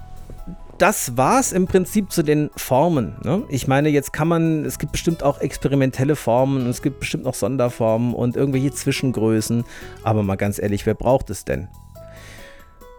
das 0.81 1.19
war 1.19 1.39
es 1.39 1.53
im 1.53 1.67
Prinzip 1.67 2.11
zu 2.11 2.23
den 2.23 2.51
Formen. 2.57 3.17
Ne? 3.23 3.45
Ich 3.49 3.69
meine, 3.69 3.91
jetzt 3.91 4.15
kann 4.15 4.29
man, 4.29 4.65
es 4.65 4.79
gibt 4.79 4.93
bestimmt 4.93 5.23
auch 5.23 5.41
experimentelle 5.41 6.17
Formen, 6.17 6.67
es 6.69 6.81
gibt 6.81 7.01
bestimmt 7.01 7.25
noch 7.25 7.35
Sonderformen 7.35 8.15
und 8.15 8.35
irgendwelche 8.35 8.73
Zwischengrößen. 8.73 9.65
Aber 10.03 10.23
mal 10.23 10.37
ganz 10.37 10.59
ehrlich, 10.59 10.87
wer 10.87 10.95
braucht 10.95 11.29
es 11.29 11.45
denn? 11.45 11.69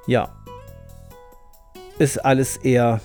Ja. 0.05 0.29
Ist 1.97 2.23
alles 2.23 2.57
eher 2.57 3.01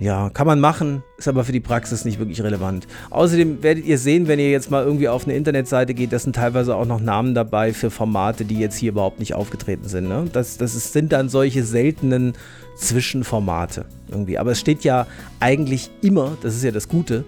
ja, 0.00 0.30
kann 0.30 0.46
man 0.46 0.60
machen, 0.60 1.02
ist 1.16 1.26
aber 1.26 1.44
für 1.44 1.50
die 1.52 1.60
Praxis 1.60 2.04
nicht 2.04 2.20
wirklich 2.20 2.40
relevant. 2.42 2.86
Außerdem 3.10 3.62
werdet 3.62 3.84
ihr 3.84 3.98
sehen, 3.98 4.28
wenn 4.28 4.38
ihr 4.38 4.50
jetzt 4.50 4.70
mal 4.70 4.84
irgendwie 4.84 5.08
auf 5.08 5.24
eine 5.24 5.34
Internetseite 5.34 5.92
geht, 5.92 6.12
das 6.12 6.22
sind 6.22 6.36
teilweise 6.36 6.76
auch 6.76 6.86
noch 6.86 7.00
Namen 7.00 7.34
dabei 7.34 7.72
für 7.72 7.90
Formate, 7.90 8.44
die 8.44 8.58
jetzt 8.60 8.76
hier 8.76 8.92
überhaupt 8.92 9.18
nicht 9.18 9.34
aufgetreten 9.34 9.88
sind. 9.88 10.08
Ne? 10.08 10.26
Das, 10.32 10.56
das 10.56 10.76
ist, 10.76 10.92
sind 10.92 11.12
dann 11.12 11.28
solche 11.28 11.64
seltenen 11.64 12.34
Zwischenformate 12.76 13.86
irgendwie. 14.08 14.38
Aber 14.38 14.52
es 14.52 14.60
steht 14.60 14.84
ja 14.84 15.06
eigentlich 15.40 15.90
immer, 16.00 16.36
das 16.42 16.54
ist 16.54 16.62
ja 16.62 16.70
das 16.70 16.88
Gute, 16.88 17.24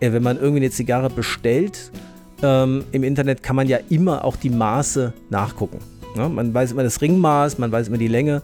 äh, 0.00 0.12
wenn 0.12 0.22
man 0.22 0.38
irgendwie 0.38 0.62
eine 0.62 0.70
Zigarre 0.70 1.10
bestellt, 1.10 1.90
ähm, 2.42 2.84
im 2.92 3.04
Internet 3.04 3.42
kann 3.42 3.54
man 3.54 3.68
ja 3.68 3.78
immer 3.90 4.24
auch 4.24 4.36
die 4.36 4.50
Maße 4.50 5.12
nachgucken. 5.28 5.78
Ne? 6.16 6.30
Man 6.30 6.54
weiß 6.54 6.72
immer 6.72 6.84
das 6.84 7.02
Ringmaß, 7.02 7.58
man 7.58 7.70
weiß 7.70 7.88
immer 7.88 7.98
die 7.98 8.08
Länge. 8.08 8.42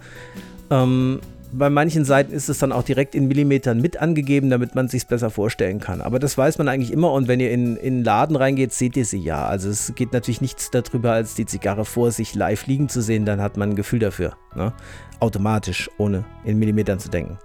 Ähm, 0.70 1.20
bei 1.52 1.70
manchen 1.70 2.04
Seiten 2.04 2.32
ist 2.32 2.48
es 2.48 2.58
dann 2.58 2.72
auch 2.72 2.82
direkt 2.82 3.14
in 3.14 3.26
Millimetern 3.26 3.80
mit 3.80 4.00
angegeben, 4.00 4.50
damit 4.50 4.74
man 4.74 4.86
es 4.86 4.92
sich 4.92 5.06
besser 5.06 5.30
vorstellen 5.30 5.80
kann. 5.80 6.00
Aber 6.00 6.18
das 6.18 6.38
weiß 6.38 6.58
man 6.58 6.68
eigentlich 6.68 6.92
immer 6.92 7.12
und 7.12 7.28
wenn 7.28 7.40
ihr 7.40 7.50
in, 7.50 7.74
den 7.76 8.04
Laden 8.04 8.36
reingeht, 8.36 8.72
seht 8.72 8.96
ihr 8.96 9.04
sie 9.04 9.18
ja. 9.18 9.46
Also 9.46 9.68
es 9.68 9.92
geht 9.94 10.12
natürlich 10.12 10.40
nichts 10.40 10.70
darüber, 10.70 11.12
als 11.12 11.34
die 11.34 11.46
Zigarre 11.46 11.84
vor 11.84 12.12
sich 12.12 12.34
live 12.34 12.66
liegen 12.66 12.88
zu 12.88 13.00
sehen, 13.00 13.24
dann 13.24 13.40
hat 13.40 13.56
man 13.56 13.70
ein 13.70 13.76
Gefühl 13.76 13.98
dafür. 13.98 14.36
Ne? 14.54 14.72
Automatisch, 15.18 15.90
ohne 15.98 16.24
in 16.44 16.58
Millimetern 16.58 17.00
zu 17.00 17.08
denken. 17.08 17.38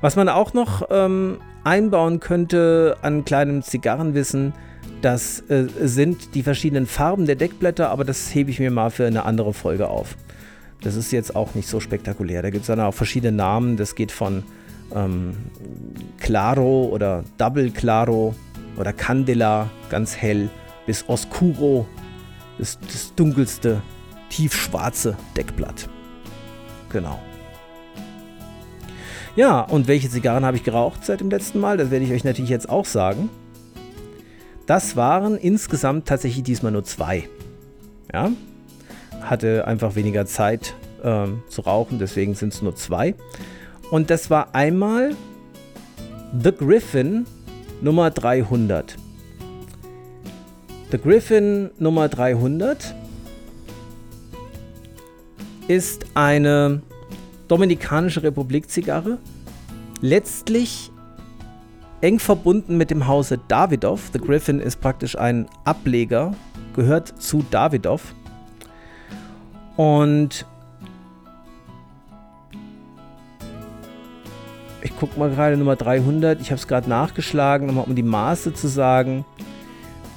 Was 0.00 0.16
man 0.16 0.28
auch 0.28 0.52
noch 0.52 0.88
ähm, 0.90 1.38
einbauen 1.62 2.18
könnte 2.18 2.96
an 3.02 3.24
kleinem 3.24 3.62
Zigarrenwissen, 3.62 4.54
das 5.00 5.40
äh, 5.48 5.66
sind 5.80 6.34
die 6.34 6.42
verschiedenen 6.42 6.86
Farben 6.86 7.26
der 7.26 7.36
Deckblätter, 7.36 7.90
aber 7.90 8.04
das 8.04 8.34
hebe 8.34 8.50
ich 8.50 8.58
mir 8.58 8.70
mal 8.70 8.90
für 8.90 9.06
eine 9.06 9.24
andere 9.24 9.52
Folge 9.52 9.88
auf. 9.88 10.16
Das 10.82 10.96
ist 10.96 11.12
jetzt 11.12 11.36
auch 11.36 11.54
nicht 11.54 11.68
so 11.68 11.80
spektakulär. 11.80 12.42
Da 12.42 12.50
gibt 12.50 12.62
es 12.62 12.66
dann 12.66 12.80
auch 12.80 12.94
verschiedene 12.94 13.36
Namen. 13.36 13.76
Das 13.76 13.94
geht 13.94 14.10
von 14.10 14.42
ähm, 14.94 15.36
Claro 16.18 16.88
oder 16.92 17.24
Double 17.38 17.70
Claro 17.70 18.34
oder 18.76 18.92
Candela, 18.92 19.70
ganz 19.90 20.16
hell, 20.16 20.48
bis 20.86 21.08
Oscuro, 21.08 21.86
das, 22.58 22.78
das 22.80 23.14
dunkelste, 23.14 23.82
tiefschwarze 24.30 25.16
Deckblatt. 25.36 25.88
Genau. 26.90 27.20
Ja, 29.36 29.60
und 29.60 29.88
welche 29.88 30.10
Zigarren 30.10 30.44
habe 30.44 30.56
ich 30.56 30.64
geraucht 30.64 31.04
seit 31.04 31.20
dem 31.20 31.30
letzten 31.30 31.58
Mal? 31.58 31.76
Das 31.76 31.90
werde 31.90 32.04
ich 32.04 32.12
euch 32.12 32.24
natürlich 32.24 32.50
jetzt 32.50 32.68
auch 32.68 32.84
sagen. 32.84 33.30
Das 34.66 34.96
waren 34.96 35.36
insgesamt 35.36 36.06
tatsächlich 36.06 36.44
diesmal 36.44 36.72
nur 36.72 36.84
zwei. 36.84 37.28
Ja, 38.12 38.30
hatte 39.32 39.66
einfach 39.66 39.94
weniger 39.94 40.26
Zeit 40.26 40.74
ähm, 41.02 41.42
zu 41.48 41.62
rauchen, 41.62 41.98
deswegen 41.98 42.34
sind 42.34 42.52
es 42.52 42.60
nur 42.60 42.76
zwei. 42.76 43.14
Und 43.90 44.10
das 44.10 44.28
war 44.28 44.54
einmal 44.54 45.16
The 46.38 46.52
Griffin 46.52 47.26
Nummer 47.80 48.10
300. 48.10 48.96
The 50.90 50.98
Griffin 50.98 51.70
Nummer 51.78 52.10
300 52.10 52.94
ist 55.66 56.04
eine 56.12 56.82
Dominikanische 57.48 58.22
Republik 58.22 58.68
Zigarre. 58.68 59.16
Letztlich 60.02 60.90
eng 62.02 62.18
verbunden 62.18 62.76
mit 62.76 62.90
dem 62.90 63.06
Hause 63.06 63.38
Davidoff. 63.48 64.10
The 64.12 64.18
Griffin 64.18 64.60
ist 64.60 64.82
praktisch 64.82 65.16
ein 65.16 65.48
Ableger, 65.64 66.34
gehört 66.74 67.08
zu 67.22 67.42
Davidoff. 67.50 68.14
Und 69.76 70.46
ich 74.82 74.96
gucke 74.96 75.18
mal 75.18 75.30
gerade 75.30 75.56
Nummer 75.56 75.76
300. 75.76 76.40
Ich 76.40 76.50
habe 76.50 76.58
es 76.58 76.68
gerade 76.68 76.88
nachgeschlagen, 76.88 77.66
nochmal 77.66 77.84
um 77.86 77.94
die 77.94 78.02
Maße 78.02 78.52
zu 78.52 78.68
sagen. 78.68 79.24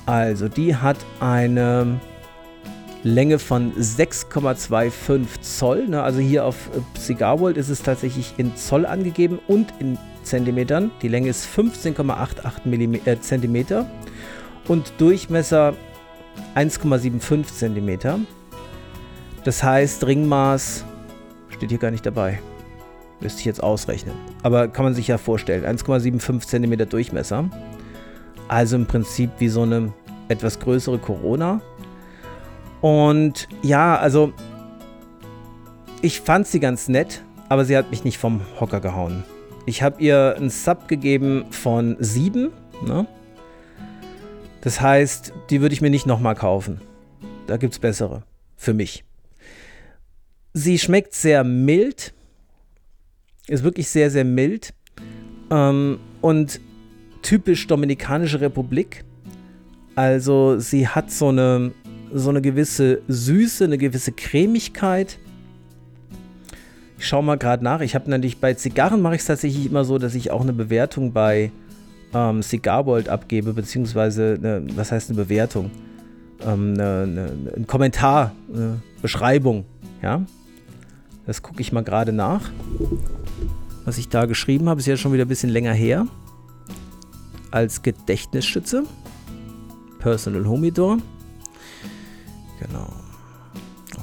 Also 0.05 0.47
die 0.47 0.75
hat 0.75 0.97
eine 1.19 1.99
Länge 3.03 3.39
von 3.39 3.73
6,25 3.73 5.41
Zoll. 5.41 5.87
Ne? 5.87 6.01
Also 6.01 6.19
hier 6.19 6.45
auf 6.45 6.69
äh, 6.75 6.99
Cigar 6.99 7.39
World 7.39 7.57
ist 7.57 7.69
es 7.69 7.83
tatsächlich 7.83 8.33
in 8.37 8.55
Zoll 8.55 8.85
angegeben 8.85 9.39
und 9.47 9.73
in 9.79 9.97
Zentimetern. 10.23 10.91
Die 11.03 11.07
Länge 11.07 11.29
ist 11.29 11.47
15,88 11.47 13.07
äh, 13.07 13.21
Zentimeter 13.21 13.85
und 14.67 14.93
Durchmesser 14.97 15.75
1,75 16.55 17.43
Zentimeter. 17.45 18.19
Das 19.45 19.63
heißt, 19.63 20.05
Ringmaß 20.07 20.83
steht 21.49 21.69
hier 21.69 21.77
gar 21.77 21.91
nicht 21.91 22.05
dabei. 22.05 22.39
Müsste 23.21 23.39
ich 23.39 23.45
jetzt 23.45 23.61
ausrechnen. 23.61 24.15
Aber 24.41 24.67
kann 24.67 24.83
man 24.83 24.95
sich 24.95 25.07
ja 25.07 25.19
vorstellen. 25.19 25.63
1,75 25.63 26.47
cm 26.47 26.89
Durchmesser. 26.89 27.49
Also 28.47 28.75
im 28.75 28.87
Prinzip 28.87 29.29
wie 29.37 29.47
so 29.47 29.61
eine 29.61 29.93
etwas 30.29 30.59
größere 30.59 30.97
Corona. 30.97 31.61
Und 32.81 33.47
ja, 33.61 33.95
also 33.97 34.33
ich 36.01 36.21
fand 36.21 36.47
sie 36.47 36.59
ganz 36.59 36.87
nett, 36.87 37.23
aber 37.47 37.65
sie 37.65 37.77
hat 37.77 37.91
mich 37.91 38.03
nicht 38.03 38.17
vom 38.17 38.41
Hocker 38.59 38.81
gehauen. 38.81 39.23
Ich 39.67 39.83
habe 39.83 40.01
ihr 40.01 40.35
einen 40.37 40.49
Sub 40.49 40.87
gegeben 40.87 41.45
von 41.51 41.97
7. 41.99 42.49
Ne? 42.83 43.05
Das 44.61 44.81
heißt, 44.81 45.33
die 45.51 45.61
würde 45.61 45.73
ich 45.73 45.81
mir 45.81 45.91
nicht 45.91 46.07
nochmal 46.07 46.33
kaufen. 46.33 46.81
Da 47.45 47.57
gibt 47.57 47.73
es 47.73 47.79
bessere. 47.79 48.23
Für 48.55 48.73
mich. 48.73 49.05
Sie 50.57 50.79
schmeckt 50.79 51.13
sehr 51.13 51.43
mild. 51.43 52.13
Ist 53.47 53.65
wirklich 53.65 53.89
sehr, 53.89 54.09
sehr 54.09 54.23
mild. 54.23 54.73
Ähm, 55.51 55.99
und 56.21 56.61
typisch 57.21 57.67
Dominikanische 57.67 58.39
Republik. 58.39 59.03
Also 59.95 60.57
sie 60.57 60.87
hat 60.87 61.11
so 61.11 61.27
eine, 61.27 61.73
so 62.13 62.29
eine 62.29 62.41
gewisse 62.41 63.01
Süße, 63.09 63.65
eine 63.65 63.77
gewisse 63.77 64.13
Cremigkeit. 64.13 65.19
Ich 66.97 67.05
schaue 67.05 67.23
mal 67.23 67.37
gerade 67.37 67.61
nach. 67.61 67.81
Ich 67.81 67.93
habe 67.93 68.09
natürlich 68.09 68.39
bei 68.39 68.53
Zigarren 68.53 69.01
mache 69.01 69.15
ich 69.15 69.21
es 69.21 69.27
tatsächlich 69.27 69.65
immer 69.65 69.83
so, 69.83 69.97
dass 69.97 70.15
ich 70.15 70.31
auch 70.31 70.41
eine 70.41 70.53
Bewertung 70.53 71.11
bei 71.11 71.51
ähm, 72.13 72.41
Cigar 72.41 72.85
World 72.85 73.09
abgebe, 73.09 73.51
beziehungsweise 73.51 74.37
eine, 74.39 74.65
was 74.77 74.93
heißt 74.93 75.09
eine 75.09 75.17
Bewertung? 75.17 75.69
Ähm, 76.47 76.75
eine, 76.75 77.03
eine, 77.03 77.53
ein 77.57 77.67
Kommentar, 77.67 78.33
eine 78.53 78.81
Beschreibung. 79.01 79.65
Ja, 80.01 80.25
das 81.25 81.41
gucke 81.41 81.61
ich 81.61 81.71
mal 81.71 81.83
gerade 81.83 82.11
nach. 82.11 82.51
Was 83.85 83.97
ich 83.97 84.09
da 84.09 84.25
geschrieben 84.25 84.69
habe, 84.69 84.79
ist 84.79 84.85
ja 84.87 84.97
schon 84.97 85.13
wieder 85.13 85.25
ein 85.25 85.27
bisschen 85.27 85.49
länger 85.49 85.73
her 85.73 86.07
als 87.51 87.81
Gedächtnisstütze. 87.81 88.83
Personal 89.99 90.45
Humidor. 90.45 90.97
Genau. 92.59 92.93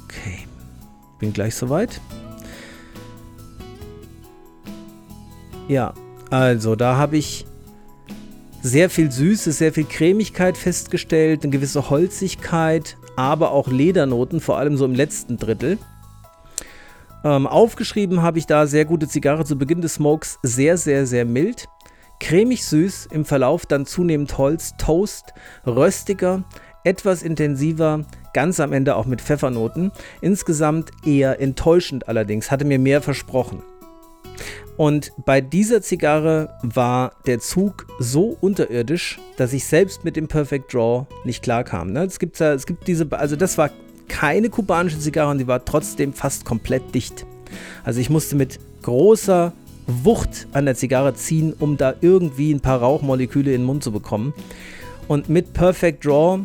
Okay. 0.05 0.47
Bin 1.19 1.33
gleich 1.33 1.55
soweit. 1.55 2.01
Ja, 5.69 5.95
also 6.31 6.77
da 6.77 6.97
habe 6.97 7.17
ich 7.17 7.47
sehr 8.63 8.91
viel 8.91 9.11
Süße, 9.11 9.53
sehr 9.53 9.73
viel 9.73 9.85
Cremigkeit 9.85 10.57
festgestellt, 10.57 11.43
eine 11.43 11.51
gewisse 11.51 11.91
Holzigkeit, 11.91 12.97
aber 13.17 13.51
auch 13.51 13.69
Ledernoten, 13.69 14.41
vor 14.41 14.57
allem 14.59 14.77
so 14.77 14.85
im 14.85 14.95
letzten 14.95 15.37
Drittel. 15.37 15.79
Ähm, 17.25 17.47
aufgeschrieben 17.47 18.23
habe 18.23 18.39
ich 18.39 18.47
da 18.47 18.67
sehr 18.67 18.85
gute 18.85 19.09
Zigarre 19.09 19.45
zu 19.45 19.57
Beginn 19.57 19.81
des 19.81 19.95
Smokes, 19.95 20.39
sehr, 20.43 20.77
sehr, 20.77 21.07
sehr 21.07 21.25
mild 21.25 21.69
cremig 22.23 22.65
süß, 22.65 23.09
im 23.11 23.25
Verlauf 23.25 23.67
dann 23.67 23.85
zunehmend 23.85 24.39
Holz, 24.39 24.77
Toast, 24.79 25.35
röstiger, 25.67 26.45
etwas 26.85 27.23
intensiver, 27.23 28.05
ganz 28.33 28.61
am 28.61 28.73
Ende 28.73 28.95
auch 28.95 29.07
mit 29.07 29.21
Pfeffernoten. 29.21 29.91
Insgesamt 30.21 30.91
eher 31.05 31.41
enttäuschend 31.41 32.09
allerdings, 32.09 32.51
hatte 32.51 32.65
mir 32.65 32.79
mehr 32.79 33.03
versprochen. 33.03 33.63
Und 34.77 35.13
bei 35.27 35.41
dieser 35.41 35.83
Zigarre 35.83 36.57
war 36.63 37.13
der 37.27 37.41
Zug 37.41 37.87
so 37.99 38.37
unterirdisch, 38.41 39.19
dass 39.37 39.53
ich 39.53 39.67
selbst 39.67 40.05
mit 40.05 40.17
dem 40.17 40.29
Perfect 40.29 40.73
Draw 40.73 41.07
nicht 41.25 41.43
klarkam. 41.43 41.93
Ne? 41.93 42.05
Es, 42.05 42.19
gibt, 42.19 42.41
es 42.41 42.67
gibt 42.67 42.87
diese, 42.87 43.07
also 43.11 43.37
das 43.37 43.59
war 43.59 43.71
keine 44.09 44.51
kubanische 44.51 44.99
Zigarre 44.99 45.31
und 45.31 45.39
die 45.39 45.47
war 45.47 45.65
trotzdem 45.65 46.13
fast 46.13 46.45
komplett 46.45 46.95
dicht. 46.95 47.27
Also 47.85 48.01
ich 48.01 48.11
musste 48.11 48.37
mit 48.37 48.59
großer 48.83 49.53
Wucht 49.87 50.47
an 50.53 50.65
der 50.65 50.75
Zigarre 50.75 51.15
ziehen, 51.15 51.55
um 51.59 51.77
da 51.77 51.95
irgendwie 52.01 52.53
ein 52.53 52.61
paar 52.61 52.81
Rauchmoleküle 52.81 53.53
in 53.53 53.63
den 53.63 53.67
Mund 53.67 53.83
zu 53.83 53.93
bekommen. 53.93 54.33
Und 55.09 55.29
mit 55.29 55.53
Perfect 55.53 56.05
Draw, 56.05 56.41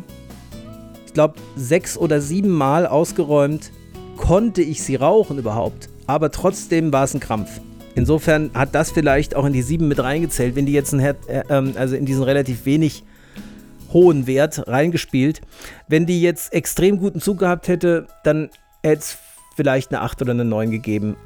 ich 1.06 1.14
glaube, 1.14 1.34
sechs 1.56 1.96
oder 1.96 2.20
sieben 2.20 2.50
Mal 2.50 2.86
ausgeräumt, 2.86 3.70
konnte 4.16 4.62
ich 4.62 4.82
sie 4.82 4.96
rauchen 4.96 5.38
überhaupt. 5.38 5.88
Aber 6.06 6.30
trotzdem 6.30 6.92
war 6.92 7.04
es 7.04 7.14
ein 7.14 7.20
Krampf. 7.20 7.60
Insofern 7.94 8.50
hat 8.54 8.74
das 8.74 8.90
vielleicht 8.90 9.34
auch 9.34 9.44
in 9.44 9.52
die 9.52 9.62
sieben 9.62 9.88
mit 9.88 10.00
reingezählt, 10.00 10.54
wenn 10.56 10.66
die 10.66 10.72
jetzt 10.72 10.92
ein, 10.92 11.00
äh, 11.00 11.14
ähm, 11.48 11.72
also 11.76 11.96
in 11.96 12.06
diesen 12.06 12.22
relativ 12.22 12.64
wenig 12.64 13.04
hohen 13.92 14.26
Wert 14.26 14.68
reingespielt. 14.68 15.40
Wenn 15.86 16.06
die 16.06 16.20
jetzt 16.20 16.52
extrem 16.52 16.98
guten 16.98 17.20
Zug 17.20 17.38
gehabt 17.38 17.68
hätte, 17.68 18.06
dann 18.24 18.50
hätte 18.82 19.00
es 19.00 19.18
vielleicht 19.56 19.90
eine 19.90 20.02
8 20.02 20.22
oder 20.22 20.32
eine 20.32 20.44
9 20.44 20.70
gegeben 20.70 21.16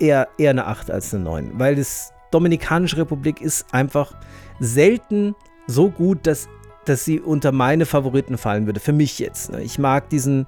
eher, 0.00 0.28
eher 0.38 0.50
eine 0.50 0.66
8 0.66 0.90
als 0.90 1.14
eine 1.14 1.24
9, 1.24 1.52
weil 1.54 1.76
das 1.76 2.12
Dominikanische 2.30 2.96
Republik 2.96 3.40
ist 3.40 3.66
einfach 3.72 4.14
selten 4.60 5.34
so 5.66 5.90
gut, 5.90 6.26
dass, 6.26 6.48
dass 6.84 7.04
sie 7.04 7.20
unter 7.20 7.52
meine 7.52 7.86
Favoriten 7.86 8.38
fallen 8.38 8.66
würde. 8.66 8.80
Für 8.80 8.92
mich 8.92 9.18
jetzt. 9.18 9.50
Ne? 9.50 9.62
Ich 9.62 9.78
mag 9.78 10.08
diesen 10.10 10.46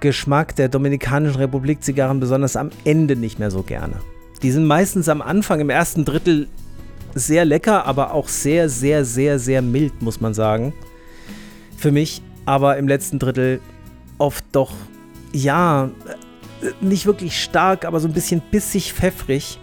Geschmack 0.00 0.56
der 0.56 0.68
Dominikanischen 0.68 1.36
Republik 1.36 1.82
Zigarren 1.82 2.20
besonders 2.20 2.56
am 2.56 2.70
Ende 2.84 3.16
nicht 3.16 3.38
mehr 3.38 3.50
so 3.50 3.62
gerne. 3.62 3.96
Die 4.42 4.50
sind 4.50 4.66
meistens 4.66 5.08
am 5.08 5.22
Anfang, 5.22 5.60
im 5.60 5.70
ersten 5.70 6.04
Drittel 6.04 6.48
sehr 7.14 7.44
lecker, 7.44 7.86
aber 7.86 8.12
auch 8.12 8.28
sehr, 8.28 8.68
sehr, 8.68 9.04
sehr, 9.04 9.38
sehr 9.38 9.62
mild, 9.62 10.02
muss 10.02 10.20
man 10.20 10.34
sagen. 10.34 10.72
Für 11.76 11.92
mich, 11.92 12.22
aber 12.44 12.76
im 12.76 12.88
letzten 12.88 13.18
Drittel 13.18 13.60
oft 14.18 14.44
doch, 14.52 14.72
ja, 15.32 15.90
nicht 16.80 17.06
wirklich 17.06 17.42
stark, 17.42 17.84
aber 17.84 18.00
so 18.00 18.08
ein 18.08 18.14
bisschen 18.14 18.42
bissig 18.50 18.92
pfeffrig. 18.92 19.58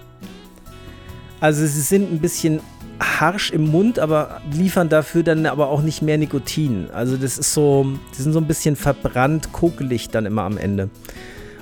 Also 1.39 1.65
sie 1.65 1.81
sind 1.81 2.11
ein 2.11 2.19
bisschen 2.19 2.59
harsch 2.99 3.51
im 3.51 3.71
Mund, 3.71 3.97
aber 3.97 4.41
liefern 4.53 4.89
dafür 4.89 5.23
dann 5.23 5.45
aber 5.45 5.69
auch 5.69 5.81
nicht 5.81 6.01
mehr 6.01 6.17
Nikotin. 6.17 6.89
Also 6.93 7.17
das 7.17 7.39
ist 7.39 7.53
so, 7.53 7.87
die 8.15 8.21
sind 8.21 8.33
so 8.33 8.39
ein 8.39 8.47
bisschen 8.47 8.75
verbrannt, 8.75 9.51
kokelig 9.51 10.09
dann 10.09 10.25
immer 10.25 10.43
am 10.43 10.57
Ende. 10.57 10.89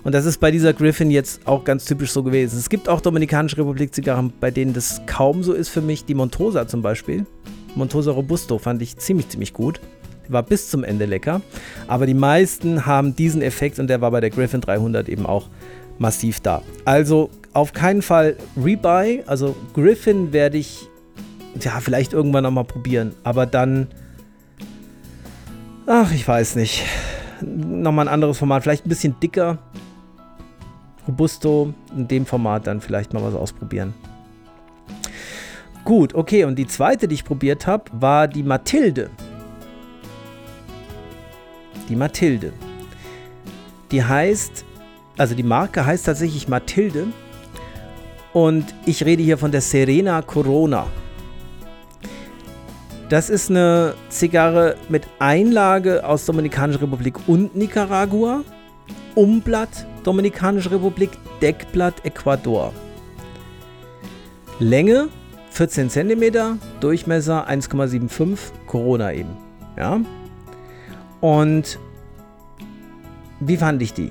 Und 0.10 0.14
das 0.14 0.26
ist 0.26 0.40
bei 0.40 0.50
dieser 0.50 0.74
Griffin 0.74 1.12
jetzt 1.12 1.46
auch 1.46 1.64
ganz 1.64 1.86
typisch 1.86 2.10
so 2.10 2.24
gewesen. 2.24 2.58
Es 2.58 2.68
gibt 2.68 2.90
auch 2.90 3.00
Dominikanische 3.00 3.60
Republik 3.60 3.94
Zigarren, 3.94 4.34
bei 4.40 4.50
denen 4.50 4.74
das 4.74 5.04
kaum 5.06 5.44
so 5.44 5.54
ist 5.54 5.70
für 5.70 5.82
mich. 5.82 6.04
Die 6.04 6.16
Montosa 6.16 6.68
zum 6.68 6.82
Beispiel. 6.82 7.28
Montosa 7.76 8.10
Robusto 8.10 8.58
fand 8.58 8.82
ich 8.82 8.98
ziemlich, 8.98 9.30
ziemlich 9.30 9.54
gut 9.54 9.80
war 10.30 10.42
bis 10.42 10.68
zum 10.72 10.84
Ende 10.84 11.06
lecker. 11.06 11.42
Aber 11.88 12.08
die 12.08 12.16
meisten 12.16 12.88
haben 12.88 13.16
diesen 13.16 13.44
Effekt 13.44 13.78
und 13.78 13.86
der 13.86 14.02
war 14.02 14.10
bei 14.10 14.20
der 14.20 14.32
Griffin 14.32 14.62
300 14.62 15.08
eben 15.10 15.28
auch 15.28 15.48
massiv 16.00 16.40
da. 16.40 16.64
Also 16.86 17.30
auf 17.54 17.74
keinen 17.74 18.02
Fall 18.02 18.36
Rebuy. 18.58 19.22
Also 19.28 19.56
Griffin 19.76 20.34
werde 20.34 20.58
ich 20.58 20.88
ja 21.62 21.80
vielleicht 21.82 22.14
irgendwann 22.14 22.46
nochmal 22.46 22.66
probieren. 22.66 23.14
Aber 23.24 23.46
dann. 23.46 23.86
Ach, 25.86 26.12
ich 26.12 26.28
weiß 26.28 26.56
nicht. 26.56 26.84
Nochmal 27.42 28.08
ein 28.08 28.12
anderes 28.12 28.40
Format. 28.40 28.64
Vielleicht 28.64 28.88
ein 28.88 28.90
bisschen 28.90 29.20
dicker. 29.20 29.60
Robusto. 31.10 31.74
In 31.96 32.08
dem 32.08 32.26
Format 32.26 32.68
dann 32.68 32.82
vielleicht 32.82 33.14
mal 33.14 33.24
was 33.24 33.36
ausprobieren. 33.36 33.94
Gut, 35.84 36.16
okay. 36.16 36.46
Und 36.46 36.56
die 36.56 36.68
zweite, 36.68 37.08
die 37.08 37.16
ich 37.16 37.26
probiert 37.26 37.68
habe, 37.68 37.86
war 37.92 38.28
die 38.28 38.44
Mathilde 38.44 39.10
die 41.90 41.96
Mathilde. 41.96 42.54
Die 43.92 44.04
heißt, 44.04 44.64
also 45.18 45.36
die 45.36 45.44
Marke 45.44 45.86
heißt 45.86 46.06
tatsächlich 46.06 46.48
Mathilde 46.48 47.08
und 48.32 48.66
ich 48.86 49.04
rede 49.04 49.24
hier 49.24 49.38
von 49.38 49.52
der 49.52 49.62
Serena 49.62 50.22
Corona. 50.22 50.88
Das 53.10 53.32
ist 53.32 53.50
eine 53.50 53.96
Zigarre 54.10 54.76
mit 54.88 55.08
Einlage 55.18 56.06
aus 56.06 56.26
Dominikanischer 56.26 56.84
Republik 56.84 57.16
und 57.26 57.56
Nicaragua, 57.56 58.44
Umblatt 59.16 59.88
Dominikanische 60.10 60.72
Republik, 60.72 61.12
Deckblatt 61.40 62.04
Ecuador. 62.04 62.74
Länge 64.58 65.10
14 65.52 65.88
cm, 65.88 66.58
Durchmesser 66.80 67.48
1,75, 67.48 68.40
Corona 68.66 69.14
eben. 69.14 69.38
Ja, 69.78 70.02
und 71.22 71.78
wie 73.40 73.56
fand 73.56 73.84
ich 73.84 73.94
die? 73.94 74.10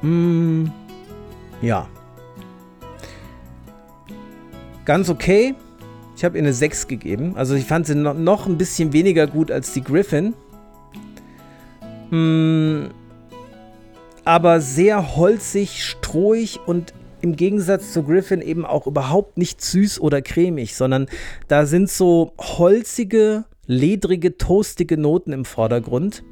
Hm, 0.00 0.72
ja. 1.60 1.86
Ganz 4.86 5.10
okay. 5.10 5.54
Ich 6.16 6.24
habe 6.24 6.38
ihr 6.38 6.44
eine 6.44 6.54
6 6.54 6.88
gegeben. 6.88 7.36
Also 7.36 7.56
ich 7.56 7.66
fand 7.66 7.86
sie 7.86 7.94
noch 7.94 8.46
ein 8.46 8.56
bisschen 8.56 8.94
weniger 8.94 9.26
gut 9.26 9.50
als 9.50 9.74
die 9.74 9.84
Griffin. 9.84 10.32
Hm, 12.08 12.88
aber 14.24 14.60
sehr 14.60 15.16
holzig, 15.16 15.84
strohig 15.84 16.60
und 16.66 16.94
im 17.20 17.36
Gegensatz 17.36 17.92
zu 17.92 18.02
Griffin 18.02 18.40
eben 18.40 18.66
auch 18.66 18.86
überhaupt 18.86 19.38
nicht 19.38 19.62
süß 19.62 20.00
oder 20.00 20.22
cremig, 20.22 20.74
sondern 20.74 21.06
da 21.48 21.66
sind 21.66 21.88
so 21.88 22.32
holzige, 22.38 23.44
ledrige, 23.66 24.36
toastige 24.36 24.96
Noten 24.96 25.32
im 25.32 25.44
Vordergrund. 25.44 26.24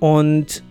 Und 0.00 0.62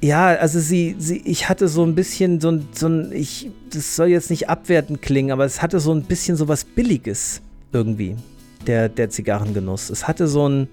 ja, 0.00 0.26
also 0.26 0.60
sie, 0.60 0.94
sie, 0.98 1.22
ich 1.24 1.48
hatte 1.48 1.66
so 1.66 1.82
ein 1.82 1.94
bisschen 1.94 2.40
so 2.40 2.50
ein, 2.50 2.68
so 2.72 2.88
ein, 2.88 3.10
ich, 3.10 3.50
das 3.70 3.96
soll 3.96 4.08
jetzt 4.08 4.30
nicht 4.30 4.48
abwertend 4.48 5.02
klingen, 5.02 5.32
aber 5.32 5.44
es 5.44 5.60
hatte 5.60 5.80
so 5.80 5.92
ein 5.92 6.02
bisschen 6.02 6.36
so 6.36 6.46
was 6.46 6.64
Billiges 6.64 7.40
irgendwie, 7.72 8.14
der, 8.66 8.88
der 8.88 9.10
Zigarrengenuss. 9.10 9.90
Es 9.90 10.06
hatte 10.06 10.28
so 10.28 10.48
ein, 10.48 10.68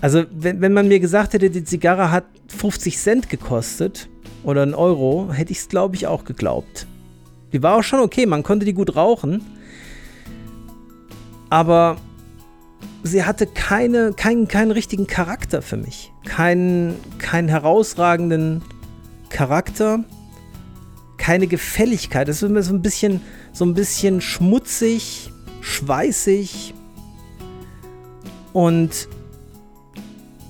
also 0.00 0.24
wenn, 0.30 0.60
wenn 0.60 0.72
man 0.72 0.88
mir 0.88 1.00
gesagt 1.00 1.32
hätte, 1.32 1.50
die 1.50 1.64
Zigarre 1.64 2.10
hat 2.10 2.24
50 2.48 2.98
Cent 2.98 3.28
gekostet 3.28 4.08
oder 4.44 4.62
einen 4.62 4.74
Euro, 4.74 5.30
hätte 5.32 5.52
ich 5.52 5.58
es, 5.58 5.68
glaube 5.68 5.96
ich, 5.96 6.06
auch 6.06 6.24
geglaubt. 6.24 6.86
Die 7.52 7.62
war 7.62 7.76
auch 7.76 7.82
schon 7.82 8.00
okay, 8.00 8.26
man 8.26 8.42
konnte 8.42 8.64
die 8.64 8.74
gut 8.74 8.94
rauchen, 8.94 9.42
aber 11.50 11.96
sie 13.02 13.24
hatte 13.24 13.46
keine, 13.46 14.12
keinen, 14.12 14.48
keinen 14.48 14.70
richtigen 14.70 15.06
Charakter 15.06 15.62
für 15.62 15.76
mich. 15.76 16.12
Keinen, 16.24 16.96
keinen 17.18 17.48
herausragenden 17.48 18.62
Charakter. 19.30 20.04
Keine 21.16 21.46
Gefälligkeit. 21.46 22.28
Das 22.28 22.36
ist 22.36 22.48
immer 22.48 22.62
so 22.62 22.72
ein 22.72 22.82
bisschen, 22.82 23.20
so 23.52 23.64
ein 23.64 23.74
bisschen 23.74 24.20
schmutzig, 24.20 25.32
schweißig. 25.60 26.74
Und 28.52 29.08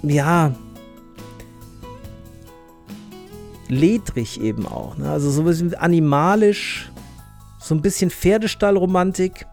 ja, 0.02 0.52
ledrig 3.68 4.40
eben 4.40 4.66
auch. 4.66 4.96
Ne? 4.96 5.10
Also 5.10 5.30
so 5.30 5.42
ein 5.42 5.46
bisschen 5.46 5.74
animalisch, 5.74 6.90
so 7.60 7.74
ein 7.74 7.82
bisschen 7.82 8.10
Pferdestallromantik 8.10 9.46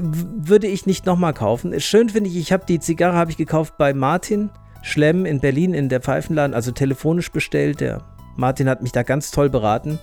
würde 0.00 0.68
ich 0.68 0.86
nicht 0.86 1.06
nochmal 1.06 1.34
kaufen. 1.34 1.78
Schön 1.80 2.08
finde 2.08 2.30
ich, 2.30 2.36
ich 2.36 2.52
habe 2.52 2.64
die 2.66 2.78
Zigarre 2.78 3.16
habe 3.16 3.30
ich 3.30 3.36
gekauft 3.36 3.74
bei 3.78 3.92
Martin 3.94 4.50
Schlemm 4.82 5.26
in 5.26 5.40
Berlin 5.40 5.74
in 5.74 5.88
der 5.88 6.00
Pfeifenladen, 6.00 6.54
also 6.54 6.70
telefonisch 6.70 7.32
bestellt. 7.32 7.80
Der 7.80 8.02
Martin 8.36 8.68
hat 8.68 8.82
mich 8.82 8.92
da 8.92 9.02
ganz 9.02 9.30
toll 9.30 9.50
beraten. 9.50 9.98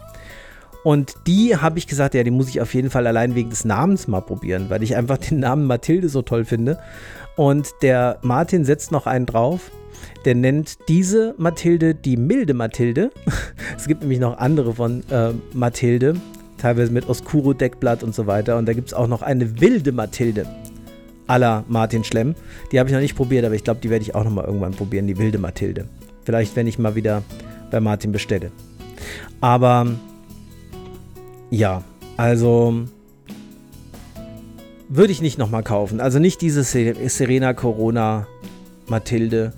Und 0.84 1.16
die 1.26 1.58
habe 1.58 1.80
ich 1.80 1.88
gesagt, 1.88 2.14
ja, 2.14 2.24
die 2.24 2.32
muss 2.32 2.50
ich 2.50 2.62
auf 2.62 2.74
jeden 2.76 2.92
Fall 2.92 3.08
allein 3.08 3.34
wegen 3.34 3.50
des 3.50 3.66
Namens 3.66 4.08
mal 4.08 4.22
probieren, 4.22 4.70
weil 4.70 4.84
ich 4.84 4.96
einfach 4.96 5.18
den 5.18 5.40
Namen 5.40 5.66
Mathilde 5.66 6.10
so 6.10 6.22
toll 6.22 6.46
finde. 6.46 6.78
Und 7.36 7.74
der 7.82 8.20
Martin 8.22 8.66
setzt 8.66 8.92
noch 8.92 9.08
einen 9.08 9.26
drauf. 9.26 9.72
Der 10.24 10.36
nennt 10.36 10.78
diese 10.88 11.36
Mathilde 11.38 11.94
die 11.96 12.18
milde 12.18 12.54
Mathilde. 12.54 13.12
es 13.78 13.88
gibt 13.88 14.02
nämlich 14.02 14.20
noch 14.20 14.38
andere 14.38 14.74
von 14.74 15.04
äh, 15.10 15.32
Mathilde 15.54 16.16
teilweise 16.58 16.92
mit 16.92 17.08
Oscuro-Deckblatt 17.08 18.04
und 18.04 18.16
so 18.16 18.28
weiter. 18.28 18.58
Und 18.58 18.66
da 18.66 18.74
gibt 18.74 18.88
es 18.88 18.94
auch 18.94 19.08
noch 19.08 19.22
eine 19.22 19.60
wilde 19.62 19.92
Mathilde 19.92 20.46
à 21.28 21.38
la 21.38 21.64
Martin 21.68 22.04
Schlemm. 22.04 22.36
Die 22.72 22.80
habe 22.80 22.90
ich 22.90 22.94
noch 22.94 23.02
nicht 23.02 23.16
probiert, 23.16 23.46
aber 23.46 23.56
ich 23.56 23.64
glaube, 23.64 23.80
die 23.82 23.90
werde 23.90 24.04
ich 24.04 24.16
auch 24.16 24.24
noch 24.24 24.32
mal 24.32 24.46
irgendwann 24.46 24.74
probieren, 24.74 25.08
die 25.08 25.18
wilde 25.18 25.38
Mathilde. 25.38 25.86
Vielleicht, 26.24 26.56
wenn 26.56 26.68
ich 26.68 26.80
mal 26.80 26.96
wieder 26.96 27.24
bei 27.72 27.80
Martin 27.80 28.12
bestelle. 28.12 28.52
Aber 29.42 29.88
ja, 31.50 31.84
also 32.18 32.86
würde 34.90 35.12
ich 35.12 35.22
nicht 35.22 35.38
nochmal 35.38 35.64
kaufen. 35.64 36.00
Also 36.00 36.20
nicht 36.20 36.42
diese 36.42 36.64
Serena 36.64 37.54
Corona 37.54 38.28
Mathilde. 38.88 39.54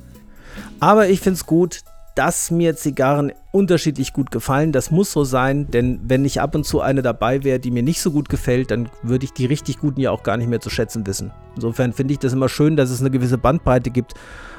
Aber 0.79 1.09
ich 1.09 1.19
finde 1.19 1.37
es 1.37 1.45
gut, 1.45 1.81
dass 2.15 2.49
mir 2.49 2.75
Zigarren 2.75 3.31
unterschiedlich 3.51 4.11
gut 4.11 4.31
gefallen. 4.31 4.71
Das 4.71 4.89
muss 4.89 5.11
so 5.11 5.23
sein, 5.23 5.69
denn 5.69 5.99
wenn 6.03 6.23
nicht 6.23 6.41
ab 6.41 6.55
und 6.55 6.65
zu 6.65 6.81
eine 6.81 7.03
dabei 7.03 7.43
wäre, 7.43 7.59
die 7.59 7.69
mir 7.69 7.83
nicht 7.83 8.01
so 8.01 8.11
gut 8.11 8.27
gefällt, 8.27 8.71
dann 8.71 8.89
würde 9.03 9.25
ich 9.25 9.33
die 9.33 9.45
richtig 9.45 9.79
guten 9.79 10.01
ja 10.01 10.09
auch 10.09 10.23
gar 10.23 10.37
nicht 10.37 10.47
mehr 10.47 10.59
zu 10.59 10.71
schätzen 10.71 11.05
wissen. 11.05 11.31
Insofern 11.55 11.93
finde 11.93 12.13
ich 12.13 12.19
das 12.19 12.33
immer 12.33 12.49
schön, 12.49 12.75
dass 12.75 12.89
es 12.89 13.01
eine 13.01 13.11
gewisse 13.11 13.37
Bandbreite 13.37 13.91
gibt 13.91 14.15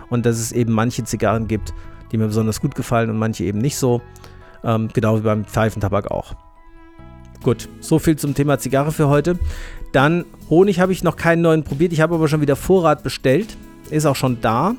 und 0.08 0.24
dass 0.24 0.38
es 0.38 0.52
eben 0.52 0.72
manche 0.72 1.02
Zigarren 1.02 1.48
gibt, 1.48 1.74
die 2.12 2.18
mir 2.18 2.26
besonders 2.26 2.60
gut 2.60 2.76
gefallen 2.76 3.10
und 3.10 3.18
manche 3.18 3.44
eben 3.44 3.58
nicht 3.58 3.76
so. 3.76 4.02
Ähm, 4.62 4.88
genau 4.92 5.18
wie 5.18 5.22
beim 5.22 5.44
Pfeifentabak 5.44 6.10
auch. 6.12 6.34
Gut, 7.42 7.68
so 7.80 7.98
viel 7.98 8.16
zum 8.16 8.34
Thema 8.34 8.58
Zigarre 8.58 8.92
für 8.92 9.08
heute. 9.08 9.38
Dann 9.92 10.24
Honig 10.50 10.80
habe 10.80 10.92
ich 10.92 11.02
noch 11.02 11.16
keinen 11.16 11.42
neuen 11.42 11.64
probiert. 11.64 11.92
Ich 11.92 12.00
habe 12.00 12.14
aber 12.14 12.28
schon 12.28 12.40
wieder 12.40 12.56
Vorrat 12.56 13.02
bestellt. 13.02 13.56
Ist 13.90 14.06
auch 14.06 14.16
schon 14.16 14.40
da 14.40 14.74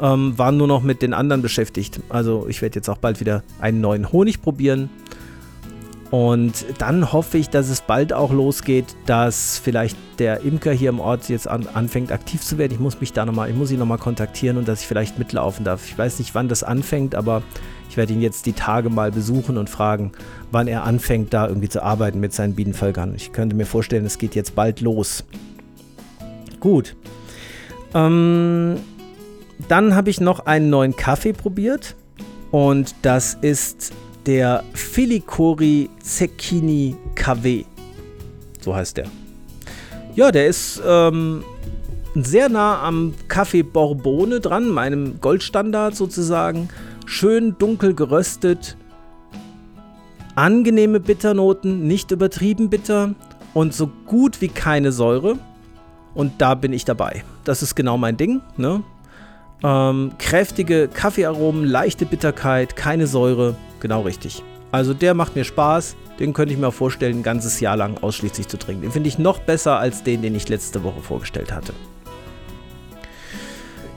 ähm, 0.00 0.36
waren 0.36 0.56
nur 0.56 0.66
noch 0.66 0.82
mit 0.82 1.02
den 1.02 1.14
anderen 1.14 1.42
beschäftigt. 1.42 2.00
Also 2.08 2.46
ich 2.48 2.62
werde 2.62 2.76
jetzt 2.76 2.88
auch 2.88 2.98
bald 2.98 3.20
wieder 3.20 3.42
einen 3.60 3.80
neuen 3.80 4.12
Honig 4.12 4.42
probieren. 4.42 4.90
Und 6.10 6.64
dann 6.78 7.12
hoffe 7.12 7.36
ich, 7.36 7.50
dass 7.50 7.68
es 7.68 7.82
bald 7.82 8.14
auch 8.14 8.32
losgeht, 8.32 8.86
dass 9.04 9.58
vielleicht 9.58 9.96
der 10.18 10.40
Imker 10.40 10.72
hier 10.72 10.88
im 10.88 11.00
Ort 11.00 11.28
jetzt 11.28 11.46
an, 11.46 11.66
anfängt 11.74 12.12
aktiv 12.12 12.40
zu 12.40 12.56
werden. 12.56 12.72
Ich 12.72 12.80
muss 12.80 12.98
mich 12.98 13.12
da 13.12 13.26
nochmal, 13.26 13.50
ich 13.50 13.56
muss 13.56 13.70
ihn 13.70 13.78
nochmal 13.78 13.98
kontaktieren 13.98 14.56
und 14.56 14.66
dass 14.66 14.80
ich 14.80 14.86
vielleicht 14.86 15.18
mitlaufen 15.18 15.66
darf. 15.66 15.86
Ich 15.86 15.98
weiß 15.98 16.18
nicht, 16.18 16.34
wann 16.34 16.48
das 16.48 16.62
anfängt, 16.62 17.14
aber 17.14 17.42
ich 17.90 17.98
werde 17.98 18.14
ihn 18.14 18.22
jetzt 18.22 18.46
die 18.46 18.54
Tage 18.54 18.88
mal 18.88 19.12
besuchen 19.12 19.58
und 19.58 19.68
fragen, 19.68 20.12
wann 20.50 20.68
er 20.68 20.84
anfängt, 20.84 21.32
da 21.32 21.46
irgendwie 21.46 21.68
zu 21.68 21.82
arbeiten 21.82 22.20
mit 22.20 22.32
seinen 22.32 22.54
Bienenvölkern. 22.54 23.14
Ich 23.14 23.32
könnte 23.32 23.56
mir 23.56 23.66
vorstellen, 23.66 24.06
es 24.06 24.18
geht 24.18 24.34
jetzt 24.34 24.54
bald 24.54 24.80
los. 24.80 25.24
Gut. 26.60 26.96
Ähm, 27.94 28.76
dann 29.68 29.94
habe 29.94 30.10
ich 30.10 30.20
noch 30.20 30.46
einen 30.46 30.70
neuen 30.70 30.96
Kaffee 30.96 31.32
probiert 31.32 31.96
und 32.50 32.94
das 33.02 33.34
ist 33.40 33.92
der 34.26 34.62
Filicori 34.74 35.88
Zecchini 36.02 36.96
KW. 37.14 37.64
So 38.60 38.74
heißt 38.74 38.98
der. 38.98 39.06
Ja, 40.14 40.32
der 40.32 40.48
ist 40.48 40.82
ähm, 40.86 41.44
sehr 42.14 42.48
nah 42.48 42.82
am 42.82 43.14
Kaffee 43.28 43.62
Borbone 43.62 44.40
dran, 44.40 44.68
meinem 44.68 45.20
Goldstandard 45.20 45.94
sozusagen. 45.96 46.68
Schön 47.06 47.56
dunkel 47.58 47.94
geröstet. 47.94 48.76
Angenehme 50.38 51.00
Bitternoten, 51.00 51.88
nicht 51.88 52.12
übertrieben 52.12 52.70
bitter 52.70 53.16
und 53.54 53.74
so 53.74 53.90
gut 54.06 54.40
wie 54.40 54.46
keine 54.46 54.92
Säure. 54.92 55.36
Und 56.14 56.34
da 56.40 56.54
bin 56.54 56.72
ich 56.72 56.84
dabei. 56.84 57.24
Das 57.42 57.60
ist 57.60 57.74
genau 57.74 57.98
mein 57.98 58.16
Ding. 58.16 58.40
Ne? 58.56 58.84
Ähm, 59.64 60.12
kräftige 60.18 60.86
Kaffeearomen, 60.86 61.64
leichte 61.64 62.06
Bitterkeit, 62.06 62.76
keine 62.76 63.08
Säure, 63.08 63.56
genau 63.80 64.02
richtig. 64.02 64.44
Also 64.70 64.94
der 64.94 65.14
macht 65.14 65.34
mir 65.34 65.42
Spaß, 65.42 65.96
den 66.20 66.34
könnte 66.34 66.54
ich 66.54 66.60
mir 66.60 66.70
vorstellen, 66.70 67.18
ein 67.18 67.22
ganzes 67.24 67.58
Jahr 67.58 67.76
lang 67.76 67.98
ausschließlich 68.00 68.46
zu 68.46 68.58
trinken. 68.58 68.82
Den 68.82 68.92
finde 68.92 69.08
ich 69.08 69.18
noch 69.18 69.40
besser 69.40 69.80
als 69.80 70.04
den, 70.04 70.22
den 70.22 70.36
ich 70.36 70.48
letzte 70.48 70.84
Woche 70.84 71.00
vorgestellt 71.00 71.52
hatte. 71.52 71.72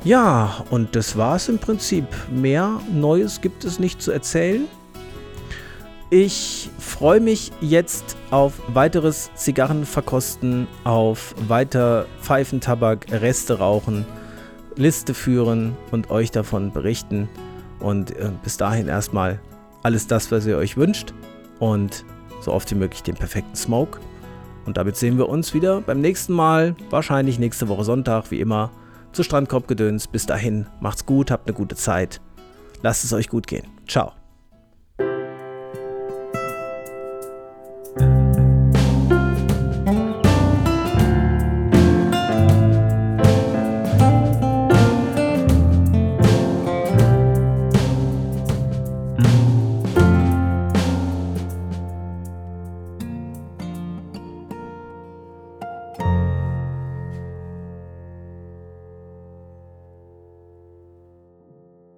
Ja, 0.04 0.66
und 0.72 0.96
das 0.96 1.16
war 1.18 1.36
es 1.36 1.48
im 1.50 1.60
Prinzip. 1.60 2.06
Mehr 2.32 2.82
Neues 2.92 3.42
gibt 3.42 3.64
es 3.64 3.78
nicht 3.78 4.02
zu 4.02 4.12
erzählen. 4.12 4.66
Ich 6.12 6.70
freue 6.78 7.22
mich 7.22 7.52
jetzt 7.62 8.18
auf 8.30 8.54
weiteres 8.68 9.32
Zigarrenverkosten, 9.34 10.68
auf 10.84 11.34
weiter 11.48 12.06
Pfeifentabak, 12.22 13.08
Reste 13.12 13.58
rauchen 13.58 14.06
Liste 14.76 15.14
führen 15.14 15.76
und 15.92 16.10
euch 16.10 16.32
davon 16.32 16.72
berichten. 16.72 17.30
Und 17.80 18.12
äh, 18.18 18.32
bis 18.44 18.58
dahin 18.58 18.88
erstmal 18.88 19.40
alles 19.84 20.08
das, 20.08 20.32
was 20.32 20.46
ihr 20.46 20.58
euch 20.58 20.78
wünscht. 20.78 21.14
Und 21.60 22.06
so 22.42 22.52
oft 22.52 22.70
wie 22.72 22.76
möglich 22.76 23.04
den 23.04 23.16
perfekten 23.16 23.56
Smoke. 23.56 24.00
Und 24.66 24.78
damit 24.78 24.96
sehen 24.96 25.18
wir 25.18 25.30
uns 25.30 25.54
wieder 25.54 25.82
beim 25.82 26.02
nächsten 26.02 26.34
Mal. 26.34 26.76
Wahrscheinlich 26.90 27.40
nächste 27.40 27.68
Woche 27.68 27.84
Sonntag, 27.84 28.32
wie 28.32 28.40
immer, 28.40 28.72
zu 29.12 29.24
Strandkorbgedöns. 29.24 30.08
Bis 30.08 30.26
dahin, 30.26 30.68
macht's 30.80 31.06
gut, 31.06 31.32
habt 31.32 31.48
eine 31.48 31.56
gute 31.56 31.76
Zeit. 31.76 32.22
Lasst 32.82 33.04
es 33.04 33.14
euch 33.14 33.30
gut 33.30 33.48
gehen. 33.48 33.68
Ciao. 33.88 34.21